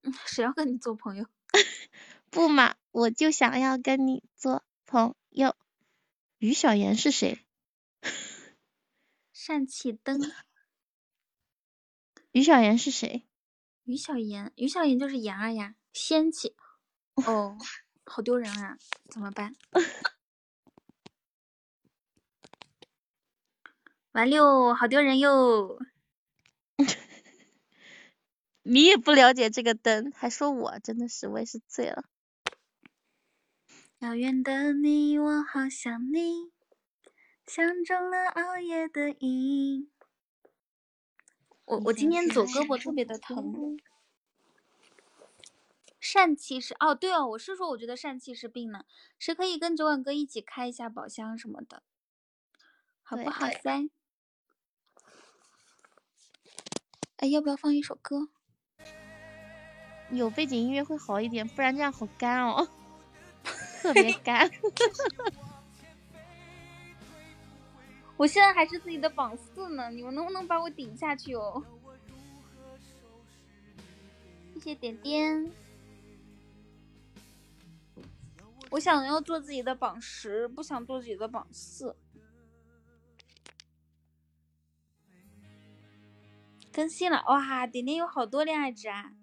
[0.00, 1.26] 嗯谁要跟你做朋友？
[2.30, 5.54] 不嘛，我就想要跟你做朋友。
[6.38, 7.44] 于小妍是谁？
[9.36, 10.32] 疝气灯。
[12.32, 13.26] 于小妍是谁？
[13.84, 16.54] 于小妍，于小妍就是妍儿呀，仙气。
[17.14, 17.58] 哦，
[18.06, 18.78] 好丢人啊，
[19.08, 19.54] 怎么办？
[24.12, 25.78] 完六，好丢人哟。
[28.62, 32.04] 你也不了解这个灯，还说我，真的是我也是醉了。
[33.98, 36.52] 遥远的你，我好想你，
[37.46, 39.90] 像中了熬夜的瘾。
[41.70, 43.78] 我我今天左胳膊特别的疼。
[46.00, 48.84] 疝气是哦，对哦，我是说我觉得疝气是病呢，
[49.20, 51.84] 谁可以跟酒馆哥一起开一下宝箱什么的，
[53.04, 53.88] 好不好噻？
[57.18, 58.30] 哎，要不要放一首歌？
[60.10, 62.68] 有背景音乐会好一点，不然这样好干哦，
[63.80, 64.50] 特别干。
[68.20, 71.64] 我现在还是自己的榜四呢，你们能不能把我顶下去哦？
[74.52, 75.50] 谢谢点点。
[78.70, 81.96] 我想要做自己的榜十，不想做自己的榜四。
[86.70, 89.14] 更新了，哇，点点有好多恋爱值啊！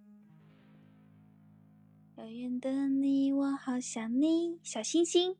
[2.15, 4.59] 遥远的你，我好想你。
[4.63, 5.37] 小星星，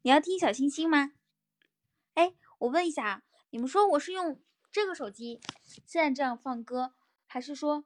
[0.00, 1.12] 你要听小星星吗？
[2.62, 4.40] 哎，我问一下啊，你们说我是用
[4.70, 5.40] 这个手机
[5.84, 6.94] 现在这样放歌，
[7.26, 7.84] 还是说，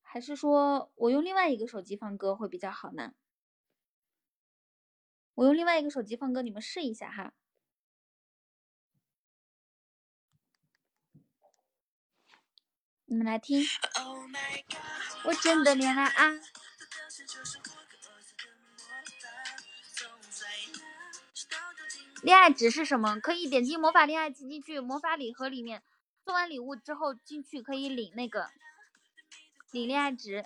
[0.00, 3.12] 还是说我用另外一个手机放歌会比较好呢？
[5.34, 7.34] 我用另外一个手机放歌，你们试一下哈。
[13.04, 13.62] 你们来听，
[15.24, 16.32] 我真的恋爱啊！
[22.22, 23.18] 恋爱值是什么？
[23.20, 25.82] 可以点击魔法恋爱进进去魔法礼盒里面，
[26.24, 28.50] 送完礼物之后进去可以领那个
[29.70, 30.44] 领恋爱值。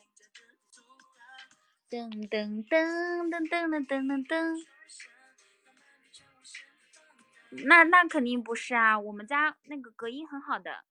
[1.88, 4.66] 噔噔噔噔噔噔噔噔噔。
[7.66, 10.84] 那那肯定不是啊，我们家那个隔音很好的，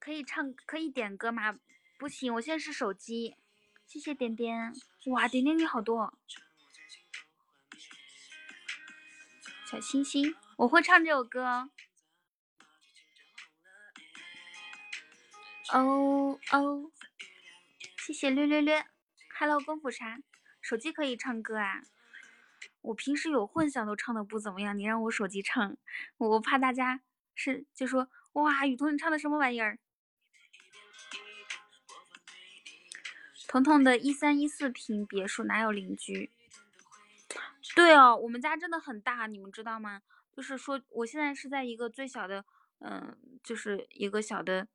[0.00, 1.58] 可以唱可以点歌吗？
[1.98, 3.36] 不行，我现在是手机。
[3.86, 4.72] 谢谢点点，
[5.06, 6.12] 哇，点点你好多。
[9.68, 11.68] 小星星，我会唱这首歌。
[15.72, 16.92] 哦哦，
[17.98, 18.86] 谢谢略略略
[19.36, 20.20] ，Hello 功夫茶，
[20.60, 21.82] 手机可以唱歌啊？
[22.80, 25.76] 我平时有混响都唱的不怎么样，你让我手机唱，
[26.16, 27.00] 我怕大家
[27.34, 29.80] 是就说哇，雨桐你唱的什么玩意儿？
[33.48, 36.30] 彤彤的一三一四平别墅哪有邻居？
[37.76, 40.00] 对哦，我们家真的很大，你们知道吗？
[40.34, 42.42] 就是说，我现在是在一个最小的，
[42.78, 44.66] 嗯、就是一个小的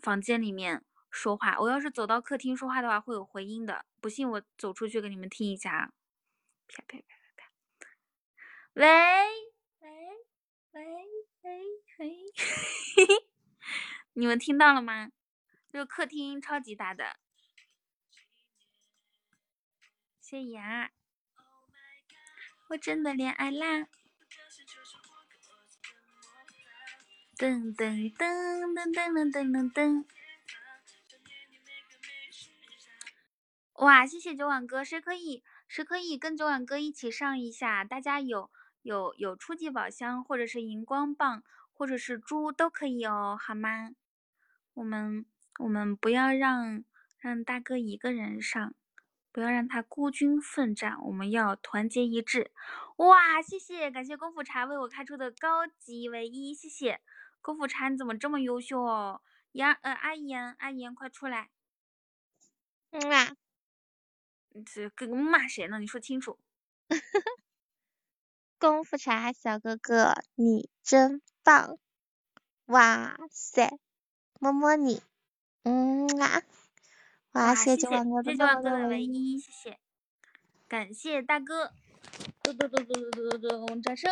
[0.00, 1.58] 房间里面说话。
[1.58, 3.84] 我要是走到客厅说话的话，会有回音的。
[4.00, 5.92] 不信我走出去给你们听一下啊。
[6.68, 7.04] 啪啪啪
[7.36, 7.90] 啪啪。
[8.74, 8.86] 喂
[9.80, 9.90] 喂
[10.70, 10.84] 喂
[11.42, 11.60] 喂
[11.98, 12.24] 喂，
[14.14, 15.10] 你们听到了吗？
[15.72, 17.16] 这个客厅超级大的。
[20.20, 20.92] 谢牙，
[22.68, 23.86] 我真的恋爱啦！
[27.36, 30.04] 噔噔噔噔噔噔噔噔噔。
[33.74, 37.84] 哇，谢谢九碗哥，谁可以谁可以跟九碗哥一起上一下？
[37.84, 38.50] 大家有
[38.82, 43.90] 有有初级宝箱，或者是荧光棒，或者是猪都可以哦，好吗？
[44.74, 45.24] 我们
[45.60, 46.82] 我们不要让
[47.18, 48.74] 让大哥一个人上，
[49.36, 52.50] 不要让他孤军奋战，我们要团结一致。
[52.96, 57.02] 哇，谢谢，感谢功夫茶为我开出的高级唯一，谢谢
[57.42, 59.20] 功夫茶，你怎么这么优秀哦？
[59.52, 61.50] 杨呃阿言阿言快出来，
[62.92, 63.36] 嗯啊，
[64.64, 65.80] 这跟骂谁呢？
[65.80, 66.38] 你说清楚。
[68.58, 71.78] 功夫茶小哥哥，你真棒！
[72.64, 73.78] 哇塞，
[74.40, 75.02] 摸摸你，
[75.62, 76.42] 嗯啊，
[77.36, 78.32] 哇，谢谢九万哥的
[78.88, 79.78] 唯一，谢谢，
[80.66, 81.70] 感谢大哥，
[82.42, 84.10] 嘟嘟嘟嘟嘟嘟嘟，掌声，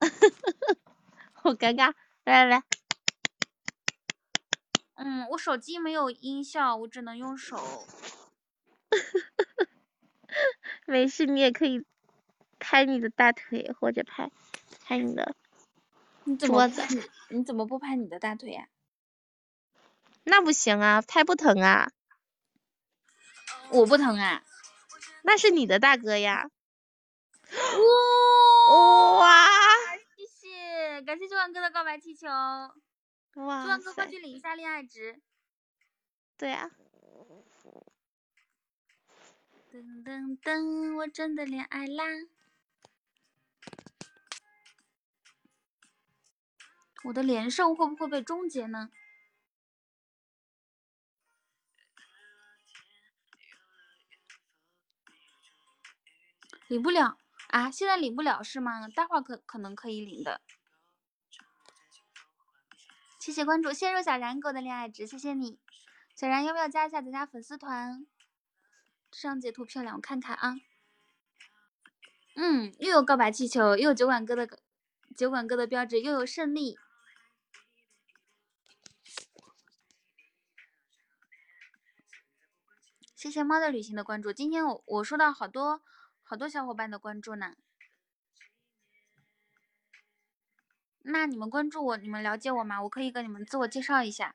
[1.34, 1.92] 好尴尬，
[2.24, 2.62] 来来来，
[4.94, 7.86] 嗯，我手机没有音效，我只能用手，
[10.88, 11.84] 没事，你也可以
[12.58, 14.30] 拍你的大腿或者拍
[14.80, 15.36] 拍你的。
[16.38, 16.80] 桌子，
[17.28, 18.66] 你怎么不拍你的大腿呀、
[20.24, 21.90] 那不行啊，拍不疼啊，
[23.70, 24.42] 我不疼啊。
[25.24, 26.50] 那是你的大哥呀，
[28.68, 29.48] 哇、哇
[30.16, 32.26] 谢谢，感谢九万哥的告白气球。
[33.34, 35.20] 九哇万哥快，去领一下恋爱值。
[36.36, 36.70] 对啊，
[39.70, 42.04] 噔噔噔，我真的恋爱啦！
[47.04, 48.90] 我的连胜会不会被终结呢？
[56.72, 57.18] 领不了
[57.48, 57.70] 啊！
[57.70, 58.88] 现在领不了是吗？
[58.88, 60.40] 待会儿可可能可以领的。
[63.20, 65.60] 谢谢关注，谢谢若小然给我的恋爱值，谢谢你。
[66.16, 68.06] 小然要不要加一下咱家粉丝团？
[69.10, 70.54] 这张截图漂亮，我看看啊。
[72.36, 74.48] 嗯，又有告白气球，又有酒馆哥的
[75.14, 76.78] 酒馆哥的标志，又有胜利。
[83.14, 85.82] 谢谢猫的旅行的关注，今天我我收到好多
[86.32, 87.54] 好多小伙伴的关注呢。
[91.02, 92.82] 那你们关注我，你们了解我吗？
[92.84, 94.34] 我可以跟你们自我介绍一下。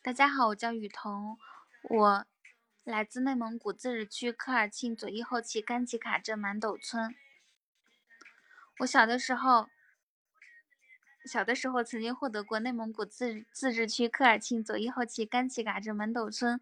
[0.00, 1.36] 大家好，我叫雨桐，
[1.90, 2.24] 我
[2.84, 7.12] 来自内蒙古自治区科尔沁左翼后旗甘旗卡镇满斗村。
[8.78, 9.68] 我小的时候，
[11.24, 16.60] 小的时候曾经获得过内蒙古自自治区科尔沁左翼后旗甘旗卡镇满斗村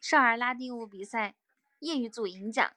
[0.00, 1.34] 少儿拉丁舞比赛
[1.80, 2.72] 业余组银奖。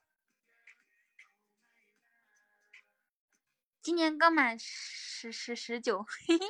[3.89, 6.45] 今年刚满十十十九，嘿嘿。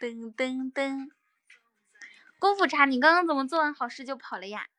[0.00, 1.10] 噔噔噔，
[2.38, 4.70] 功夫茶，你刚刚怎么做完好事就跑了呀？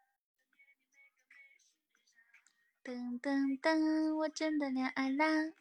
[2.84, 5.53] 噔噔噔，我真的恋爱啦！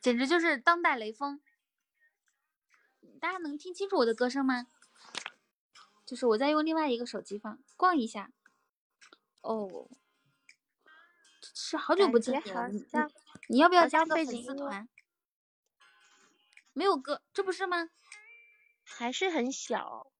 [0.00, 1.40] 简直就是当代雷锋。
[3.20, 4.66] 大家能听清楚我的歌声吗？
[6.04, 8.32] 就是我在用另外一个手机放，逛一下。
[9.42, 9.88] 哦，
[11.58, 12.68] 是好久不见了，
[13.48, 14.86] 你要不要加个粉丝团？
[16.74, 17.88] 没有歌，这不是吗？
[18.84, 20.12] 还是很小，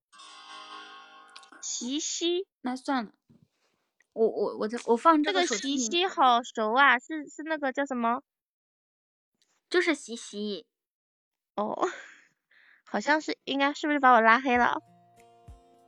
[1.61, 3.13] 西西，那算了，
[4.15, 8.23] 我我我这我放这个个手机里西西好熟啊，是是那个叫什么？
[9.69, 10.67] 就是西西，
[11.55, 11.87] 哦，
[12.83, 14.81] 好像是，应该是不是把我拉黑了？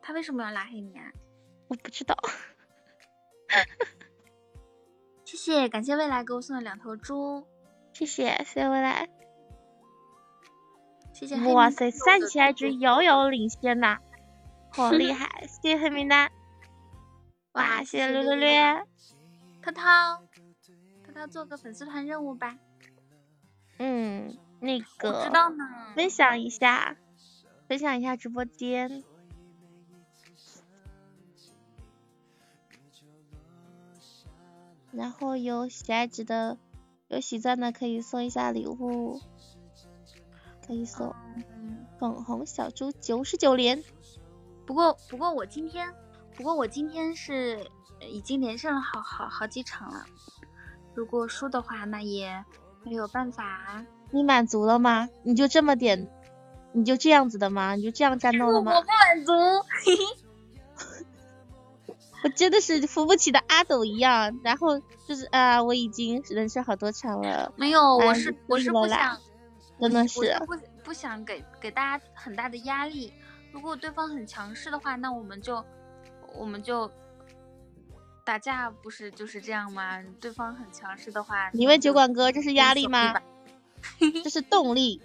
[0.02, 1.10] 他为什么要拉黑你啊？
[1.68, 2.14] 我不知道。
[5.28, 7.46] 谢谢，感谢未来给我送的两头猪。
[7.92, 9.06] 谢谢，谢谢未来。
[11.12, 13.98] 谢谢哇塞，三起来值遥遥领先呐，
[14.72, 15.46] 好厉害！
[15.46, 16.32] 谢谢黑名单，
[17.52, 18.86] 哇，谢谢略略略。
[19.60, 20.22] 涛涛，
[21.06, 22.56] 涛涛做个粉丝团任务吧。
[23.78, 25.92] 嗯，那我知个道呢。
[25.94, 26.96] 分享一下，
[27.68, 29.04] 分享一下直播间。
[34.98, 36.58] 然后有喜爱值的，
[37.06, 39.20] 有喜钻的可以送一下礼物，
[40.66, 43.84] 可以送嗯，粉红小猪九十九连。
[44.66, 45.94] 不过不过我今天，
[46.34, 47.64] 不过我今天是
[48.00, 50.04] 呃已经连胜了好好好几场了。
[50.94, 52.44] 如果输的话，那也
[52.84, 53.86] 没有办法。
[54.10, 55.08] 你满足了吗？
[55.22, 56.10] 你就这么点，
[56.72, 57.76] 你就这样子的吗？
[57.76, 58.88] 你就这样战 斗我了吗我不？
[58.88, 59.32] 满足。
[62.24, 69.16] 我真的是扶不起的阿斗一样，然后就是啊，我已经人生好多场了，没有，我哎是我是不想，
[69.80, 73.12] 真的我是是不不想给给大家很大的压力。
[73.52, 75.64] 如果对方很强势的话，那我们就
[76.34, 76.90] 我们就
[78.24, 80.02] 打架，不是就是这样吗？
[80.20, 83.14] 对方很强势的话，你问酒馆哥，这是压力吗？
[84.24, 85.00] 这是动力。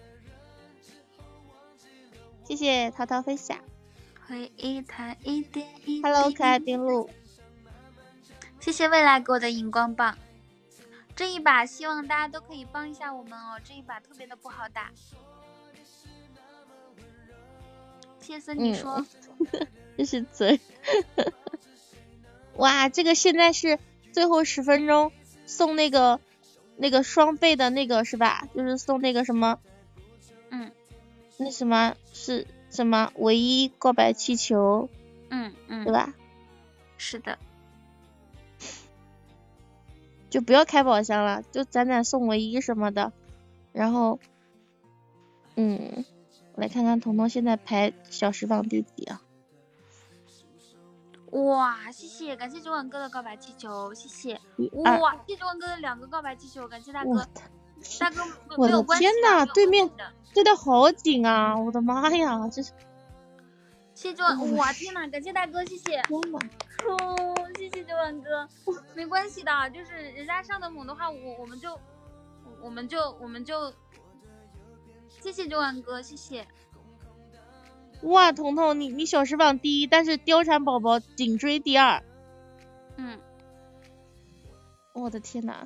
[2.44, 3.60] 谢谢涛涛分享
[4.34, 6.02] 回忆它一点一滴。
[6.02, 7.08] ，Hello，可爱冰露。
[8.60, 10.18] 谢谢未来给我的荧光棒。
[11.16, 14.90] 这一把希望大家都可以帮一下我们哦，这一把特别的不好打。
[18.20, 19.06] 谢森，你嗯说，
[19.96, 20.60] 这是嘴。
[22.58, 23.78] 哇，这个现在是
[24.12, 25.12] 最后十分钟
[25.46, 26.20] 送那个
[26.76, 28.48] 那个双倍的那个是吧？
[28.56, 29.60] 就是送那个什么
[30.50, 30.72] 嗯
[31.38, 34.90] 那什么是什么唯一告白气球
[35.30, 35.94] 嗯嗯，对？
[35.94, 36.14] 吧？
[36.98, 37.38] 是的，
[40.30, 43.14] 就不要开宝箱了，就攒攒送唯一什么的。
[43.72, 44.20] 然后，
[45.56, 46.04] 嗯，
[46.56, 49.22] 我来看看彤彤现在排小时榜第几啊？
[51.32, 54.40] 哇，谢谢，感谢九碗哥的告白气球，谢谢。
[55.00, 57.28] 哇，谢谢九万哥的两个告白气球，感谢大哥。
[58.00, 58.24] 大哥，
[58.58, 59.90] 我的天呐对面
[60.34, 61.58] 对的好紧啊！
[61.58, 62.72] 我的妈呀，这是
[63.94, 66.02] 谢谢九碗，哇，天呐，感谢大哥，谢谢。
[67.56, 68.50] 谢谢九碗哥，
[68.96, 71.80] 没关系的，就是人家上的猛的话，我我们就
[72.62, 73.72] 我们就我们就，
[75.08, 76.48] 谢谢九碗哥，谢谢。
[78.02, 82.04] 哇，彤彤，你你小时榜第一，但是貂蝉宝宝紧追第二。
[82.98, 83.18] 嗯，
[84.94, 85.66] 我的天呐！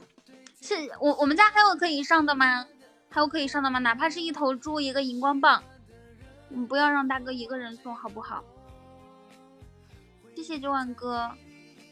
[0.62, 2.66] 是我我们家还有可以上的吗？
[3.10, 3.80] 还有可以上的吗？
[3.80, 5.64] 哪怕是一头猪一个荧光棒，
[6.50, 8.44] 你不要让大哥一个人送好不好？
[10.36, 11.32] 谢谢九碗哥，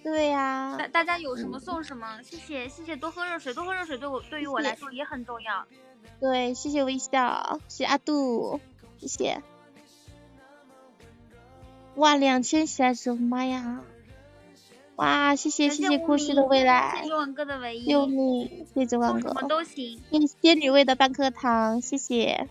[0.04, 5.66] 对呀、大大家有什么送什么，谢谢谢谢，多喝热水，多喝热水对我对于我来说也很重要。
[6.20, 8.60] 对，谢谢微笑，谢谢阿杜，
[9.00, 9.42] 谢谢。
[11.96, 13.82] 哇，两千喜爱值，妈呀！
[14.96, 18.66] 哇，谢谢谢谢故事的未来谢，九万哥的唯一，救命！
[18.74, 20.02] 谢谢九万哥送什，么都行。
[20.10, 22.48] 谢谢仙女味的半颗糖，谢谢，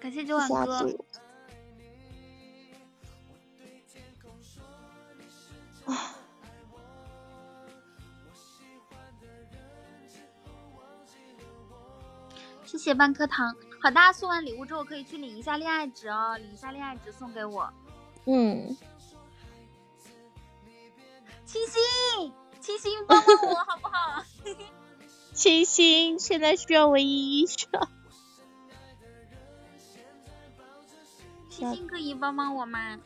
[0.00, 1.04] 感谢九谢谢阿碗哥，杜。
[5.84, 6.14] 啊，
[12.64, 13.54] 谢谢半颗糖。
[13.80, 17.72] 好，大家送完礼物之后可以去领一下恋爱值哦，领一下恋爱值送给我。
[18.24, 18.76] 嗯，
[22.68, 24.22] 七星帮帮我好不好？
[25.32, 27.66] 清新现在需要唯一一少，
[31.48, 32.98] 七星可以帮帮我吗？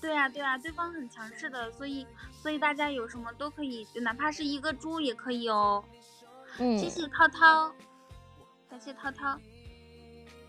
[0.00, 2.06] 对啊，对啊，对方很强势的，所以
[2.40, 5.84] 所以大家有什么都可以，哪怕是一个猪也可以哦。
[6.58, 7.74] 嗯谢谢涛涛，
[8.70, 9.36] 感谢涛涛，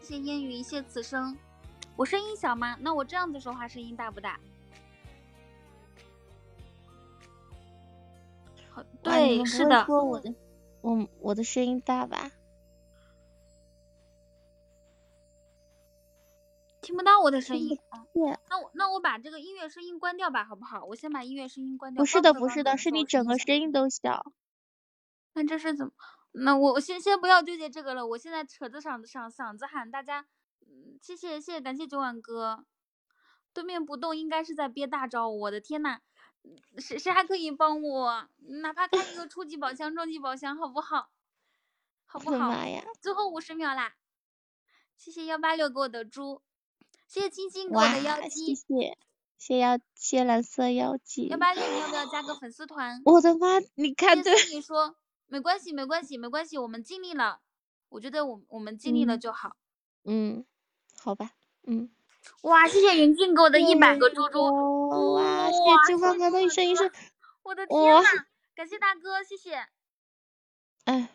[0.01, 1.35] 谢谢烟雨，谢此生。
[1.95, 2.77] 我声音小吗？
[2.79, 4.39] 那我这样子说话声音大不大？
[9.05, 10.33] 对，是的，说我的，
[10.81, 12.31] 我我的声音大吧？
[16.81, 17.77] 听不到我的声音。
[18.49, 20.83] 那我那我把这个音乐声音关掉吧，好不好？
[20.85, 22.01] 我先把音乐声音关掉。
[22.01, 24.33] 不是的，不是的，是你整个声音都小。
[25.33, 25.91] 那这是怎么？
[26.31, 30.25] 那我我先先不要纠结这个了，我现在扯着嗓子嗓嗓子喊大家，
[30.61, 32.65] 嗯，谢谢谢谢，感谢九碗哥。
[33.53, 36.01] 对面不动应该是在憋大招，我的天呐，
[36.77, 38.27] 谁谁还可以帮我？
[38.61, 41.09] 哪怕开一个初级宝箱、中级宝箱，好不好？
[42.05, 42.37] 好不好？
[42.49, 42.83] 妈呀！
[43.01, 43.95] 最后五十秒啦！
[44.95, 46.41] 谢谢幺八六给我的猪，
[47.07, 48.97] 谢谢青青给我的妖，姬，谢，
[49.37, 51.37] 谢妖，谢蓝色妖姬幺。
[51.37, 53.01] 八六你要不要加个粉丝团？
[53.05, 53.59] 我的妈！
[53.75, 54.95] 你看对，谢谢你说
[55.27, 57.41] 没关系，没关系，没关系，我们尽力了，
[57.89, 59.55] 我觉得我我们尽力了嗯就好。
[60.03, 60.45] 嗯，
[61.01, 61.31] 好吧，
[61.63, 61.89] 嗯。
[62.41, 66.91] 哇，谢谢云静给我的一百个猪猪，哇，谢谢金方哥的一生一世，
[67.43, 68.09] 我的天呐，
[68.55, 69.55] 感谢大哥，谢谢，
[70.85, 71.09] 哎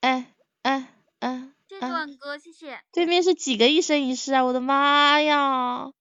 [0.00, 0.88] 哎哎
[1.20, 2.80] 哎谢谢哎，段哥，谢谢。
[2.92, 4.44] 对面是几个一生一世啊？
[4.44, 5.92] 我的妈呀！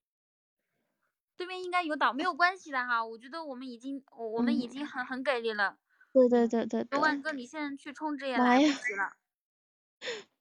[1.37, 3.05] 对面应该有岛，没有关系的哈。
[3.05, 5.77] 我觉得我们已经，我我们已嗯经很很给力了。
[6.11, 9.13] 对对对对对，九万哥，你现在去充值也来不及了。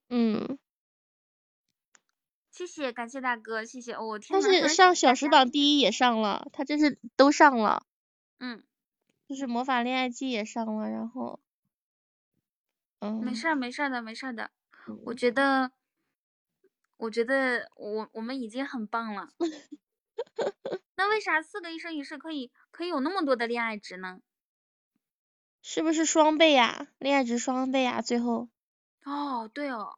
[0.08, 0.58] 嗯，
[2.58, 3.92] 谢谢，感谢大哥，谢谢。
[3.92, 7.86] 哦，天但呐，突然是上小时榜第一也上了，他这是都上了，
[8.40, 8.64] 嗯，
[9.28, 11.38] 就是魔法恋爱季也上了，然后，
[12.98, 14.50] 嗯，没事儿，没事儿的，没事儿的。
[15.04, 15.70] 我嗯觉得，
[16.96, 19.28] 我觉得我我们已经很棒了。
[20.96, 24.20] 那为啥四个一生一世可以可以有那么多的恋爱值呢？
[25.62, 26.88] 是不是双倍呀？
[26.98, 28.02] 恋爱值双倍呀？
[28.02, 28.48] 最后，
[29.04, 29.96] 哦，对哦，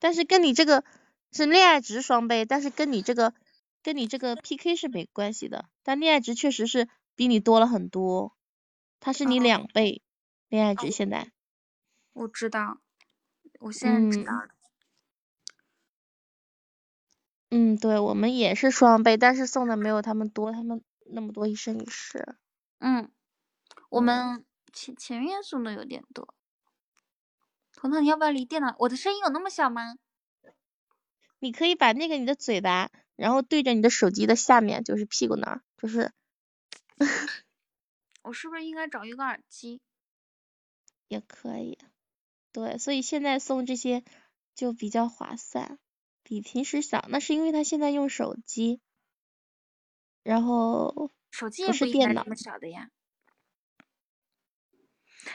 [0.00, 0.82] 但是跟你这个
[1.30, 3.32] 是恋爱值双倍，但是跟你这个
[3.84, 8.34] 跟你这个 PK 是没关系的，但恋爱值确实是比你多了很多，
[8.98, 10.02] 他是你哦两倍
[10.48, 11.30] 恋爱值现在，
[12.12, 12.80] 我知道，
[13.60, 14.48] 我现在知嗯道了。
[17.50, 22.36] 嗯，对，我们也是双倍，但是送的没有他们多，他们那么多一生一世。
[22.78, 23.10] 嗯，
[23.88, 26.34] 我嗯们前前面送的有点多。
[27.80, 28.76] 彤彤，你要不要离电脑？
[28.78, 29.96] 我的声音有那么小吗？
[31.38, 36.12] 你可以把那个你的嘴巴，然后对着你的手机的下面，就是屁股那儿，就是
[38.22, 39.80] 我是不是应该找一个耳机？
[41.08, 41.78] 也可以。
[42.52, 44.04] 对，所以现在送这些
[44.54, 45.78] 就比较划算，
[46.22, 47.06] 比平时小。
[47.08, 48.82] 那是因为他现在用手机，
[50.22, 52.90] 然后手机也不是电脑小的呀。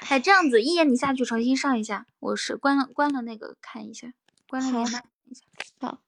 [0.09, 4.13] 哎，这样子，一言你下去重新上一下，我是关了关了那个看一下，
[4.47, 5.45] 关了连麦看一下。
[5.79, 6.01] 好，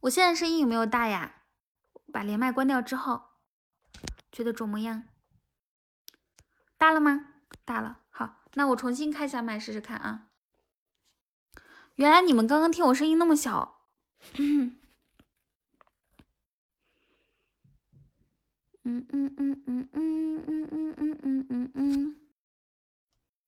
[0.00, 1.42] 我现在声音有没有大呀？
[2.12, 3.22] 把连麦关掉之后，
[4.30, 5.04] 觉得肿么样？
[6.76, 7.28] 大了吗？
[7.64, 8.00] 大了。
[8.10, 10.28] 好，那我重新开一下麦试试看啊。
[11.94, 13.86] 原来你们刚刚听我声音那么小。
[14.38, 14.78] 嗯
[18.84, 22.16] 嗯嗯嗯嗯嗯嗯嗯嗯嗯嗯嗯。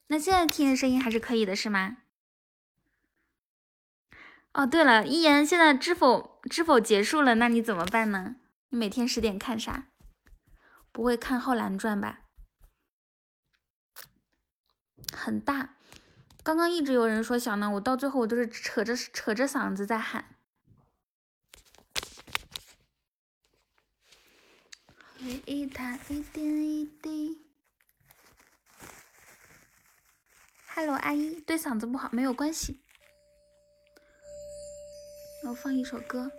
[0.06, 1.98] 那现在听的声音还是可以的，是吗？
[4.52, 8.36] 哦，对了，一言，现在知否知否结束了，那你怎么办呢？
[8.68, 9.88] 你每天十点看啥？
[10.92, 12.20] 不会看《浩然传》吧？
[15.12, 15.76] 很大，
[16.44, 20.33] 刚刚一直有人说小呢，我到最后我都是扯着扯着嗓子在喊。
[25.24, 27.38] 回忆它一点一滴。
[30.74, 32.78] Hello，阿姨，对嗓子不好没有关系。
[35.48, 36.30] 我放一首歌。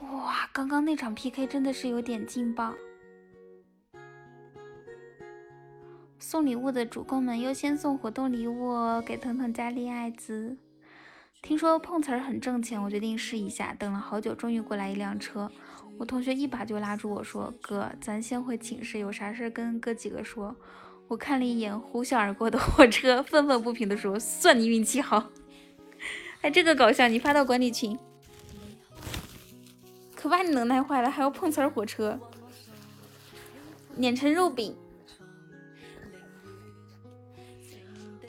[0.00, 2.74] 哇，刚刚那场 PK 真的是有点劲爆。
[6.18, 10.56] 送礼物的主公们优先送活动礼物哦，给腾腾加恋爱值。
[11.42, 13.74] 听说碰瓷儿很挣钱，我决定试一下。
[13.74, 15.52] 等了好久，终于过来一辆车，
[15.98, 20.54] 我同学一把就拉住我说：“哥，咱先回寝室，有啥事跟哥几个说。”
[21.06, 25.30] 我看了一眼呼啸而过的火车，愤愤不平地说：“算你运气好。
[26.40, 27.96] ”还这个搞笑，你发到管理群，
[30.14, 32.18] 可把你能耐坏了，还要碰瓷儿火车，
[33.96, 34.74] 碾成肉饼。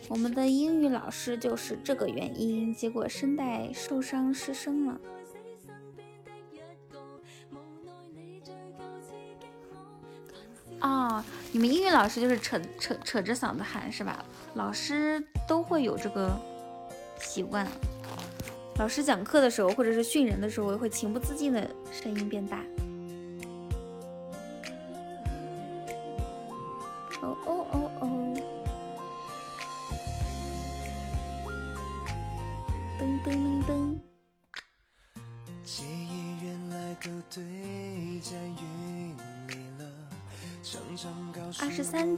[0.07, 4.99] 我们的英语老师就是这个原因，结果声带受伤失声了。
[10.81, 14.23] 哦，你们英语老师就是扯扯扯着嗓子喊是吧？
[14.55, 16.39] 老师都会有这个
[17.19, 17.67] 习惯。
[18.77, 22.59] 老师讲课的时候，或者是训人的时候，会情不自禁的声音变大。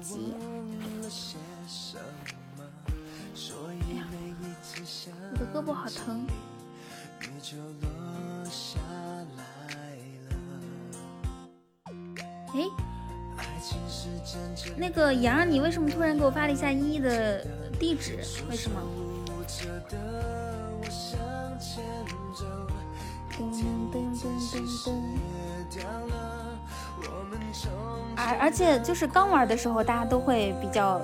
[0.10, 0.14] 哎
[3.96, 4.08] 呀，
[5.34, 6.26] 你的胳膊好疼。
[12.54, 12.64] 哎，
[14.78, 17.46] 那个杨，你为什么突然给我发了一下依依的
[17.78, 18.16] 地址？
[18.50, 18.82] 为什么？
[28.48, 31.02] 而且就是刚玩的时候，大家都会比较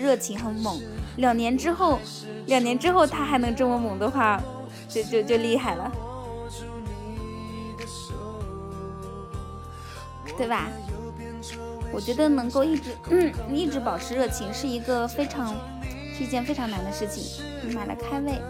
[0.00, 0.80] 热情很猛。
[1.16, 1.98] 两年之后，
[2.46, 4.40] 两年之后他还能这么猛的话，
[4.88, 5.90] 就就就厉害了，
[10.38, 10.68] 对吧？
[11.92, 15.56] 我觉得能够一直嗯一直保持热情是一个非常
[16.16, 17.44] 是一件非常难的事情。
[17.64, 18.40] 你买了开胃，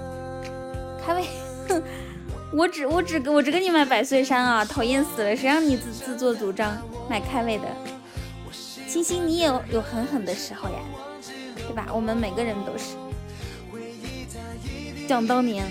[1.02, 1.24] 开胃，
[1.70, 1.82] 哼，
[2.52, 5.34] 我只我只我只给你买百岁山啊，讨厌死了！
[5.34, 6.76] 谁让你自自作主张
[7.08, 7.64] 买开胃的？
[8.96, 10.78] 星星，你也有有狠狠的时候呀，
[11.54, 11.88] 对吧？
[11.92, 12.96] 我们每个人都是。
[15.06, 15.66] 想当年，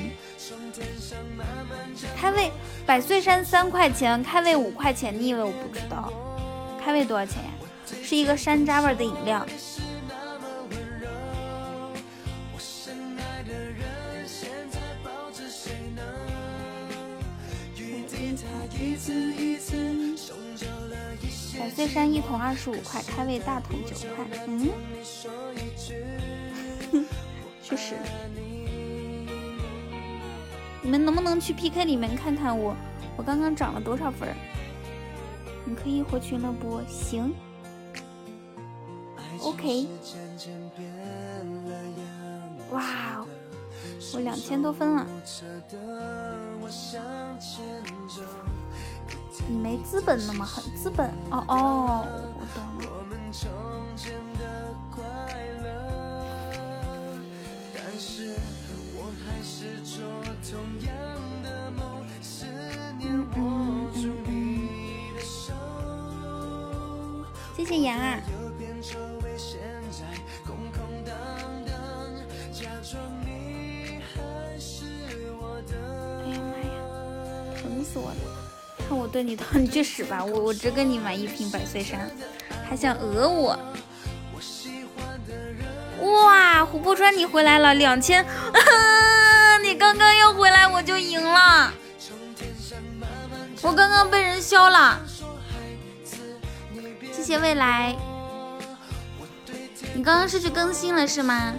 [2.15, 2.51] 开胃
[2.85, 6.13] 百岁山三块钱，开胃五块钱，你以为我不知道？
[6.83, 7.49] 开胃多少钱呀？
[8.03, 9.43] 是一个山楂味的饮料。
[21.59, 24.25] 百岁山一桶二十五块，开胃大桶九块。
[24.47, 24.69] 嗯，
[27.63, 27.95] 确实。
[30.81, 32.75] 你们能不能去 PK 里面看看我，
[33.17, 34.29] 我刚刚涨了多少分？
[35.65, 36.79] 你可以回群了不？
[36.87, 37.33] 行。
[39.41, 39.87] OK。
[42.71, 43.25] 哇，
[44.13, 45.07] 我两千多分了。
[49.47, 52.05] 你没资本那么狠，资本哦哦，
[52.39, 52.85] 我懂了。
[67.55, 68.03] 谢谢杨啊。
[68.05, 68.09] 哎
[76.29, 76.67] 呀妈呀，
[77.61, 78.34] 疼死我了！
[78.87, 80.23] 看我对你疼， 你去死吧！
[80.23, 82.09] 我我只给你买一瓶百岁山，
[82.69, 83.57] 还想讹我？
[86.01, 88.23] 哇，琥珀川你回来了，两千！
[89.63, 91.73] 你刚刚要回来我就赢了，
[93.63, 94.99] 我刚刚被人削了。
[97.11, 97.95] 谢谢未来，
[99.95, 101.53] 你刚刚是去更新了是吗？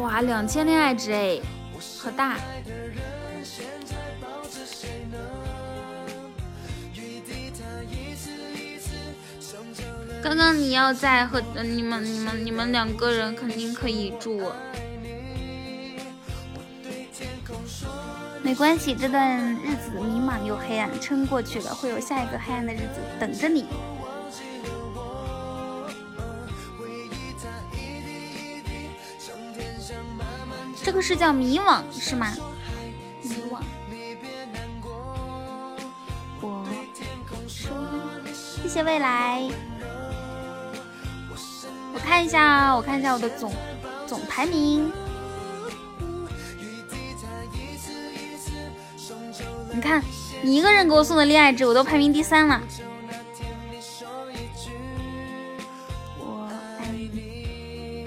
[0.00, 1.40] 哇，两千恋爱值哎，
[2.02, 2.36] 好大！
[10.22, 14.52] 刚刚你要在和你们、你们、你们两个人肯定可以住，
[18.40, 23.66] 没关系，这段日子迷茫又黑暗，撑过去了，会有下一个黑暗的日子等着你。
[30.84, 32.32] 这个是叫迷惘是吗？
[33.22, 33.60] 迷惘。
[36.40, 36.64] 我
[37.48, 37.70] 说，
[38.32, 39.48] 谢谢未来。
[41.94, 43.52] 我看一下，我看一下我的总
[44.06, 44.90] 总排名。
[49.74, 50.02] 你看，
[50.42, 52.60] 你一个人给我送的恋爱值，我都排名第三了。
[56.18, 56.48] 我
[56.78, 58.06] 爱你。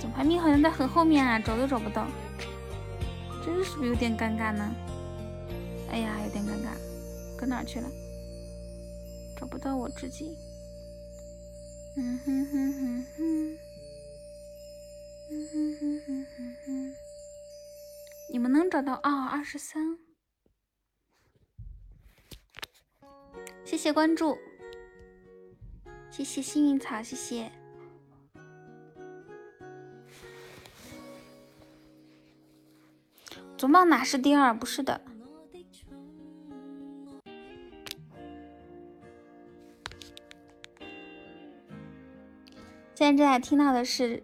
[0.00, 2.06] 总排名好像在很后面啊，找都找不到，
[3.44, 4.68] 这是不是有点尴尬呢？
[5.90, 6.70] 哎呀，有点尴尬，
[7.38, 7.86] 搁哪去了？
[9.38, 10.36] 找不到我自己。
[11.96, 13.58] 嗯哼哼哼哼。
[15.28, 16.94] 嗯哼哼哼哼哼。
[18.32, 19.26] 你们能找到啊？
[19.26, 19.98] 二十三。
[23.64, 24.36] 谢谢关注。
[26.10, 27.50] 谢谢幸运草，谢谢。
[33.58, 34.52] 总榜哪是第二？
[34.52, 35.00] 不是的。
[42.96, 44.22] 现在正在听到的是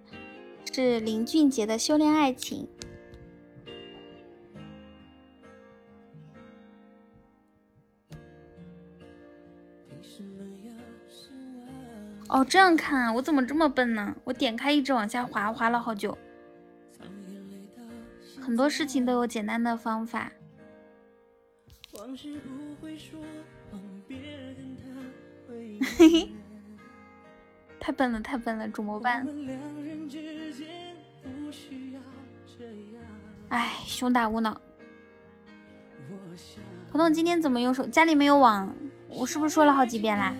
[0.72, 2.66] 是林俊杰的《修炼爱情》。
[12.30, 13.12] 哦，这样看啊？
[13.12, 14.16] 我怎么这么笨呢？
[14.24, 16.16] 我点开一直往下滑，滑了好久。
[18.40, 20.32] 很多事情都有简单的方法。
[25.98, 26.32] 嘿嘿。
[27.82, 29.26] 太笨了，太笨了，怎么办？
[33.48, 34.56] 哎，胸大无脑。
[36.92, 37.84] 彤彤今天怎么用手？
[37.88, 38.72] 家里没有网，
[39.08, 40.32] 我是不是说了好几遍啦？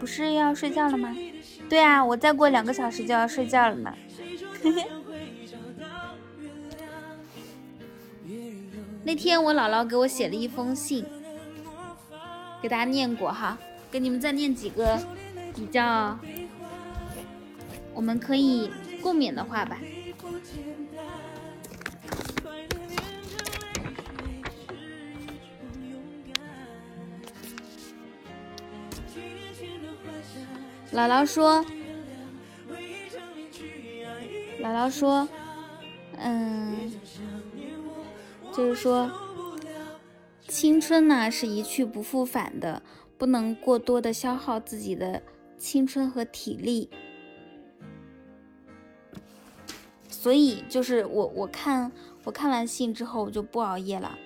[0.00, 1.16] 不是要睡觉了吗？
[1.68, 3.94] 对啊，我再过两个小时就要睡觉了呢。
[9.06, 11.06] 那天我姥姥给我写了一封信，
[12.60, 13.56] 给大家念过哈，
[13.88, 14.98] 给你们再念几个
[15.54, 16.18] 比较
[17.94, 18.68] 我们可以
[19.00, 19.78] 共勉的话吧。
[30.92, 31.64] 姥姥说，
[34.60, 35.28] 姥姥说，
[36.18, 36.90] 嗯，
[38.56, 39.10] 就是说，
[40.48, 42.82] 青春呢是一去不复返的，
[43.18, 45.22] 不能过多的消耗自己的
[45.58, 46.88] 青春和体力。
[50.08, 51.92] 所以就是我我看
[52.24, 54.18] 我看完信之后我就不熬夜了。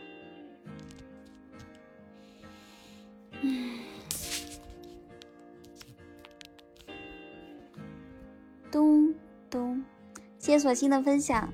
[3.40, 3.80] 嗯。
[8.70, 9.12] 咚
[9.50, 9.84] 咚，
[10.38, 11.52] 谢谢索性的分享。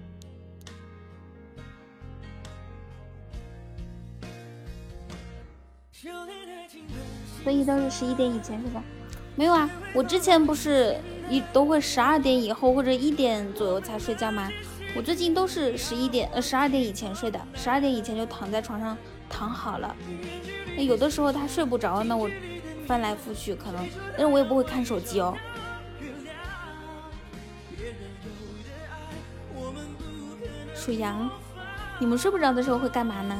[7.46, 8.82] 所以都是十一点以前是吧？
[9.36, 10.96] 没有啊，我之前不是
[11.30, 14.50] 一都会十二点以后或者一点左右才睡觉吗？
[14.96, 18.98] 我最近都是十一点呃十二点以前睡的，十二点以前就躺在床上
[19.30, 19.94] 躺好了。
[20.76, 22.28] 那有的时候他睡不着，那我
[22.84, 25.32] 翻来覆去可能，但是我也不会看手机哦。
[30.74, 31.30] 属羊，
[32.00, 33.36] 你们睡不着的时候会干嘛呢？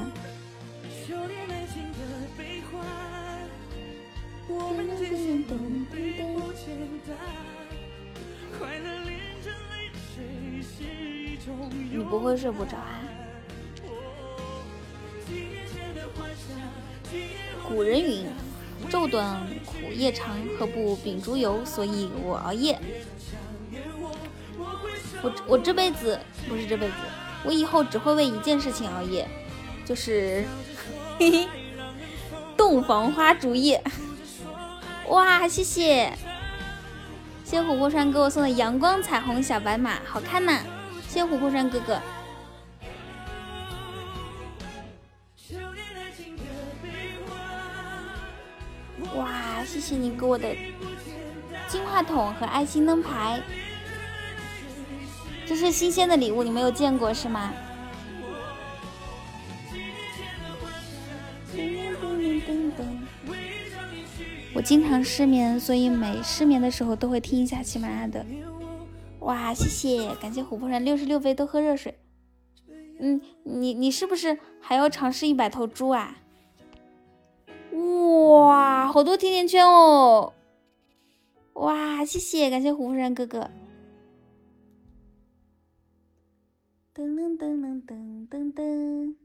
[12.07, 13.01] 不会睡不着啊？
[17.69, 18.27] 古人云
[18.91, 22.79] ：“昼短苦夜长，何不秉烛游？”所以我熬夜。
[25.23, 26.19] 我我这辈子
[26.49, 26.95] 不是这辈子。
[27.45, 29.29] 我以后只会为一件事情熬夜，
[29.85, 30.45] 就是
[31.19, 31.49] 嘿嘿，
[32.57, 33.83] 洞房花烛夜。
[35.09, 36.13] 哇，谢谢，
[37.45, 40.61] 谢谢琥珀山给我送的阳光彩虹小白马，好看呐！
[40.63, 40.76] 谢
[41.17, 41.99] 谢琥珀山哥哥。
[49.17, 50.55] 哇，谢谢你给我的
[51.69, 53.41] 金话筒和爱心灯牌。
[55.47, 57.51] 这是新鲜的礼物，你没有见过是吗？
[64.53, 68.23] 我经常失眠，所以每失眠的时候都会听一下喜马拉雅的。
[69.27, 71.99] 哇，谢谢，感谢琥珀山六十六飞都喝热水。
[73.01, 76.19] 嗯，你你是不是还要尝试一百头猪啊？
[77.73, 80.33] 哇，好多甜甜圈哦！
[81.55, 83.51] 哇，谢谢，感谢琥珀山哥哥。
[86.95, 89.17] 噔噔噔噔噔噔，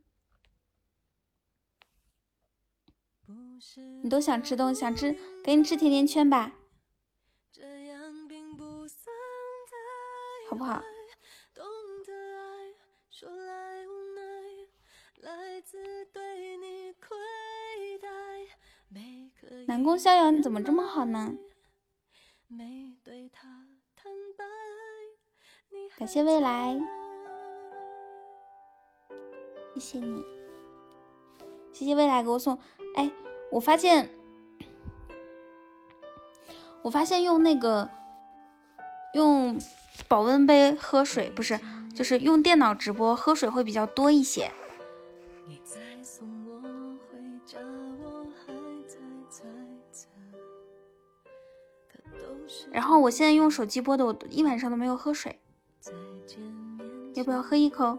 [4.01, 6.53] 你都想吃东，想吃，给你吃甜甜圈吧，
[10.51, 10.83] 好不好？
[19.65, 21.33] 南宫逍遥，你怎么这么好呢？
[25.97, 26.77] 感谢未来。
[29.75, 30.21] 谢谢你，
[31.71, 32.59] 谢谢未来给我送。
[32.97, 33.09] 哎，
[33.51, 34.09] 我发现，
[36.81, 37.89] 我发现用那个
[39.13, 39.57] 用
[40.07, 41.59] 保温杯喝水，不是，
[41.95, 44.51] 就是用电脑直播喝水会比较多一些。
[52.71, 55.39] 然后我现在用手机播的，我一晚上都没有喝水。
[57.13, 57.97] 要不要喝一口？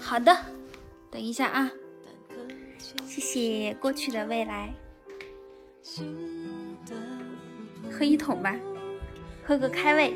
[0.00, 0.36] 好的，
[1.10, 1.70] 等一下啊！
[3.06, 4.72] 谢谢过去的未来，
[7.90, 8.54] 喝一桶吧，
[9.44, 10.14] 喝个开胃。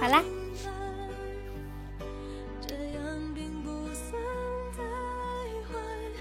[0.00, 0.22] 好啦。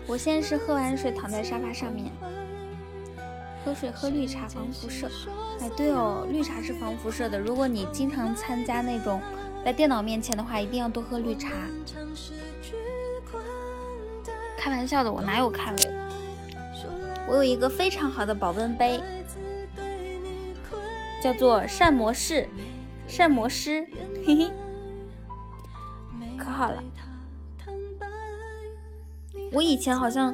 [0.06, 2.12] 我现在是喝完水躺在沙发上面，
[3.74, 5.10] 喝水喝绿茶防辐射。
[5.60, 7.40] 哎，对哦，绿茶是防辐射的。
[7.40, 9.20] 如果你经常参加那种
[9.66, 11.50] 在电脑面前的话，一定要多喝绿茶。
[14.58, 15.82] 开玩笑的，我哪有看了？
[17.28, 19.02] 我有一个非常好的保温杯，
[21.22, 22.48] 叫做膳魔师，
[23.08, 23.88] 膳魔师，
[24.26, 24.52] 嘿嘿，
[26.38, 26.84] 可好了。
[29.52, 30.34] 我以前好像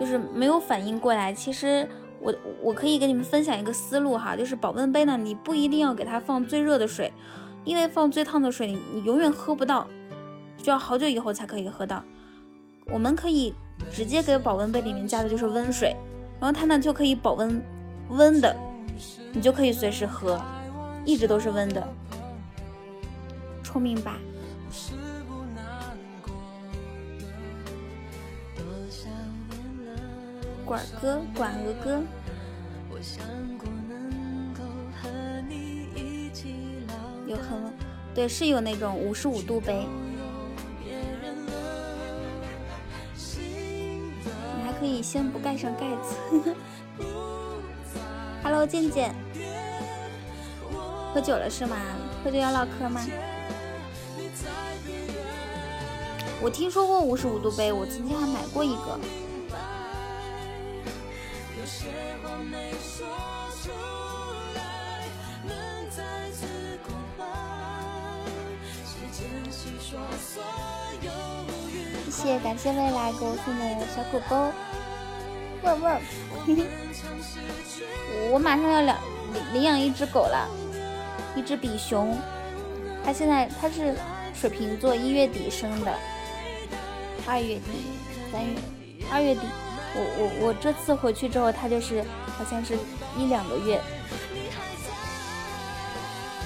[0.00, 1.88] 就是没有反应过来，其实
[2.22, 2.32] 我
[2.62, 7.12] 我可以给你们分享一个思路哈，就是保温杯呢，你不一定要给它放最热的水，
[7.64, 9.88] 因为放最烫的水你永远喝不到，
[10.56, 12.02] 需要好久以后才可以喝到。
[12.86, 13.52] 我们可以
[13.92, 15.96] 直接给保温杯里面加的就是温水，
[16.40, 17.60] 然后它呢就可以保温
[18.10, 18.56] 温的，
[19.32, 20.40] 你就可以随时喝，
[21.04, 21.86] 一直都是温的，
[23.64, 24.16] 聪明吧？
[30.72, 32.00] 管儿哥，管儿哥，
[37.26, 37.70] 有很
[38.14, 39.86] 对，是有那种五十五度杯，
[44.56, 46.16] 你还可以先不盖上盖子。
[48.42, 49.14] Hello，健健，
[51.12, 51.76] 喝酒了是吗？
[52.24, 53.02] 喝酒要唠嗑吗？
[56.40, 58.98] 我听说过五十五度杯，我曾经还买过一个。
[61.82, 61.88] 谢
[72.10, 74.52] 谢，感谢未来给我送的小狗狗。
[78.30, 78.94] 我马上要领
[79.34, 80.48] 领领养一只狗了，
[81.34, 82.16] 一只比熊。
[83.04, 83.96] 它现在它是
[84.34, 85.98] 水瓶座，一月底生的，
[87.26, 87.62] 二月底、
[88.30, 88.56] 三月、
[89.10, 89.40] 二月底。
[89.94, 92.02] 我我我这次回去之后，它就是
[92.36, 92.76] 好像是
[93.16, 93.80] 一两个月。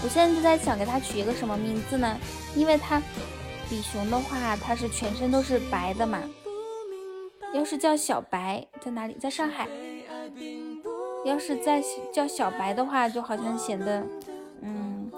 [0.03, 2.19] 我现在就在想给它取一个什么名字呢？
[2.55, 3.01] 因为它
[3.69, 6.23] 比熊的话，它是全身都是白的嘛。
[7.55, 9.17] 要是叫小白，在哪里？
[9.21, 9.67] 在上海。
[11.25, 11.83] 要是再
[12.13, 14.05] 叫小白的话，就好像显得
[14.63, 15.11] 嗯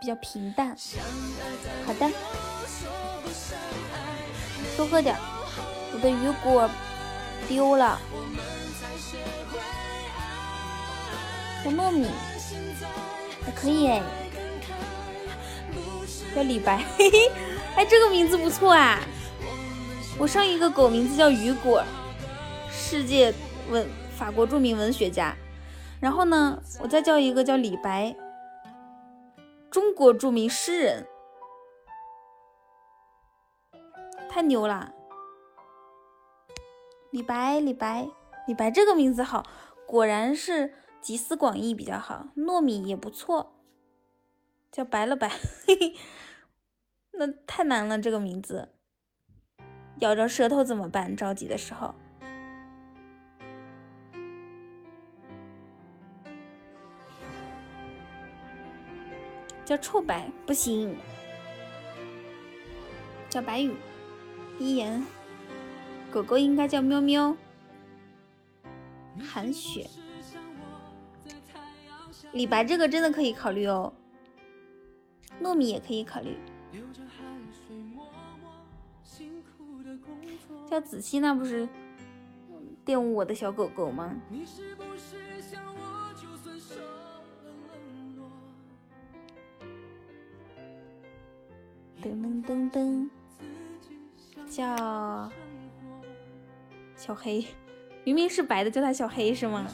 [0.00, 0.76] 比较平淡。
[1.86, 2.10] 好的，
[4.76, 5.16] 多喝点。
[5.94, 6.68] 我的雨果
[7.46, 7.98] 丢了，
[11.62, 12.08] 小糯米
[13.44, 14.02] 还可以哎，
[16.34, 17.30] 叫李白，嘿嘿，
[17.76, 18.98] 哎，这个名字不错啊。
[20.18, 21.84] 我上一个狗名字叫雨果，
[22.70, 23.32] 世界
[23.70, 25.36] 文法国著名文学家。
[26.00, 28.14] 然后呢，我再叫一个叫李白，
[29.70, 31.06] 中国著名诗人，
[34.28, 34.92] 太牛了！
[37.10, 38.06] 李白，李白，
[38.46, 39.42] 李白这个名字好，
[39.86, 42.26] 果然是集思广益比较好。
[42.36, 43.54] 糯米也不错，
[44.70, 45.30] 叫白了白，
[47.12, 48.74] 那太难了这个名字。
[50.00, 51.16] 咬着舌头怎么办？
[51.16, 51.94] 着急的时候。
[59.64, 60.96] 叫臭白不行，
[63.28, 63.74] 叫白羽，
[64.58, 65.04] 一言。
[66.10, 67.36] 狗狗应该叫喵喵。
[69.20, 69.88] 韩雪，
[72.32, 73.92] 李白这个真的可以考虑哦。
[75.42, 76.36] 糯米也可以考虑。
[80.66, 81.68] 叫子期，那不是
[82.84, 84.14] 玷污我的小狗狗吗？
[92.00, 93.08] 噔噔噔噔，
[94.48, 95.32] 叫
[96.98, 97.46] 小黑，
[98.02, 99.66] 明明是白的，叫他小黑是吗？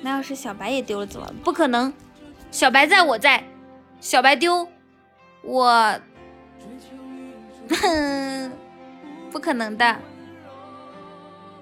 [0.00, 1.30] 那要是小白也丢了怎么？
[1.44, 1.92] 不可能，
[2.50, 3.44] 小白在我在，
[4.00, 4.66] 小白丢
[5.42, 6.00] 我，
[7.68, 8.52] 哼，
[9.30, 9.96] 不可能的。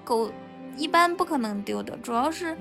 [0.05, 0.31] 狗
[0.77, 2.57] 一般不可能丢的，主要是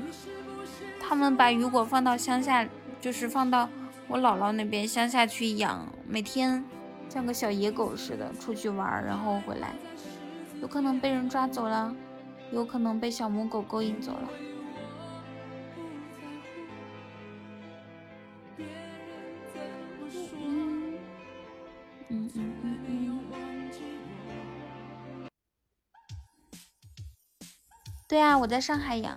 [1.01, 2.69] 他们把雨果放到乡下，
[3.01, 3.69] 就是放到
[4.09, 6.65] 我姥姥那边乡下去养，每天。
[7.09, 9.73] 像个小野狗似的出去玩，然后回来，
[10.61, 11.95] 有可能被人抓走了，
[12.51, 14.29] 有可能被小母狗勾引走了。
[22.11, 23.21] 嗯嗯嗯嗯。
[28.09, 29.15] 对啊，我在上海养，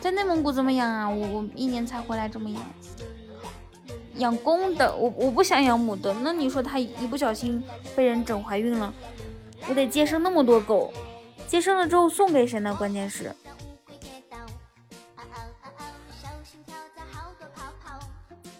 [0.00, 1.06] 在内蒙古怎么养啊？
[1.06, 2.62] 我我一年才回来这么养。
[4.16, 6.14] 养公的，我我不想养母的。
[6.22, 7.62] 那你说它一不小心
[7.94, 8.94] 被人整怀孕了，
[9.68, 10.90] 我得接生那么多狗，
[11.46, 12.74] 接生了之后送给谁呢？
[12.76, 13.34] 关键是，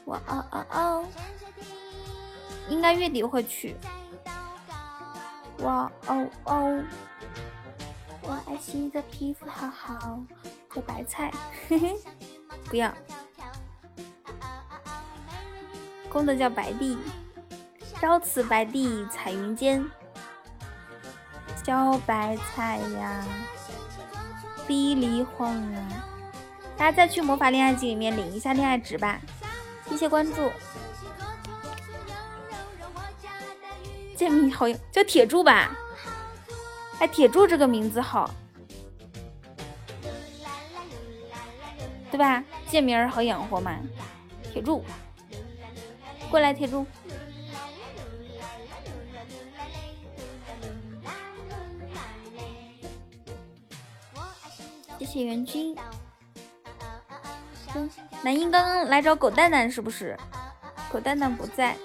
[0.04, 1.04] 哇哦哦哦，
[2.68, 3.76] 应该月底会去。
[5.58, 6.84] 哇哦哦，
[8.22, 10.20] 我爱爱惜的皮肤好好，
[10.70, 11.32] 做白菜，
[11.68, 11.96] 嘿嘿，
[12.66, 12.92] 不要。
[16.10, 16.96] 公的叫白帝，
[18.00, 19.84] 朝辞白帝彩云间，
[21.64, 23.24] 小白菜呀，
[24.66, 26.04] 比梨黄啊。
[26.76, 29.18] 大家再去魔法恋爱季里面领一下恋爱值吧，
[29.88, 30.52] 谢谢关注。
[34.14, 35.74] 建明好像叫铁柱吧？
[36.98, 38.30] 哎，铁柱这个名字好，
[42.10, 42.44] 对吧？
[42.68, 43.74] 建明好养活嘛，
[44.52, 44.84] 铁柱，
[46.30, 46.86] 过来，铁柱。
[55.04, 55.76] 谢谢元君。
[57.74, 57.90] 嗯，
[58.22, 60.16] 南音刚刚来找狗蛋蛋是不是？
[60.90, 61.76] 狗蛋蛋不在。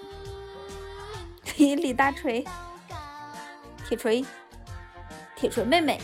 [1.58, 2.48] 李李大锤，
[3.86, 4.26] 铁锤，
[5.36, 6.00] 铁锤妹妹。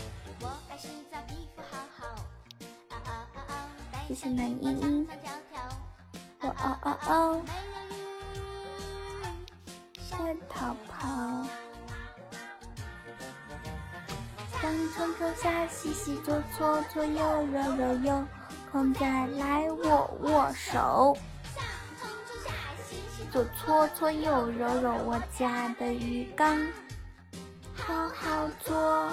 [4.06, 5.08] 谢谢南英英。
[6.42, 7.42] 哦哦哦哦。
[10.10, 11.65] 在逃跑。
[14.66, 18.26] 上冲冲下洗洗左搓搓右揉揉右，
[18.72, 21.16] 空再来握握手。
[23.30, 26.60] 左搓搓右揉揉我家的浴缸，
[27.76, 29.08] 好好做。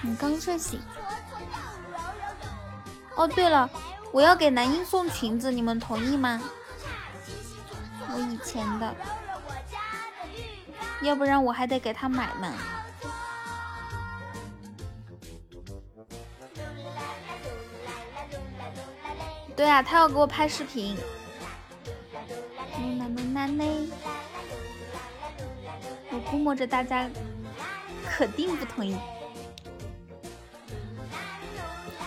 [0.00, 0.80] 你刚睡醒。
[3.14, 3.68] 哦，对了，
[4.10, 6.40] 我要给男婴送裙子，你们同意吗？
[8.08, 8.94] 我以前的，
[11.02, 12.52] 要不然我还得给他买呢。
[19.54, 20.96] 对啊，他要给我拍视频。
[26.10, 27.08] 我估摸着大家
[28.04, 28.96] 肯定不同意。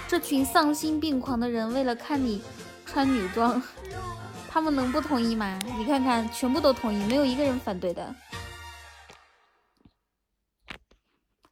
[0.07, 2.41] 这群丧心病狂的人为了看你
[2.85, 3.61] 穿女装，
[4.49, 5.59] 他们能不同意吗？
[5.77, 8.15] 你看看，全部都同意，没有一个人反对的。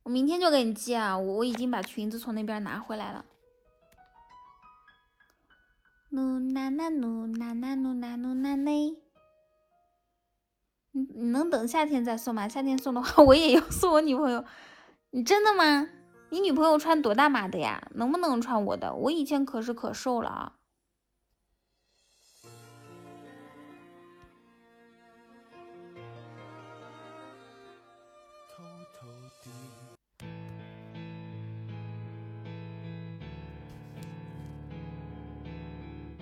[0.08, 1.18] 我明天就给你寄啊！
[1.18, 3.26] 我我已经把裙子从那边拿回来了。
[6.12, 8.96] 努娜娜努娜娜努娜努娜嘞，
[10.94, 12.48] 你你能等夏天再送吗？
[12.48, 14.46] 夏天送的话， 我也要送我女朋友。
[15.10, 15.90] 你真的吗？
[16.30, 17.86] 你女朋友穿多大码的呀？
[17.96, 18.94] 能不能穿我的？
[18.96, 20.57] 我以前可是可瘦了啊。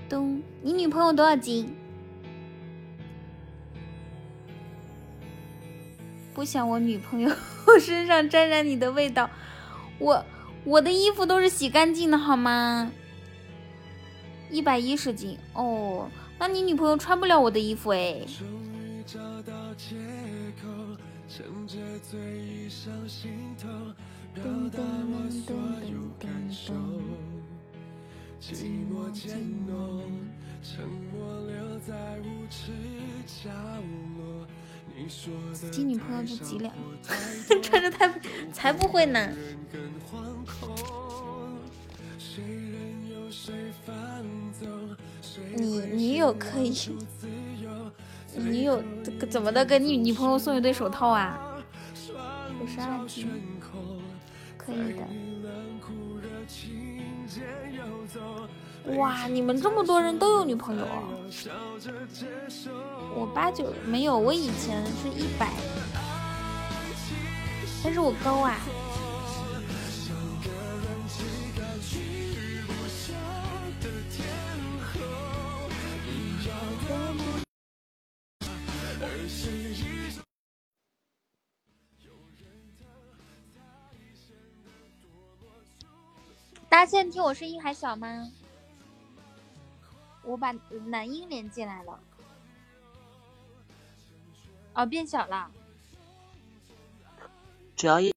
[0.07, 1.67] 咚，你女朋友多少斤？
[6.33, 7.31] 不想我女朋友
[7.79, 9.29] 身上沾染你的味道，
[9.99, 10.25] 我
[10.63, 12.91] 我的衣服都是洗干净的好吗？
[14.51, 18.21] 一百一十斤哦，那你女朋友穿不了我的衣服哎。
[24.35, 24.79] 噔噔噔
[25.45, 25.55] 噔
[26.19, 26.27] 噔
[26.67, 27.34] 噔。
[28.39, 29.37] 寂寞渐
[29.67, 30.03] 浓，
[30.61, 32.71] 沉默留在无耻
[33.25, 33.49] 角
[34.17, 34.45] 落。
[35.51, 36.73] 自己女朋友就几两，
[37.61, 38.09] 穿着太
[38.53, 39.29] 才不会呢。
[45.57, 46.73] 你女友可以，
[48.37, 48.81] 女友
[49.29, 49.65] 怎么的？
[49.65, 51.57] 给你女朋友送一对手套啊？
[52.61, 53.27] 五十二斤，
[54.57, 55.05] 可以的。
[58.97, 60.85] 哇，你们这么多人都有女朋友？
[63.15, 65.51] 我八九没有，我以前是一百，
[67.83, 68.57] 但是我高啊。
[86.75, 88.29] 大家现在听我声音还小吗？
[90.23, 90.51] 我把
[90.87, 91.97] 男音连进来了，
[94.73, 95.49] 哦，变小了。
[97.77, 98.13] 只要一，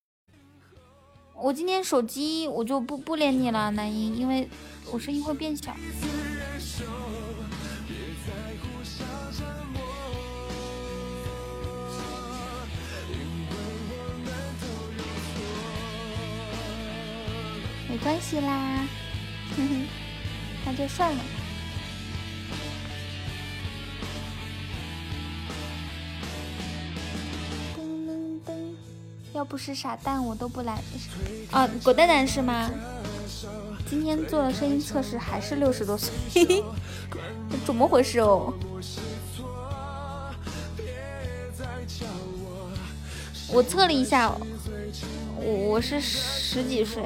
[1.36, 4.48] 我今天手机我就不不连你了，男音，因为
[4.90, 5.72] 我声音会变小。
[17.98, 18.86] 没关系啦，
[19.56, 19.86] 哼哼，
[20.64, 21.20] 那就算了。
[29.34, 30.80] 要不是傻蛋，我都不来。
[31.50, 32.70] 啊，狗蛋蛋是吗？
[33.90, 36.64] 今天做了声音测试，还是六十多岁， 嘿嘿
[37.66, 38.54] 怎么回事哦？
[43.50, 44.30] 我测了一下，
[45.36, 47.02] 我我是十几岁。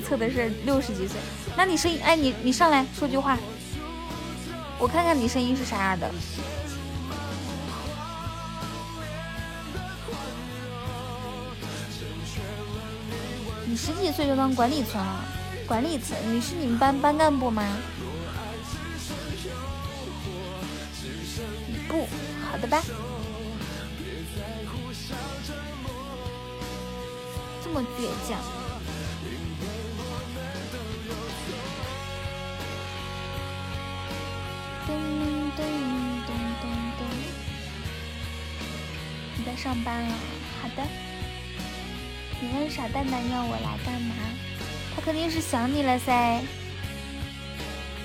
[0.00, 1.20] 测的是六十几岁，
[1.56, 3.36] 那你声音，哎，你你上来说句话，
[4.78, 6.10] 我看看你声音是啥样的。
[13.66, 15.24] 你十几岁就当管理层了，
[15.66, 17.62] 管理层，你是你们班班干部吗？
[21.86, 22.08] 不，
[22.50, 22.82] 好的吧。
[27.62, 28.57] 这么倔强。
[39.58, 40.14] 上班了？
[40.62, 40.82] 好的。
[42.40, 44.14] 你问傻蛋蛋要我来干嘛？
[44.94, 46.40] 他肯定是想你了噻。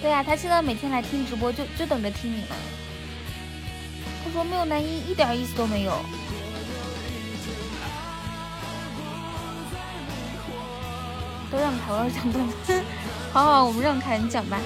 [0.02, 2.56] 对呀，他现在每天来听直播，就就等着听你呢。
[4.26, 6.04] 他说没有男一一点意思都没有。
[11.52, 12.84] 都让开，我要讲段子。
[13.32, 14.60] 好好，我们让开，你讲吧。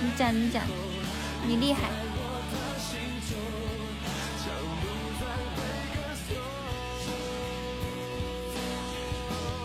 [0.00, 0.64] 你讲，你讲，
[1.46, 1.88] 你厉害。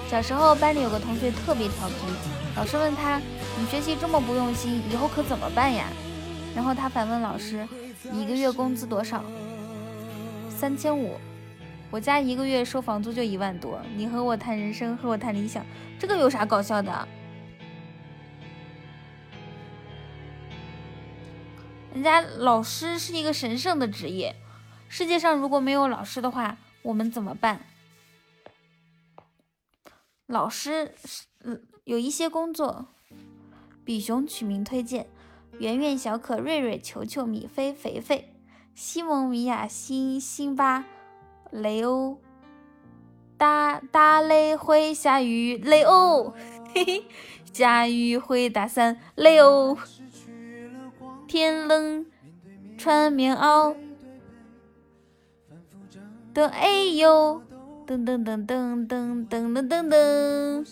[0.10, 1.96] 小时候班里有个同学特别调皮，
[2.56, 3.20] 老师问他
[3.60, 5.88] ：“你学习这么不用心，以后可怎么办呀？”
[6.56, 7.68] 然后他反问老师
[8.10, 9.24] ：“你一个月工资多少？”
[10.50, 11.18] 三千五。
[11.92, 15.66] 我家一个月收房租就一万多，你和我谈人生，和我谈理想，
[16.00, 17.08] 这个有啥搞笑的？
[21.98, 24.36] 人家老师是一个神圣的职业，
[24.88, 27.62] 世界上如果没有老师的话，我们怎么办？
[30.28, 30.94] 老师，
[31.44, 32.86] 嗯，有一些工作，
[33.84, 35.08] 比熊取名推荐：
[35.58, 38.32] 圆圆、小可、瑞瑞、球球、米菲、肥肥、
[38.76, 40.86] 西蒙、米娅、辛辛巴。
[41.50, 42.22] 雷欧，
[43.40, 46.36] 打打雷会下雨，雷欧，
[46.76, 47.06] 嘿嘿，
[47.52, 49.76] 下雨会打伞，雷欧，
[51.28, 52.06] 天冷
[52.78, 53.76] 穿棉袄，
[56.34, 57.42] 噔哎呦，
[57.86, 60.68] 噔噔噔噔噔噔噔噔噔，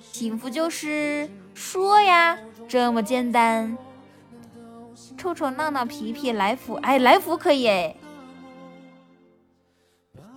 [0.00, 2.36] 幸福就是说呀，
[2.68, 3.78] 这么简单。
[5.16, 7.96] 臭臭闹闹皮皮来福，哎，来福可以哎。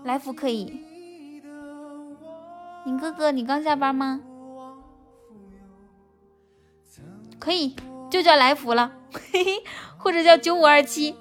[0.04, 0.82] 来福可以，
[2.86, 4.20] 宁哥哥，你刚下班吗？
[7.40, 7.76] 可以，
[8.10, 8.92] 就叫来福了，
[9.32, 9.64] 嘿嘿，
[9.98, 11.16] 或者叫九五二七，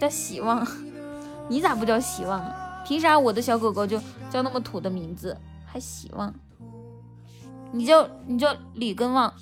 [0.00, 0.66] 叫希望。
[1.48, 2.44] 你咋不叫希望？
[2.84, 3.98] 凭啥我的小狗狗就
[4.30, 5.36] 叫那么土的名字，
[5.66, 6.34] 还希望？
[7.70, 9.32] 你叫你叫李根旺。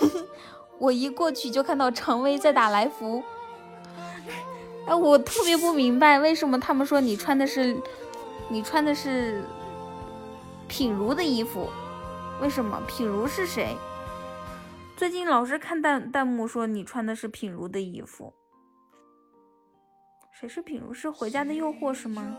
[0.78, 3.22] 我一过去就看到常威在打来福，
[4.86, 7.80] 哎，我特别不明白为什么他们说你穿的是
[8.48, 9.42] 你穿的是
[10.68, 11.68] 品如的衣服，
[12.40, 13.76] 为什么品如是谁？
[14.96, 18.32] 最近老是看弹弹幕说你穿的是品如的衣服，
[20.32, 20.92] 谁是品如？
[20.94, 22.36] 是回家的诱惑是吗？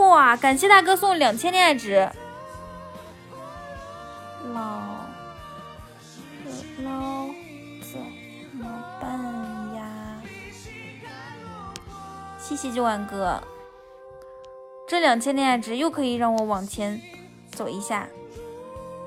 [0.00, 0.36] 哇！
[0.36, 2.08] 感谢大哥送两千恋爱值，
[4.54, 5.06] 老
[6.82, 7.26] 老
[7.80, 8.00] 怎
[8.52, 9.10] 么办
[9.76, 10.22] 呀？
[12.38, 13.40] 谢谢九万哥，
[14.88, 17.00] 这两千恋爱值又可以让我往前
[17.52, 18.08] 走一下，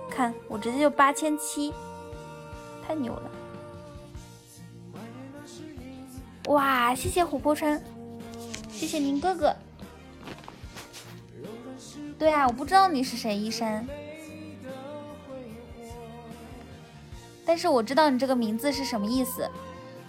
[0.09, 1.73] 看我直接就八千七，
[2.87, 3.31] 太牛了！
[6.47, 6.95] 哇！
[6.95, 7.83] 谢谢琥珀川，
[8.69, 9.55] 谢谢您哥哥。
[12.17, 13.85] 对啊，我不知道你是谁，一山。
[17.45, 19.49] 但是我知道你这个名字是什么意思。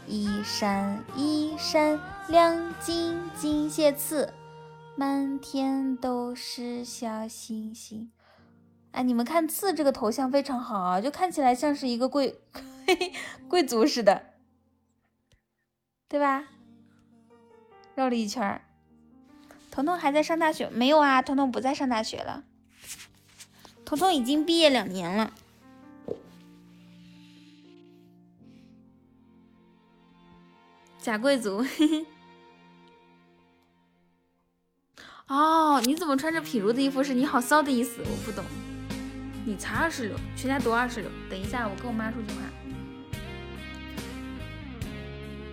[0.09, 4.33] 一闪一闪亮晶晶，谢刺，
[4.97, 8.13] 满天都是小星星。
[8.93, 12.41] 哎，你们看刺这个头像非常好啊，就看起来像是一个贵
[13.49, 14.27] 贵族似的，
[16.09, 16.45] 对吧？
[17.97, 18.63] 绕了一圈儿。
[19.73, 21.21] 彤彤还在上大学没有啊？
[21.21, 22.45] 彤彤不在上大学了，
[23.85, 25.33] 彤彤已经毕业两年了。
[31.07, 32.05] 假贵族，嘿嘿。
[35.29, 37.01] 哦，你怎么穿着品如的衣服？
[37.01, 38.03] 是你好骚的意思？
[38.03, 38.45] 我不懂。
[39.45, 41.09] 你才二十六，全家都二十六。
[41.31, 42.41] 等一下，我跟我妈说句话。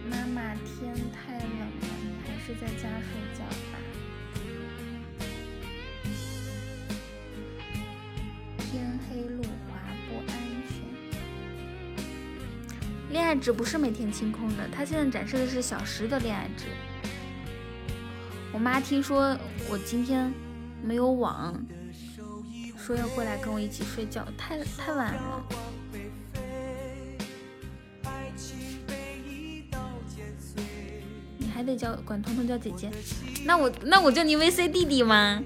[0.10, 1.68] 妈妈，天太冷了，
[2.02, 3.78] 你还是在家睡觉吧。
[8.58, 9.44] 天黑路
[13.14, 16.65] 恋爱值不是每天清空的，它现在展示的是小时的恋爱值。
[18.52, 19.38] 我妈听说
[19.69, 20.34] 我今天
[20.81, 21.56] 没有网，
[22.76, 25.44] 说要过来跟我一起睡觉，太太晚了。
[31.38, 32.90] 你还得叫管彤彤叫姐姐，
[33.45, 35.40] 那我那我叫你 VC 弟弟吗？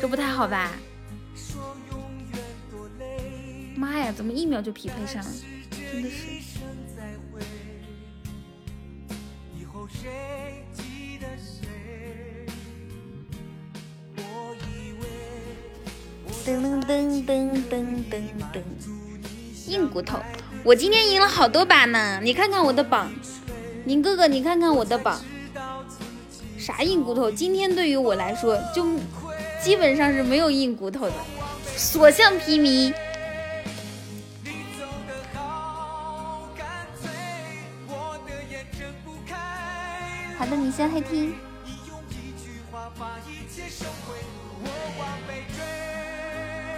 [0.00, 0.72] 这不太好吧？
[3.82, 5.30] 妈呀，怎么一秒就匹配上了？
[5.92, 6.40] 真的是。
[16.44, 17.74] 噔噔噔噔噔
[18.10, 18.22] 噔
[18.52, 18.62] 噔，
[19.66, 20.18] 硬骨头！
[20.64, 23.12] 我今天赢了好多把呢，你看看我的榜，
[23.84, 25.20] 宁哥哥，你看看我的榜，
[26.56, 27.28] 啥硬骨头？
[27.30, 28.86] 今天对于我来说，就
[29.60, 31.14] 基本上是没有硬骨头的，
[31.76, 32.94] 所向披靡。
[40.52, 41.34] 的，你先黑听。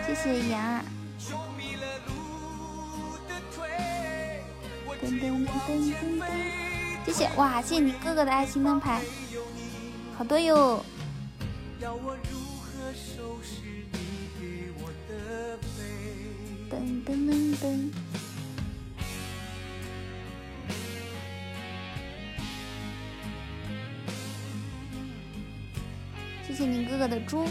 [0.06, 0.84] 谢谢杨儿。
[5.02, 6.24] 噔噔噔噔噔噔，
[7.04, 7.60] 谢谢哇！
[7.60, 9.02] 谢谢你哥哥的爱心灯牌，
[10.16, 10.84] 好多哟。
[16.70, 17.90] 噔噔噔噔。
[26.54, 27.48] 谢谢你哥哥的猪。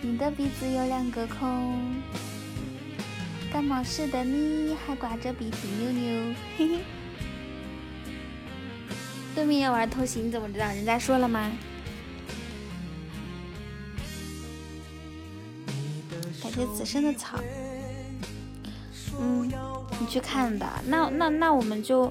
[0.00, 1.94] 你的鼻子有两个孔，
[3.52, 6.78] 感冒时的你还挂着鼻涕妞妞，嘿嘿。
[9.34, 10.66] 对面要玩偷袭，你怎么知道？
[10.68, 11.52] 人家说了吗？
[16.42, 17.38] 感谢此生的草。
[19.20, 19.52] 嗯，
[20.00, 20.80] 你去看吧。
[20.86, 22.10] 那那那我们就，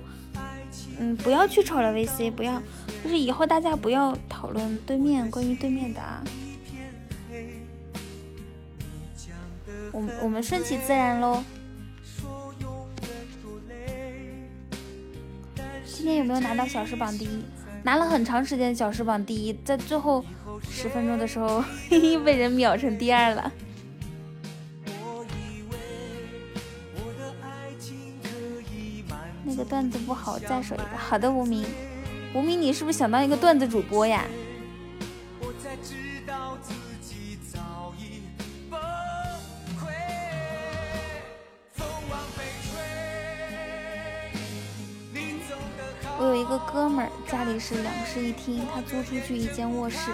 [0.99, 2.61] 嗯，不要去瞅了 VC，不要，
[3.03, 6.23] 就是以后大家不要讨论对面关于对面的啊。
[9.91, 11.43] 我们我们顺其自然喽。
[15.85, 17.43] 今天有没有拿到小时榜第一？
[17.83, 20.23] 拿了很长时间小时榜第一，在最后
[20.69, 23.51] 十分钟的时候，嘿嘿，被人秒成第二了。
[29.43, 30.97] 那个段子不好，再说一个。
[30.97, 31.65] 好的，无名，
[32.33, 34.25] 无名，你是不是想当一个段子主播呀？
[46.19, 50.09] 我有一个哥们儿，家里是两室一厅，他租出去一间卧室。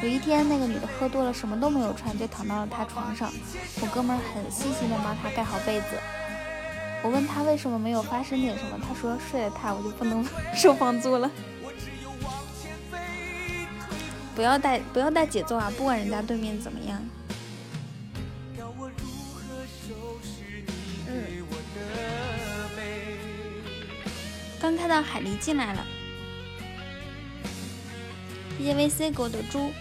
[0.00, 3.30] 有一天，那个女的喝多了，什么都没有穿，就躺到了他床上。
[3.82, 5.98] 我哥们儿很细心的帮他盖好被子。
[7.02, 10.24] 我问他为什么没有发生点什么，他说睡了他，我就不能
[10.54, 11.30] 收房租了。
[14.36, 17.02] 不要带不要带节奏啊，不管人家对面怎么样。
[24.60, 25.86] 刚看到海狸进来了，
[28.58, 29.72] 谢谢 VC 给我的猪，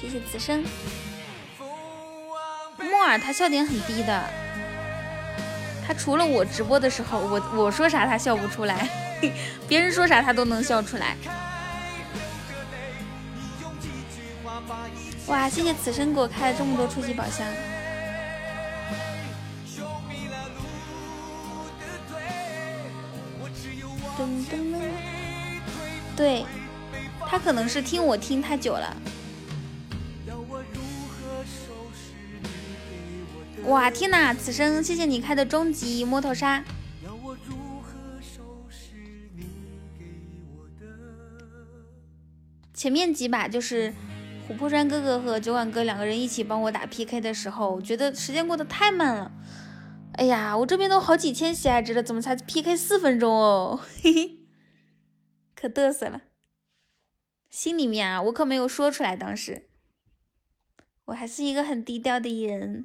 [0.00, 0.64] 谢谢此生。
[2.78, 4.24] 木耳他笑点很低的，
[5.86, 8.88] 他除了我直播的时候，我我说啥他笑不出来，
[9.68, 11.16] 别人说啥他都能笑出来。
[15.26, 17.46] 哇，谢谢此生给我开了这么多初级宝箱。
[24.16, 24.78] 噔噔噔，
[26.16, 26.44] 对
[27.26, 28.96] 他可能是听我听太久了。
[33.66, 34.34] 哇，天哪！
[34.34, 36.62] 此生谢谢你开的终极摸头杀。
[42.74, 43.94] 前面几把就是
[44.46, 49.32] 琥珀山哥哥和酒馆哥两个人一起帮我打 PK 的时候，我觉得时间过得太慢了。
[50.12, 53.80] 哎呀，我这边都好几千喜爱值了，怎么才 PK 四分钟哦？
[54.02, 54.38] 嘿嘿，
[55.56, 56.20] 可嘚瑟了。
[57.48, 59.68] 心里面啊，我可没有说出来，当时
[61.06, 62.84] 我还是一个很低调的人。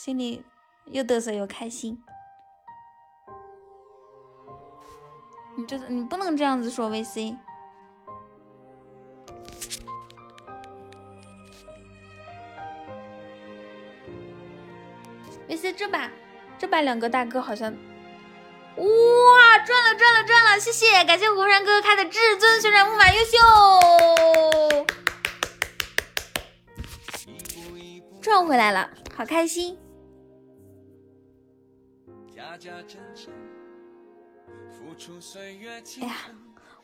[0.00, 0.44] 心里
[0.84, 2.00] 又嘚瑟又开心。
[5.56, 7.36] 你这你不能这样子说 VC。
[15.48, 16.08] VC 这把，
[16.56, 17.72] 这把两个大哥好像，
[18.76, 20.60] 哇，赚了赚了赚了！
[20.60, 23.36] 谢谢，感谢火山哥哥开的至尊旋转木马，优秀，
[28.22, 29.76] 赚回来了，好开心！
[36.00, 36.14] 哎呀，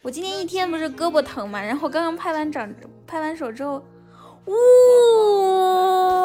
[0.02, 2.72] 我今天一天不是胳膊疼嘛，然后刚刚拍完掌，
[3.08, 3.84] 拍完手之后，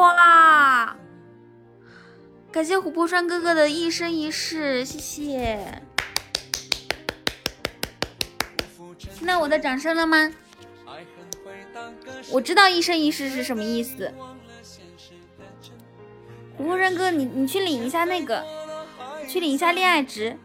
[0.01, 0.95] 哇！
[2.51, 5.81] 感谢琥珀川哥哥的一生一世，谢谢。
[9.15, 10.31] 听到我的掌声了吗？
[12.31, 14.13] 我知道一生一世是什么意思。
[16.55, 18.45] 琥珀川哥，你你去领一下那个，
[19.29, 20.35] 去领一下恋爱值。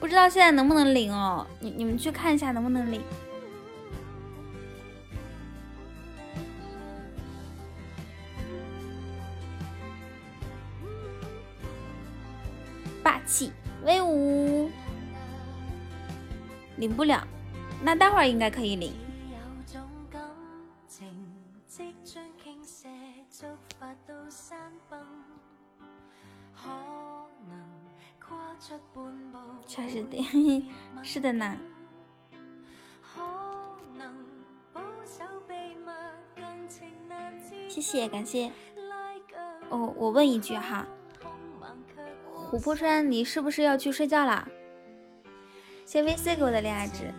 [0.00, 1.46] 不知道现在能不能领哦？
[1.60, 3.02] 你你们去看一下能不能领。
[13.02, 13.52] 霸气
[13.88, 14.70] 威武，
[16.76, 17.26] 领不了，
[17.82, 18.92] 那待会儿应该可以领。
[29.66, 30.22] 确实的，
[31.02, 31.56] 是的呢。
[37.70, 38.52] 谢谢，感谢。
[39.70, 40.86] 哦，我问一句哈，
[42.50, 44.48] 琥珀川，你是不是要去睡觉啦？
[45.84, 47.12] 谢 VC 给我的恋爱值。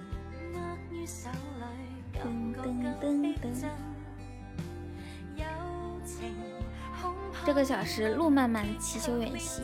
[2.15, 3.65] 噔噔噔噔。
[7.45, 9.61] 这个小时路漫漫其修远兮。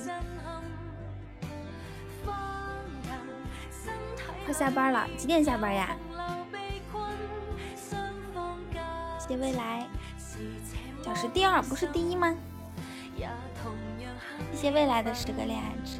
[4.45, 5.97] 快下班了，几点下班呀？
[9.17, 9.87] 谢未来，
[11.03, 12.35] 小时第二不是第一吗？
[14.51, 15.99] 谢谢未来的十个恋爱值。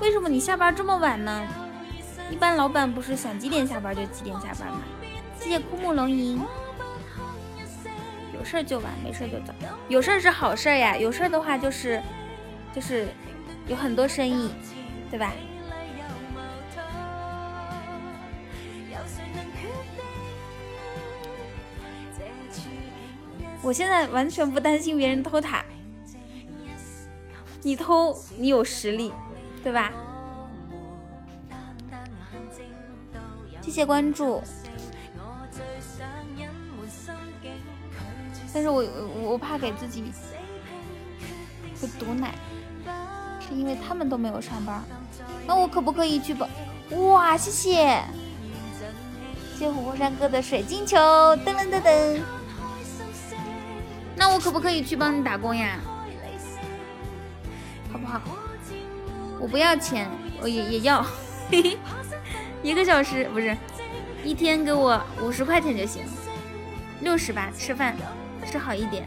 [0.00, 1.46] 为什么你下班这么晚呢？
[2.30, 4.80] 一般老板不是想几点下班就几点下班吗？
[5.38, 6.40] 谢谢枯木龙吟。
[8.32, 9.52] 有事就晚，没事就早。
[9.88, 12.02] 有事是好事呀，有事的话就是
[12.72, 13.08] 就是
[13.66, 14.50] 有很多生意，
[15.10, 15.32] 对吧？
[23.62, 25.64] 我现在完全不担心别人偷塔，
[27.62, 29.12] 你偷你有实力，
[29.62, 29.92] 对吧？
[33.60, 34.42] 谢谢关注。
[38.52, 38.82] 但是我
[39.22, 40.02] 我怕给自己
[41.80, 42.34] 会毒奶，
[43.40, 44.82] 是因为他们都没有上班，
[45.46, 46.48] 那我可不可以去帮？
[47.10, 48.02] 哇，谢谢，
[49.54, 52.39] 谢谢琥珀山哥的水晶球，噔噔噔噔。
[54.20, 55.80] 那我可不可以去帮你打工呀？
[57.90, 58.20] 好不好？
[59.40, 60.10] 我不要钱，
[60.42, 61.02] 我也也要，
[61.50, 61.78] 嘿嘿，
[62.62, 63.56] 一个小时不是，
[64.22, 66.04] 一天给我五十块钱就行，
[67.00, 67.96] 六十吧，吃饭。
[68.44, 69.06] 吃好一点，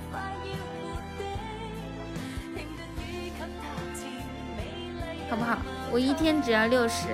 [5.30, 5.58] 好不好？
[5.92, 7.08] 我一天只要六十，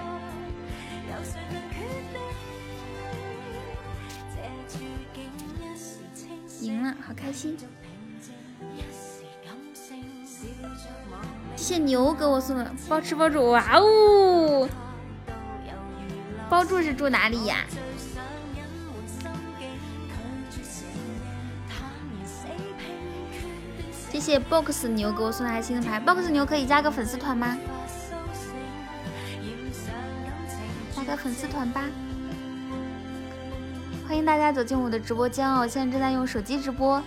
[6.62, 7.58] 赢了，好开心！
[11.56, 14.68] 谢谢牛给我送的包吃包住，哇哦！
[16.50, 17.58] 包住是住哪里呀？
[24.10, 27.58] 谢谢 box 牛给我送来新的牌，box 牛可以加个粉丝团吗？
[30.96, 31.84] 加个粉丝团吧！
[34.08, 37.02] 欢迎大家走进我的直播间哦，我现在正在用手机直播，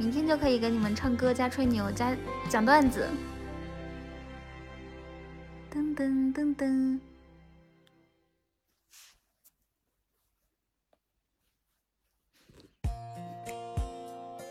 [0.00, 2.16] 明天就可以给你们唱歌加吹牛加
[2.48, 3.06] 讲段子。
[5.70, 6.98] 噔噔噔噔。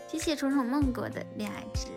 [0.06, 1.88] 谢谢虫虫梦果的恋爱值。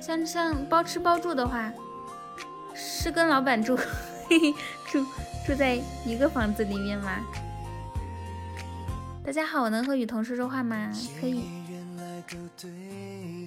[0.00, 1.72] 像像包吃包住的话，
[2.74, 3.76] 是跟老板住
[4.28, 4.52] 嘿嘿
[4.90, 5.06] 住
[5.46, 7.24] 住在一个房子里面吗？
[9.28, 10.90] 大家好，我能和雨桐说说话吗？
[11.20, 11.44] 可以。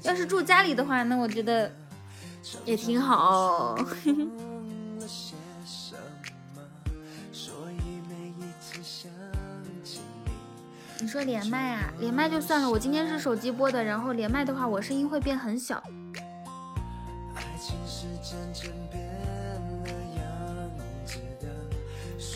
[0.04, 1.72] 要是住家里的话，那我觉得
[2.66, 3.76] 也挺好。
[11.00, 11.92] 你说连麦啊？
[12.00, 15.84] 连麦就算了，我今天是手机播的，然后连麦的话，我声音会变很小。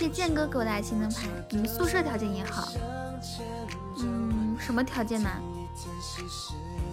[0.06, 2.72] 谢剑哥给我的爱情灯牌，你们宿舍条件也好。
[3.98, 5.28] 嗯，什么条件呢？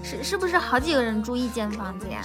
[0.02, 2.22] 是是不是好几个人住一间房子呀？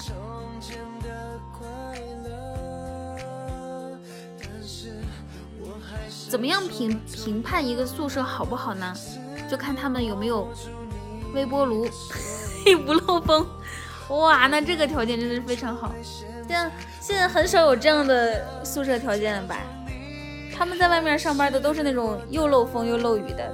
[6.29, 8.93] 怎么样评评判一个宿舍好不好呢？
[9.51, 10.47] 就看他们有没有
[11.33, 11.85] 微波炉，
[12.85, 13.45] 不漏风。
[14.07, 15.93] 哇，那这个条件真的是非常好。
[16.01, 19.57] 现在现在很少有这样的宿舍条件了吧？
[20.57, 23.53] 他们在外面上班的都是那种又漏风又漏雨的，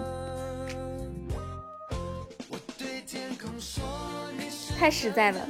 [4.80, 5.42] 太实在了。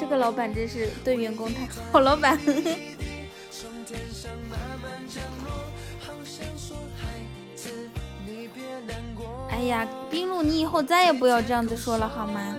[0.00, 2.38] 这个老板真是对员工太好，老板。
[9.50, 12.56] 哎呀，冰露，你以后再也不要这样子说了好吗？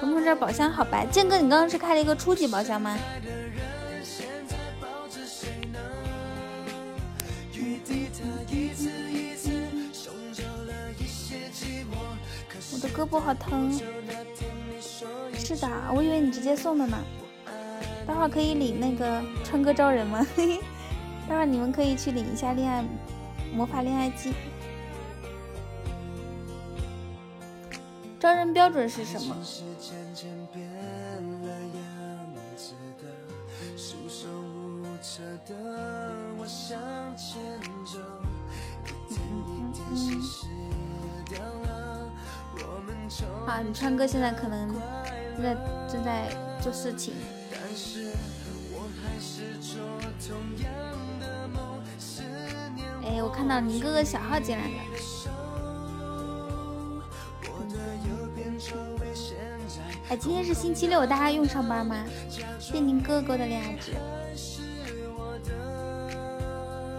[0.00, 2.96] 彤彤这宝箱好白，剑哥，你刚刚是开了一个初级宝箱吗？
[12.70, 13.72] 我的胳膊好疼。
[15.34, 16.96] 是的，我以为你直接送的呢。
[18.06, 20.24] 待会可以领那个川哥招人吗？
[21.28, 22.84] 待会你们可以去领一下恋爱
[23.52, 24.32] 魔法恋爱机。
[28.20, 29.36] 招人标准是什么？
[43.46, 44.68] 啊，你川哥现在可能
[45.36, 45.54] 正在
[45.90, 46.28] 正在
[46.60, 47.14] 做事情。
[53.04, 55.17] 哎，我看到你哥哥小号进来了。
[60.08, 62.04] 哎，今天是星期六，大家用上班吗？
[62.58, 63.92] 谢宁哥哥的恋爱值。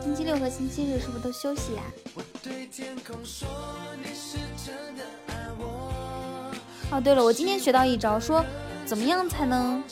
[0.01, 1.83] 星期六和星期日是不是都休息呀？
[6.91, 8.43] 哦，对了，我今天学到一招，说
[8.85, 9.83] 怎么样才能？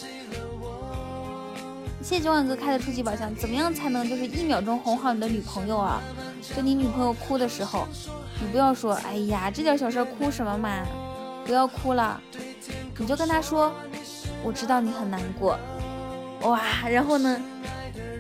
[2.02, 6.02] 谢谢九万哥开的初级宝箱，怎么样才能就是一秒钟哄好你的女朋友啊？
[6.56, 7.86] 就你女朋友哭的时候，
[8.40, 10.86] 你不要说，哎呀，这点小事哭什么嘛？
[11.48, 12.22] 不要哭了。
[12.98, 13.74] 你就跟他说，
[14.44, 15.58] 我知道你很难过，
[16.42, 17.42] 哇，然后呢？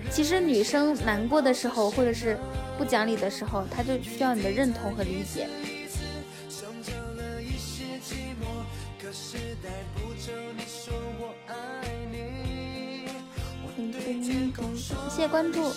[0.09, 2.37] 其实女生难过的时候，或者是
[2.77, 5.49] 不讲理的时候，她就需要你的认同和理解。
[15.09, 15.71] 谢谢关注。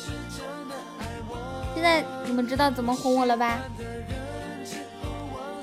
[1.75, 3.59] 现在你们知道怎么哄我了吧？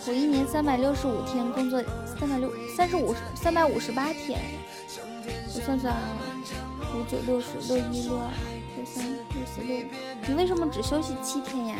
[0.08, 1.84] 我一年三百六十五天工作。
[2.19, 4.40] 三百六三十五三百五十八天，
[5.53, 6.02] 我算算啊，
[6.95, 8.32] 五九六十六一六二
[8.76, 9.84] 六三六四六五，
[10.27, 11.76] 你为什么只休息七天呀？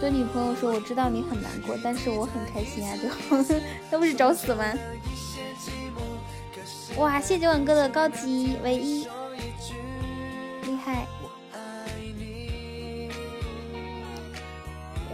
[0.00, 3.02] 对女朋友说，我知道你很难过，但是我很开心啊，就
[3.90, 4.64] 那不是找死吗？
[6.96, 9.06] 哇，谢九万哥的高级唯一，
[10.62, 11.06] 厉害！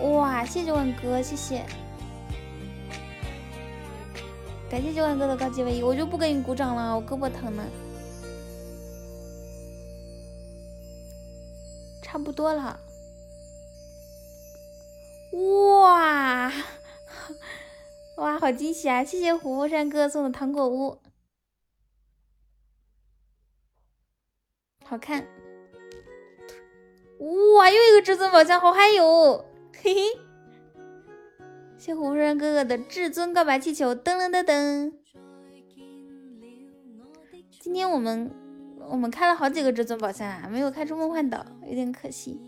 [0.01, 1.65] 哇，谢谢万哥，谢谢，
[4.71, 7.65] 感谢九万哥的高级唯一，我就不给你鼓掌了，我胳膊疼呢。
[12.03, 12.79] 差不多了。
[15.33, 16.53] 哇，
[18.17, 19.05] 哇，好惊喜啊！
[19.05, 21.01] 谢谢虎虎山哥送的糖果屋，
[24.85, 25.27] 好看。
[27.19, 29.45] 哇，又一个至尊宝箱，好嗨哟！
[29.83, 30.01] 嘿嘿，
[31.77, 34.93] 谢红人哥哥的至尊告白气球，噔噔噔噔。
[37.59, 38.31] 今天我们
[38.89, 42.41] 我们开了好几个至尊宝箱啊，没有开出梦幻岛，有点可惜。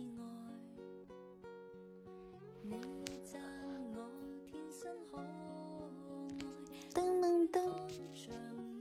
[6.93, 7.61] 噔噔噔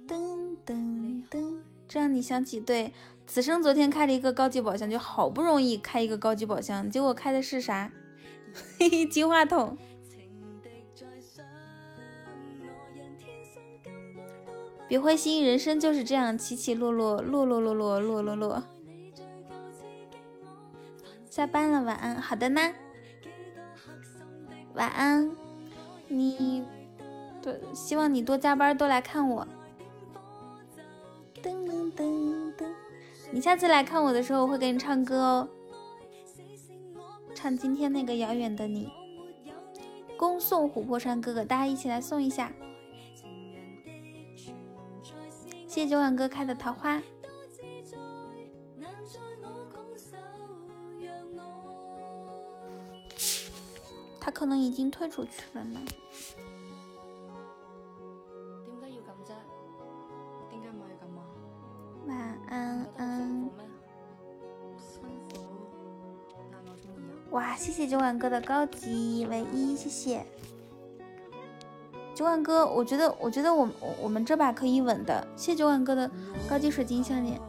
[0.08, 2.94] 噔噔噔，这让你想起，对，
[3.30, 7.92] 此生昨天开了一个高级宝箱，就好不容易开一个高级宝箱，结果开的是啥？
[8.80, 9.78] 嘿嘿，金话筒。
[14.88, 18.64] 别灰心，人生就是这样起起落落，落落落落落落落。
[21.30, 22.20] 下班了，晚安。
[22.20, 22.74] 好的呢，
[24.74, 25.30] 晚安。
[26.08, 26.66] 你
[27.44, 29.48] 多希望你多加班，多来看我。
[33.32, 35.50] 你下次来看我的时候，我会给你唱歌哦，
[37.36, 38.92] 唱今天那个遥远的你。
[40.18, 42.52] 恭送琥珀山哥哥，大家一起来送一下。
[45.68, 47.02] 谢谢九晚哥开的桃花。
[54.20, 55.80] 他可能已经退出去了呢。
[62.50, 63.50] 安安。
[67.30, 70.26] 哇，谢谢九晚哥的高级唯一，谢谢。
[72.16, 75.26] 九万哥，我觉得，我觉得我我我们这把可以稳的。
[75.36, 76.10] 谢谢九万哥的
[76.50, 77.40] 高级水晶项链。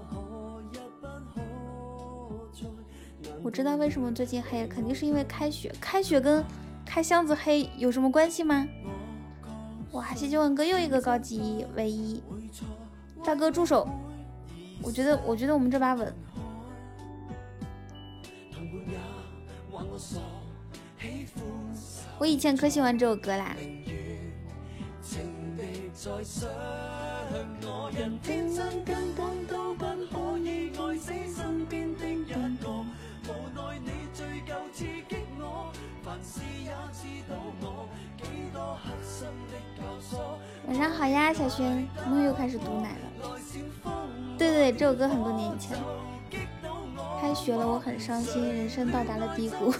[3.42, 5.74] 我知道为什么最近黑，肯定是因为开学。
[5.80, 6.44] 开学跟
[6.84, 8.68] 开箱子黑有什么关系吗？
[9.92, 12.22] 哇，谢谢九万哥又一个高级唯一。
[13.24, 13.88] 大哥住手！
[14.82, 16.12] 我觉得，我觉得我们这把稳。
[22.18, 23.56] 我以前可喜欢这首歌啦。
[40.66, 41.86] 晚上好呀，小轩，
[42.24, 43.36] 又开始毒奶了？
[44.38, 45.76] 对对，这首歌很多年以前。
[47.20, 49.74] 开学了，我很伤心，人生到达了低谷。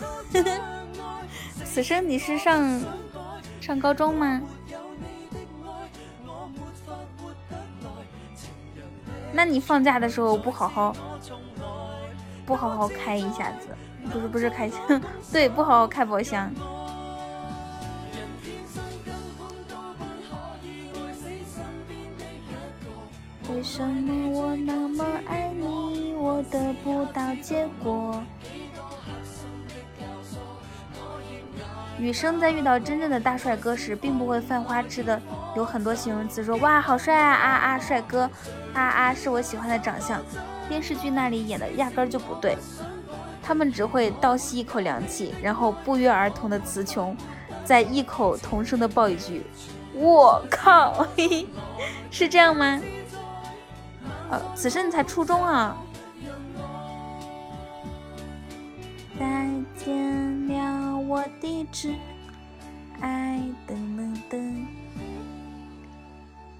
[1.64, 2.80] 此生你是上
[3.60, 4.40] 上高中吗？
[9.32, 10.92] 那你放假的时候不好好
[12.44, 13.68] 不好好开一下子，
[14.12, 15.00] 不是不是开箱，
[15.32, 16.52] 对，不好好开宝箱。
[23.50, 28.22] 为什么我那么爱你，我得不到结果？
[31.98, 35.20] 女生在遇到真正的大帅哥时，并不会犯花痴的，
[35.56, 38.30] 有很多形容词说哇好帅啊啊啊帅哥，
[38.72, 40.22] 啊啊是我喜欢的长相。
[40.68, 42.56] 电视剧那里演的压根就不对，
[43.42, 47.14] 他们只会倒吸一口凉气，然后不约而同的词穷，
[47.64, 49.42] 再异口同声的爆一句
[49.92, 51.46] 我靠，嘿嘿，
[52.10, 52.80] 是这样吗？
[54.30, 55.76] 呃，此生你才初中啊。
[59.18, 61.94] 再见了，我的挚
[63.00, 63.40] 爱。
[63.66, 64.66] 噔噔噔！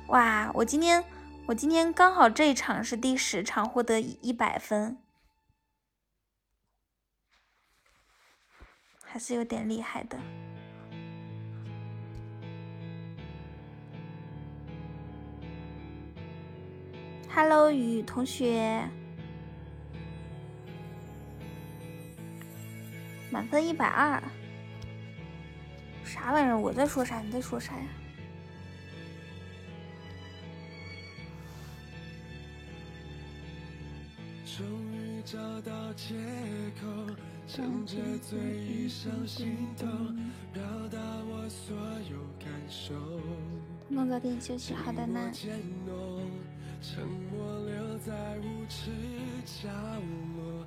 [0.09, 1.05] 哇，我今天
[1.47, 4.99] 我今天刚好这一场是第十场，获得一百分，
[9.05, 10.19] 还是有点厉害的。
[17.33, 18.83] Hello，雨同学。
[23.31, 24.21] 满分一百二，
[26.05, 26.59] 啥玩意儿？
[26.59, 27.21] 我在说啥？
[27.21, 27.87] 你在说啥呀？
[34.45, 36.17] 终于找到借
[36.83, 37.15] 口，
[37.47, 39.87] 趁着醉意上心头，
[40.53, 41.77] 表达我所
[42.11, 42.93] 有感受。
[43.89, 45.31] 能早点休息，好的呢。
[46.83, 48.91] 沉默留在无耻
[49.45, 49.69] 角
[50.37, 50.65] 落。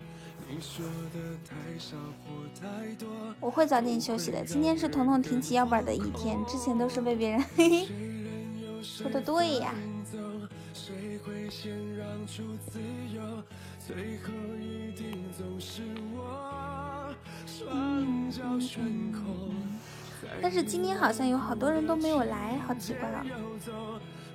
[3.39, 4.45] 我会早点休息的。
[4.45, 7.87] 今天是彤彤挺起腰板的一天，之前都是被别人嘿嘿。
[8.83, 9.73] 说的对呀。
[20.41, 23.25] 但是今天好像有好多人都没有来，好奇怪啊。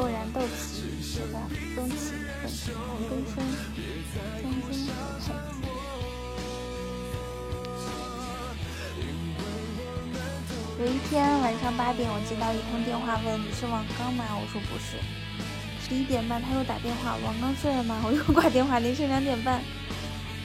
[0.00, 1.38] 豆燃豆萁，雪白
[1.76, 2.14] 冬起，
[2.46, 3.36] 粉红根生，
[4.40, 4.90] 将军海
[10.78, 14.24] 有一天晚上八点，我接到一通电话，问你是王刚吗？
[14.30, 14.96] 我说不是。
[15.86, 18.00] 十一点半他又打电话，王刚睡了吗？
[18.02, 19.60] 我又挂电话，凌晨两点半，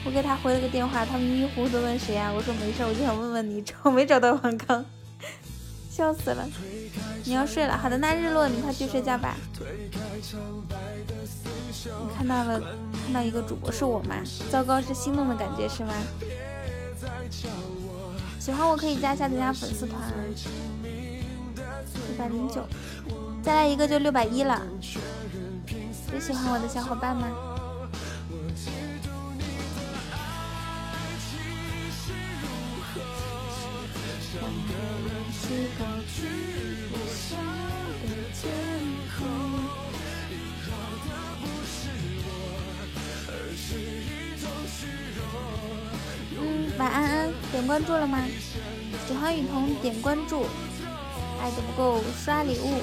[0.03, 2.29] 我给他回了个电话，他迷迷糊糊的问谁啊？
[2.29, 4.83] 我说没事，我就想问问你，找没找到王刚？
[5.95, 6.45] 笑死了！
[7.23, 9.37] 你要睡了，好的，那日落你快去睡觉吧。
[11.85, 12.59] 你看到了，
[13.05, 14.17] 看到一个主播是我吗？
[14.51, 15.93] 糟糕，是心动的感觉是吗？
[18.37, 20.01] 喜欢我可以加一下咱家粉丝团，
[20.83, 22.67] 六百零九，
[23.41, 24.61] 再来一个就六百一了。
[26.13, 27.54] 有喜欢我的小伙伴吗？
[35.47, 35.51] 嗯，
[46.79, 48.23] 晚安安，点关注了吗？
[49.07, 50.47] 喜欢雨桐点关注，
[51.39, 52.81] 爱的不够刷礼物，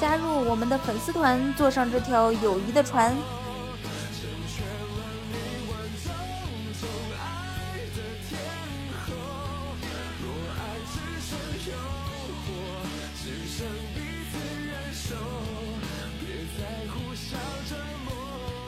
[0.00, 3.12] 加入我们的粉丝团，坐上这条友谊的船。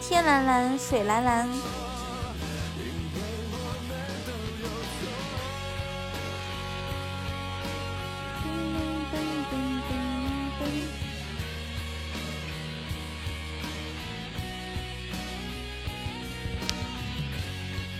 [0.09, 1.49] 天蓝蓝，水蓝蓝。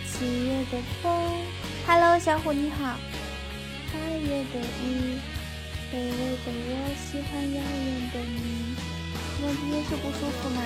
[0.09, 1.12] 七月的风
[1.89, 2.97] ，Hello，小虎你好。
[3.93, 5.18] 八月的雨，
[5.93, 8.76] 卑微的我喜欢遥远的你。
[9.43, 10.62] 那今天是不舒服吗？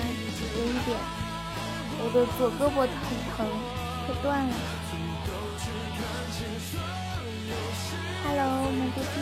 [0.55, 0.97] 有一点，
[2.03, 2.89] 我的左胳膊很
[3.37, 3.45] 疼，
[4.07, 4.53] 快断了。
[8.25, 9.15] Hello，蘑菇精，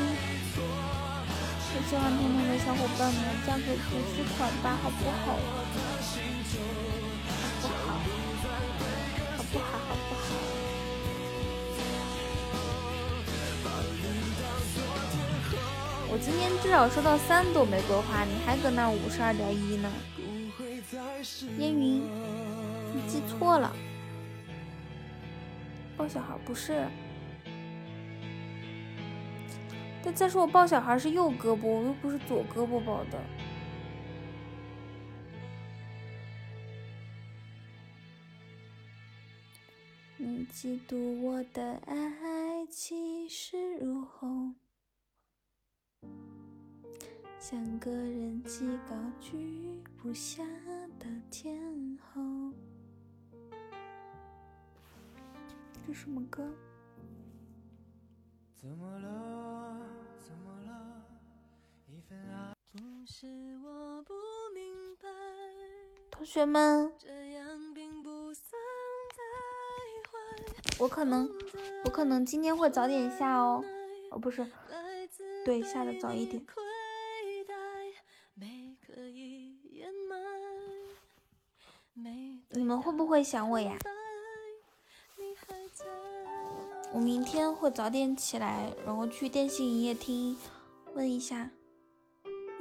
[1.76, 5.36] 我希望彤彤的小伙伴们加个粉丝团吧，好不好？
[7.52, 7.92] 好不好？
[9.36, 9.68] 好不好？
[9.76, 10.24] 好不好？
[16.12, 19.92] 我今天至少收到三朵玫瑰花，你还搁那五十二点一呢？
[21.60, 22.02] 烟云，
[23.02, 23.74] 你记错了，
[25.96, 26.86] 抱小孩不是。
[30.04, 33.22] 但再说我抱小孩是右胳膊，我又不是左胳膊抱的。
[40.18, 44.54] 你嫉妒我的爱气势如虹。
[47.40, 50.44] 像个人气高居不下
[51.00, 52.22] 的天后。
[55.88, 56.48] 这什么歌？
[58.56, 59.80] 怎么了？
[60.24, 61.04] 怎么了？
[61.88, 63.26] 一份爱不是
[63.64, 64.14] 我不
[64.54, 65.10] 明白，
[66.12, 68.62] 同学们，这样并不算
[69.10, 69.18] 太
[70.10, 70.78] 坏。
[70.80, 71.28] 我可能，
[71.86, 73.64] 我可能今天会早点下哦。
[74.12, 74.46] 哦，不是，
[75.44, 76.46] 对，下的早一点。
[82.52, 83.78] 你们会不会想我呀？
[86.92, 90.36] 我明天会早点起来，然后去电信营业厅
[90.96, 91.50] 问一下。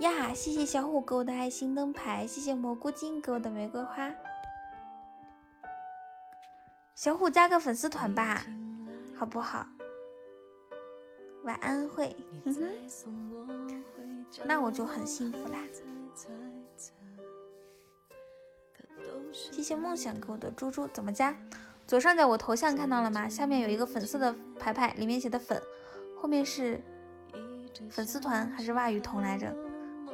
[0.00, 4.12] 呀，谢谢小虎给我的爱心灯牌，谢谢蘑菇精给我的玫瑰花。
[6.94, 8.44] 小虎加个粉丝团吧，
[9.16, 9.66] 好不好？
[11.44, 12.15] 晚安会，
[14.44, 15.58] 那我就很幸福啦。
[19.32, 21.34] 谢谢梦想给我的猪猪，怎么加？
[21.89, 23.26] 左上角我头像看到了吗？
[23.26, 25.58] 下面有一个粉色的牌牌，里面写的粉，
[26.15, 26.78] 后面是
[27.89, 29.50] 粉丝团还是袜雨桐来着？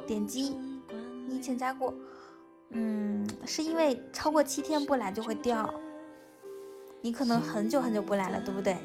[0.07, 0.57] 点击，
[1.27, 1.93] 你以前加过，
[2.69, 5.69] 嗯，是因为超过七天不来就会掉，
[7.01, 8.77] 你可能很久很久不来了，对不对？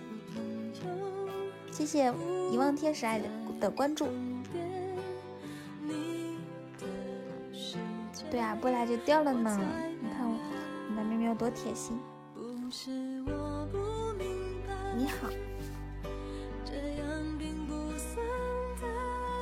[1.70, 2.12] 谢谢
[2.50, 3.28] 遗忘天使爱的
[3.60, 4.08] 的关注。
[8.28, 9.56] 对啊，不来就掉了呢。
[10.02, 10.36] 你看我，
[10.88, 11.96] 你的妹妹有多贴心。
[14.96, 15.28] 你好，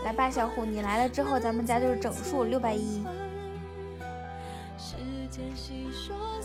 [0.02, 3.04] 来吧，小虎，你来了之后，咱们家就是整数六百一。
[3.04, 3.98] 二月九
[4.78, 4.96] 号，十、
[5.58, 6.40] 十一、十二、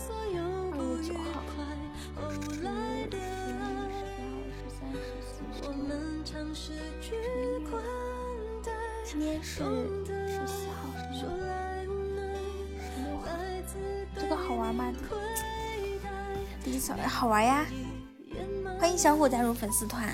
[4.52, 5.72] 十三、十四、十五、
[7.00, 7.08] 十
[7.48, 7.64] 六。
[9.04, 9.64] 今天是
[10.28, 11.32] 十四号，十六
[12.78, 13.24] 十六号。
[14.14, 14.92] 这个好玩吗？
[16.64, 17.66] 第一次好玩呀！
[18.80, 20.08] 欢迎小虎加入粉丝团。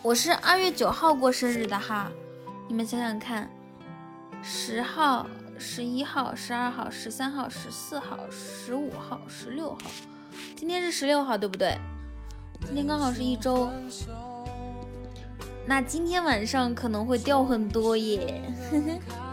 [0.00, 2.10] 我是二月九号过生日的哈，
[2.66, 3.50] 你们想想看，
[4.42, 5.26] 十号、
[5.58, 9.80] 十一号、十二号、十三号、十四号、十五号、十六号，
[10.56, 11.76] 今天是十六号，对不对？
[12.64, 13.70] 今天刚好是一周，
[15.66, 18.42] 那今天晚上可能会掉很多耶。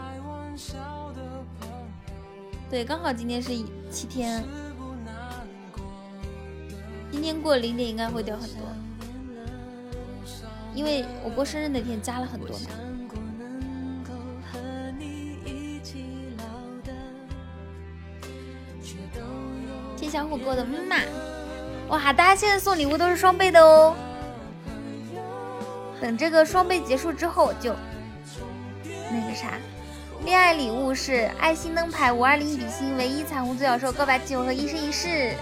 [2.74, 3.52] 对，刚好今天是
[3.88, 4.42] 七天，
[7.12, 8.66] 今天过零点应该会掉很多，
[10.74, 12.66] 因为我过生日那天加了很多嘛。
[19.96, 20.96] 谢小虎哥的木马，
[21.90, 22.12] 哇！
[22.12, 23.94] 大家现在送礼物都是双倍的哦，
[26.00, 27.72] 等这个双倍结束之后就
[28.88, 29.52] 那个啥。
[30.24, 35.36] 恋爱礼物是爱心灯牌五二零比心，唯一彩虹独角兽告白气球和一生一世。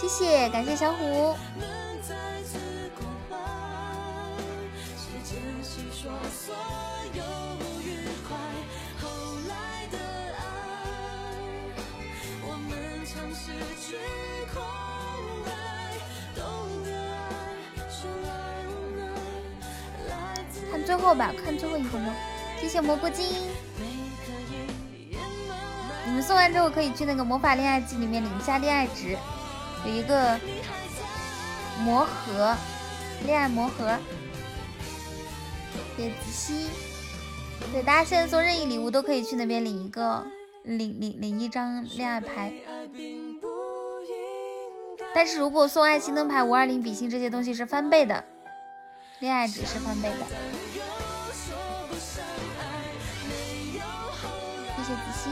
[0.00, 1.34] 谢谢，感谢小虎。
[20.86, 22.14] 最后吧，看最后一个吗。
[22.60, 23.26] 谢谢蘑菇精。
[26.06, 29.18] 你们送完之后可以去那个魔法恋爱季里面领一下恋爱值，
[29.84, 30.38] 有一个
[31.82, 32.56] 魔盒，
[33.24, 33.98] 恋爱魔盒。
[35.96, 36.70] 谢谢子熙。
[37.72, 40.24] 对，大家现在送任意礼物都可以去那边领一个，
[40.62, 42.52] 领领领一张恋爱牌。
[45.12, 48.24] 但是如果送爱心灯牌、五二零比心这些东西是翻倍的，
[49.18, 50.26] 恋爱值是翻倍的。
[54.86, 55.30] 谢子熙。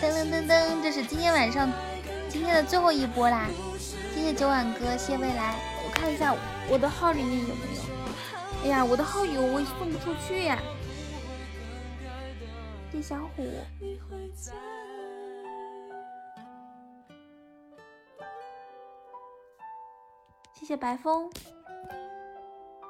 [0.00, 1.70] 噔噔噔噔，这是今天晚上
[2.30, 3.50] 今天的最后一波啦！
[4.14, 5.58] 谢谢九晚哥，谢未来。
[5.84, 6.34] 我看一下
[6.70, 7.82] 我的号里面有没有。
[8.64, 10.58] 哎呀，我的号有，我送不出去呀。
[12.90, 13.46] 谢小虎。
[20.54, 21.30] 谢谢白风。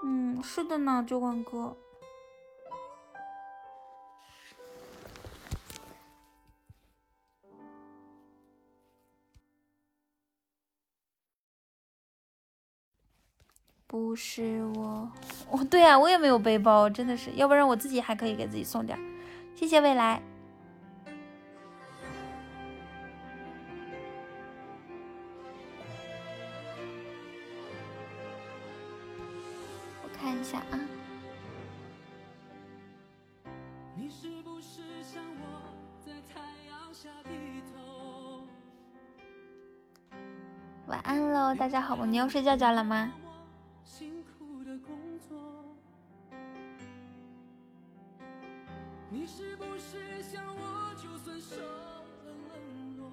[0.05, 1.77] 嗯，是的呢，酒馆哥。
[13.87, 15.13] 不是我，
[15.51, 18.99] 哦，对呀、我也没有背包，真的是，要不然我自己还可以给自己送点。
[19.55, 20.23] 谢谢未来。
[30.33, 30.81] 看一下啊，
[33.95, 38.47] 你是不是像我在太阳下低头？
[40.87, 42.07] 晚安喽，大家好吗？
[42.07, 43.13] 你要睡觉觉了吗？
[43.85, 44.97] 辛苦的工
[45.29, 45.39] 作。
[49.11, 52.07] 你是不是像我，就算受了
[52.49, 53.13] 冷落，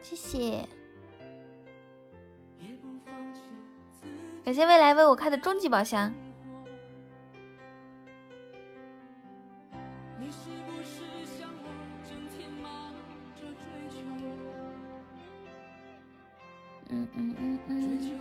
[0.00, 0.68] 谢谢，
[2.60, 3.40] 也不放弃
[4.44, 6.12] 感谢未来为我开的终极宝箱。
[16.90, 18.14] 嗯嗯嗯追嗯？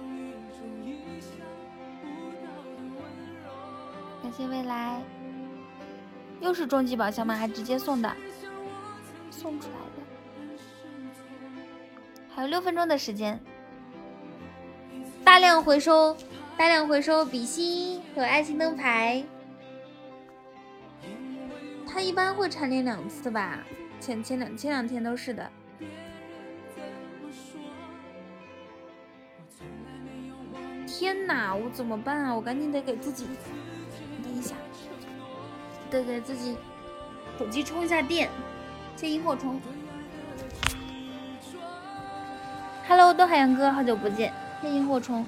[4.23, 5.01] 感谢未来，
[6.39, 7.35] 又是终极宝箱吗？
[7.35, 8.09] 还直接送的，
[9.29, 10.01] 送出来的。
[12.33, 13.37] 还有六分钟的时间，
[15.23, 16.15] 大量回收，
[16.57, 19.23] 大量回收比心和爱心灯牌。
[21.87, 23.59] 它一般会蝉联两次吧？
[23.99, 25.49] 前前两前两天都是的。
[30.85, 32.35] 天哪，我怎么办啊？
[32.35, 33.27] 我赶紧得给自己，
[34.23, 34.55] 等一下，
[35.89, 36.57] 得给自己
[37.39, 38.29] 手机充一下电。
[38.95, 39.59] 先萤火虫。
[42.87, 44.33] Hello，东海洋哥，好久不见。
[44.63, 45.25] 谢萤火虫。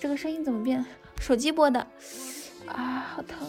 [0.00, 0.82] 这个声音怎么变？
[1.20, 1.86] 手机播的
[2.66, 3.46] 啊，好疼。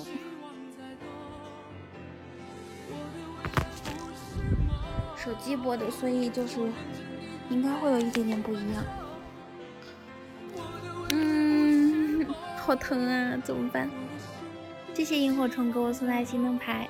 [5.15, 6.59] 手机播的，所以就是
[7.49, 8.83] 应该会有一点点不一样。
[12.63, 13.89] 好疼啊，怎么办？
[14.93, 16.89] 谢谢萤火虫给我送来心灯牌。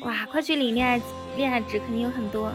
[0.00, 0.98] 哇，快去领恋爱
[1.36, 2.46] 恋爱值，肯定有很多。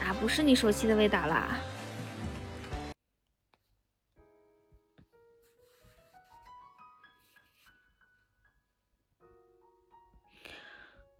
[0.00, 1.60] 啊，不是你熟悉的味道啦。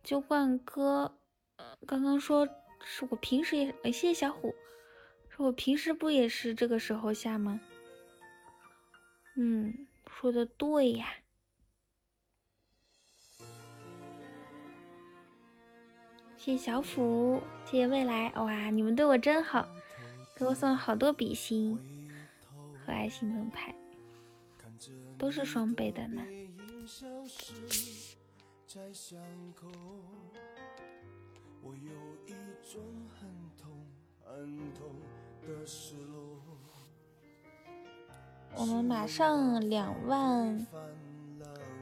[0.02, 1.16] 酒馆哥，
[1.58, 2.44] 呃，刚刚说
[2.82, 4.52] 是我平时也，谢谢小虎，
[5.40, 7.58] 我平时不也是这个时候下吗？
[9.36, 11.14] 嗯，说的对呀。
[16.36, 19.66] 谢谢小虎，谢谢未来，哇，你们对我真好，
[20.36, 21.74] 给我送了好多比心
[22.84, 23.74] 和爱心灯牌，
[25.16, 26.22] 都是双倍的呢。
[31.62, 31.92] 我有
[32.26, 32.34] 一
[32.70, 32.82] 种
[33.18, 33.86] 很痛
[34.22, 34.94] 很痛。
[38.56, 40.66] 我们马上两万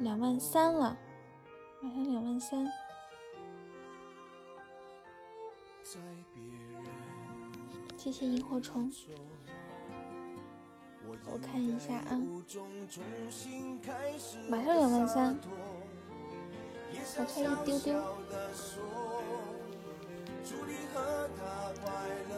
[0.00, 0.96] 两万三了，
[1.80, 2.70] 马上两万三。
[7.96, 8.92] 谢谢萤火虫，
[11.26, 12.20] 我看一下啊，
[14.48, 15.36] 马上两万三，
[17.16, 17.94] 还差一丢丢。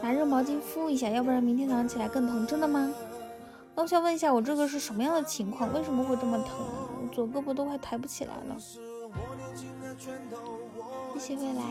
[0.02, 2.46] 拿热毛巾敷一下，要不然明天早上起来更疼。
[2.46, 2.92] 真的吗？
[3.74, 5.72] 那我想问一下，我这个是什么样的情况？
[5.72, 6.66] 为什么会这么疼？
[7.02, 8.56] 我左胳膊都快抬不起来了。
[11.18, 11.62] 谢谢未来。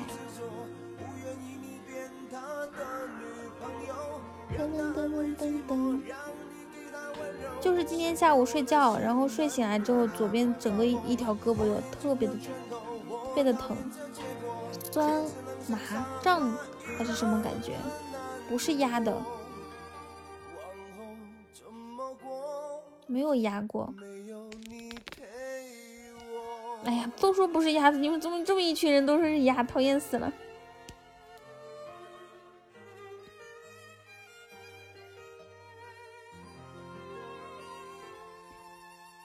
[4.58, 6.00] 噔噔噔噔噔噔，
[7.62, 13.76] 就是今天下午睡觉，然后睡醒来之后，左边整个一一条胳膊有特别的特别的疼，
[14.92, 15.24] 酸
[15.70, 15.80] 麻
[16.22, 16.52] 胀
[16.98, 17.76] 还是什么感觉？
[18.50, 19.16] 不是压的，
[23.06, 23.94] 没有压过。
[26.86, 29.62] 哎呀，都说不是鸭子，你们怎么这么一群人都说是鸭？
[29.64, 30.32] 讨厌死了！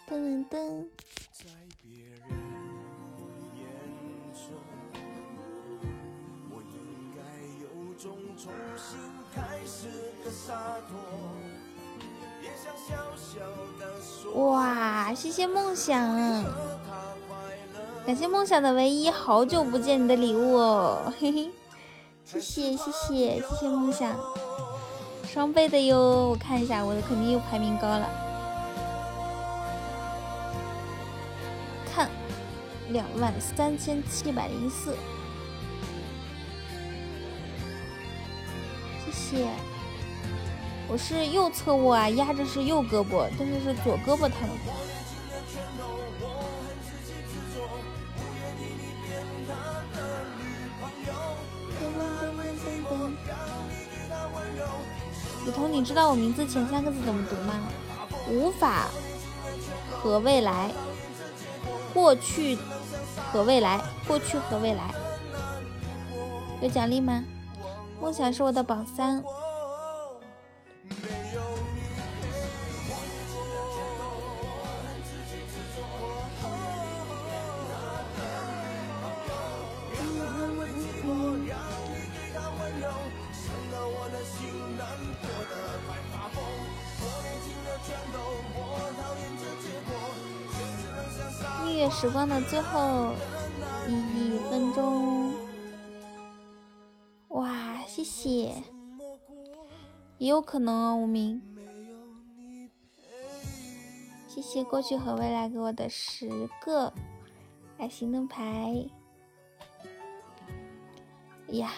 [0.07, 0.87] 噔噔噔，
[8.45, 8.99] 重新
[9.35, 9.87] 开始
[10.23, 10.53] 的洒
[10.87, 10.99] 脱，
[12.43, 13.41] 也想小小
[13.81, 14.51] 的说。
[14.51, 16.15] 哇，谢谢梦想，
[18.05, 21.51] 感谢梦想的唯一，好久不见你的礼物哦， 嘿嘿，
[22.27, 24.15] 谢谢谢谢谢谢梦想，
[25.27, 28.07] 双倍的哟，我看一下我的肯定又排名高了，
[31.91, 32.11] 看
[32.91, 34.95] 两万三千七百零四，
[39.15, 39.47] 谢。
[40.87, 44.49] 我是右侧卧啊，压着是右胳膊，但是是左胳膊疼。
[55.47, 57.55] 雨桐，你知道我名字前三个字怎么读吗？
[58.29, 58.89] 无法
[59.91, 60.71] 和未来，
[61.93, 62.59] 过去
[63.31, 64.95] 和未来，过去和未来。
[66.61, 67.23] 有奖励吗？
[68.01, 69.23] 梦想是我的榜三。
[91.65, 93.13] 蜜月时光的最后
[93.89, 95.14] 一分钟，
[97.95, 98.53] 谢谢！
[100.19, 101.41] 也有可能哦，无名。
[104.27, 106.29] 谢谢过去和未来给我的十
[106.61, 106.93] 个
[107.79, 108.85] 爱心灯牌。
[111.51, 111.71] 呀，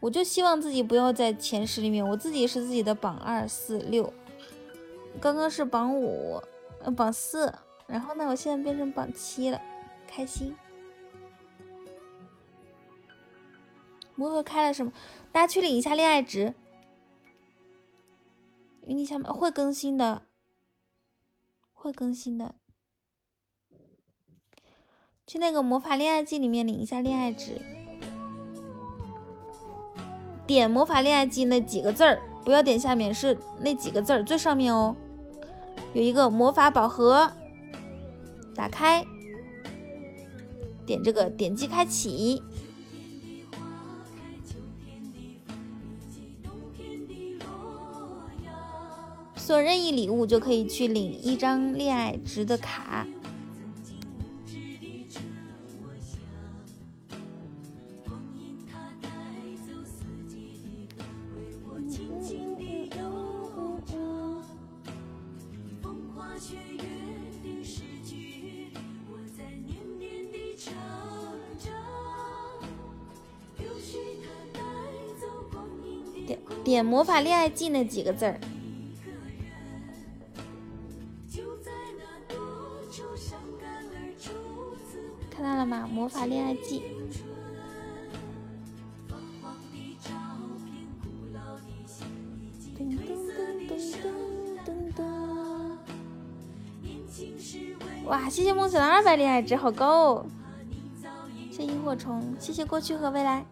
[0.00, 4.12] 我就希望自己不要在前十里面，我自己是自己的榜二四六，
[5.20, 6.42] 刚刚是榜五，
[6.80, 7.54] 呃，榜四，
[7.86, 9.62] 然后呢，我现在变成榜七了，
[10.08, 10.52] 开心。
[14.16, 14.92] 魔盒开了什么？
[15.34, 16.54] 大家去领一下恋爱值。
[18.86, 20.22] 云你下面会更新的，
[21.72, 22.54] 会更新的。
[25.26, 27.60] 去那个魔法恋爱季里面领一下恋爱值。
[30.46, 34.94] 点魔法恋爱季那几个字儿，不要点下面，是那几个字儿最上面哦。
[35.94, 37.32] 有一个魔法宝盒，
[38.54, 39.04] 打开，
[40.86, 42.40] 点这个，点击开启。
[49.46, 53.06] 送任意礼物就可以去领一张恋爱值的卡。
[76.26, 78.40] 点点魔法恋爱季那几个字儿。
[85.54, 85.88] 看了吗？
[85.88, 86.82] 魔法恋爱记。
[92.76, 94.10] 噔噔噔噔噔
[94.66, 95.00] 噔噔。
[98.06, 98.28] 哇！
[98.28, 100.26] 谢谢梦想的二百恋爱值，好高哦！
[101.52, 103.46] 谢谢萤火虫，谢谢过去和未来。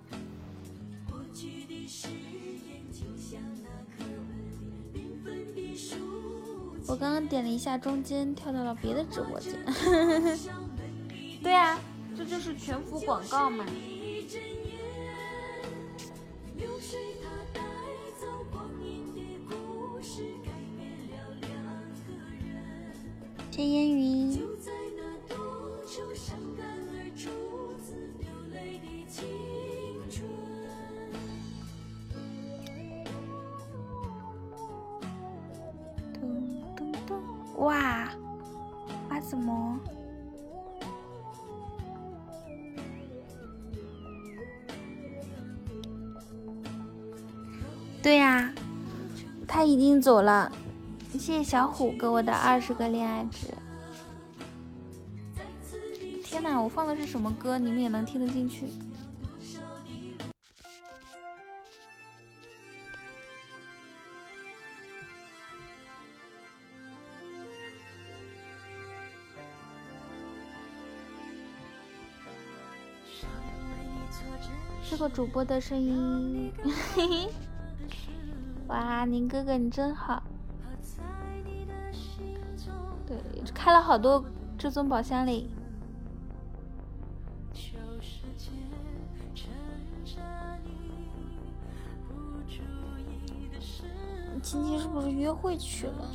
[6.89, 9.55] 我刚刚点了一下，中间跳到了别的直播间。
[11.43, 11.77] 对啊，
[12.65, 13.67] 全服广告嘛。
[50.23, 50.51] 了。
[51.13, 53.49] 谢谢小虎给我的二十个恋爱值。
[56.25, 57.59] 天哪，我放的是什么歌？
[57.59, 58.67] 你们也能听得进去？
[74.89, 76.53] 这个主播的声音。
[78.73, 80.23] 哇，宁哥哥你真好。
[83.07, 83.19] 对，
[83.53, 84.25] 开了好多
[84.57, 85.47] 至尊宝箱嘞。
[94.41, 96.11] 今天是不是约会去了？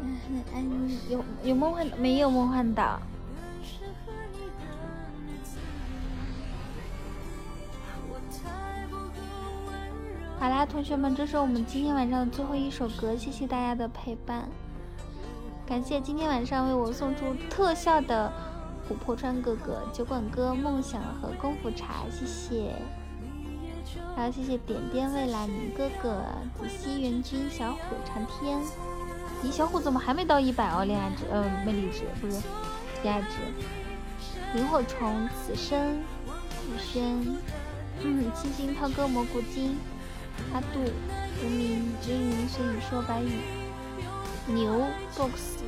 [0.00, 0.18] 嗯，
[0.54, 3.00] 嗯，有有梦幻没有梦幻岛？
[10.44, 14.46] 好啦，同学们，这是我们今天晚上的最后一首歌，谢谢大家的陪伴，
[15.64, 18.30] 感谢今天晚上为我送出特效的
[18.86, 22.74] 琥珀川哥哥、酒馆哥、梦想和功夫茶，谢谢，
[24.14, 26.22] 还有谢谢点点未来明哥哥、
[26.60, 28.58] 子熙元君、小虎长天，
[29.42, 30.84] 咦，小虎怎么还没到一百哦？
[30.84, 32.42] 恋爱值，呃，魅力值不是？
[33.02, 35.96] 恋爱值，萤火虫、此生、
[36.68, 37.18] 雨轩，
[38.02, 39.74] 嗯，七星涛哥、蘑菇精。
[40.52, 40.80] 阿杜、
[41.42, 43.40] 无名、真云、随雨说白语、
[44.46, 45.62] 牛、box、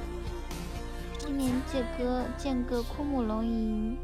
[1.19, 3.97] 今年借歌、剑哥、枯木龙吟，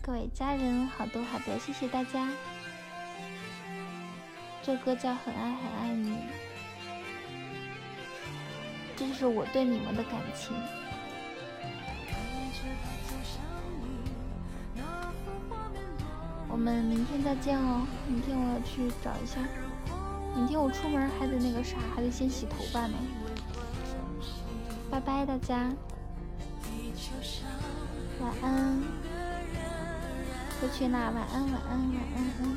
[0.00, 2.28] 各位家人好多好多，谢谢大家。
[4.62, 6.10] 这歌叫《很爱很爱你》，
[8.96, 10.54] 这就是我对你们的感情。
[16.48, 17.86] 我们明天再见哦！
[18.06, 19.40] 明天我要去找一下。
[20.34, 22.94] 明天我出门还得那个啥，还得先洗头发呢。
[24.90, 25.70] 拜拜，大家，
[28.20, 28.82] 晚安。
[30.60, 32.56] 过去啦，晚安，晚安，晚安，嗯。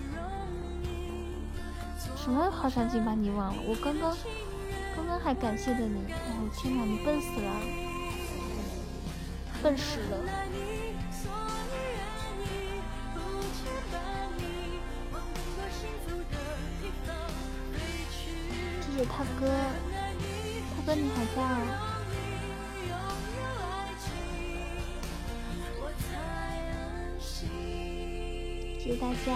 [2.15, 3.61] 什么好伤心把你忘了？
[3.67, 4.15] 我刚刚
[4.95, 7.51] 刚刚还感谢着你，哦天哪，你笨死了，
[9.61, 10.17] 笨死了。
[18.95, 19.45] 记他哥，
[20.73, 21.59] 他哥你好像。
[28.79, 29.35] 谢谢大家。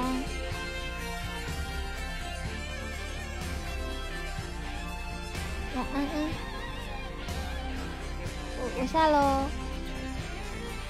[5.76, 6.08] 晚安安，
[8.56, 9.50] 我我下喽。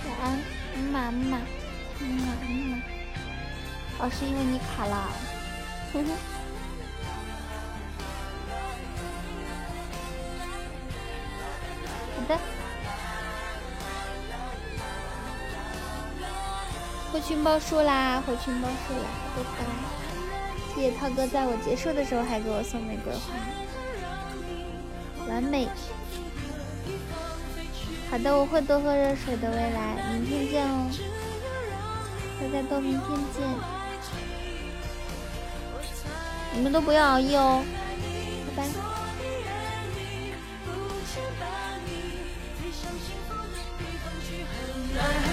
[0.06, 0.40] 晚安，
[0.76, 1.42] 嗯嘛嗯嘛，
[2.02, 2.78] 嗯嘛嗯嘛。
[3.98, 5.10] 哦，是因为你卡了，
[5.92, 6.39] 呵呵。
[12.30, 12.40] 的。
[17.12, 19.66] 回群报数啦，回群报数啦，拜拜！
[20.76, 23.34] 谢谢涛哥在我结束的时候还给我送玫瑰花，
[25.28, 25.68] 完美。
[28.12, 30.88] 好的，我会多喝热水的，未来，明天见哦，
[32.40, 33.44] 大家都明天见，
[36.54, 37.64] 你们都不要熬夜哦，
[38.56, 38.89] 拜拜。
[45.00, 45.29] 날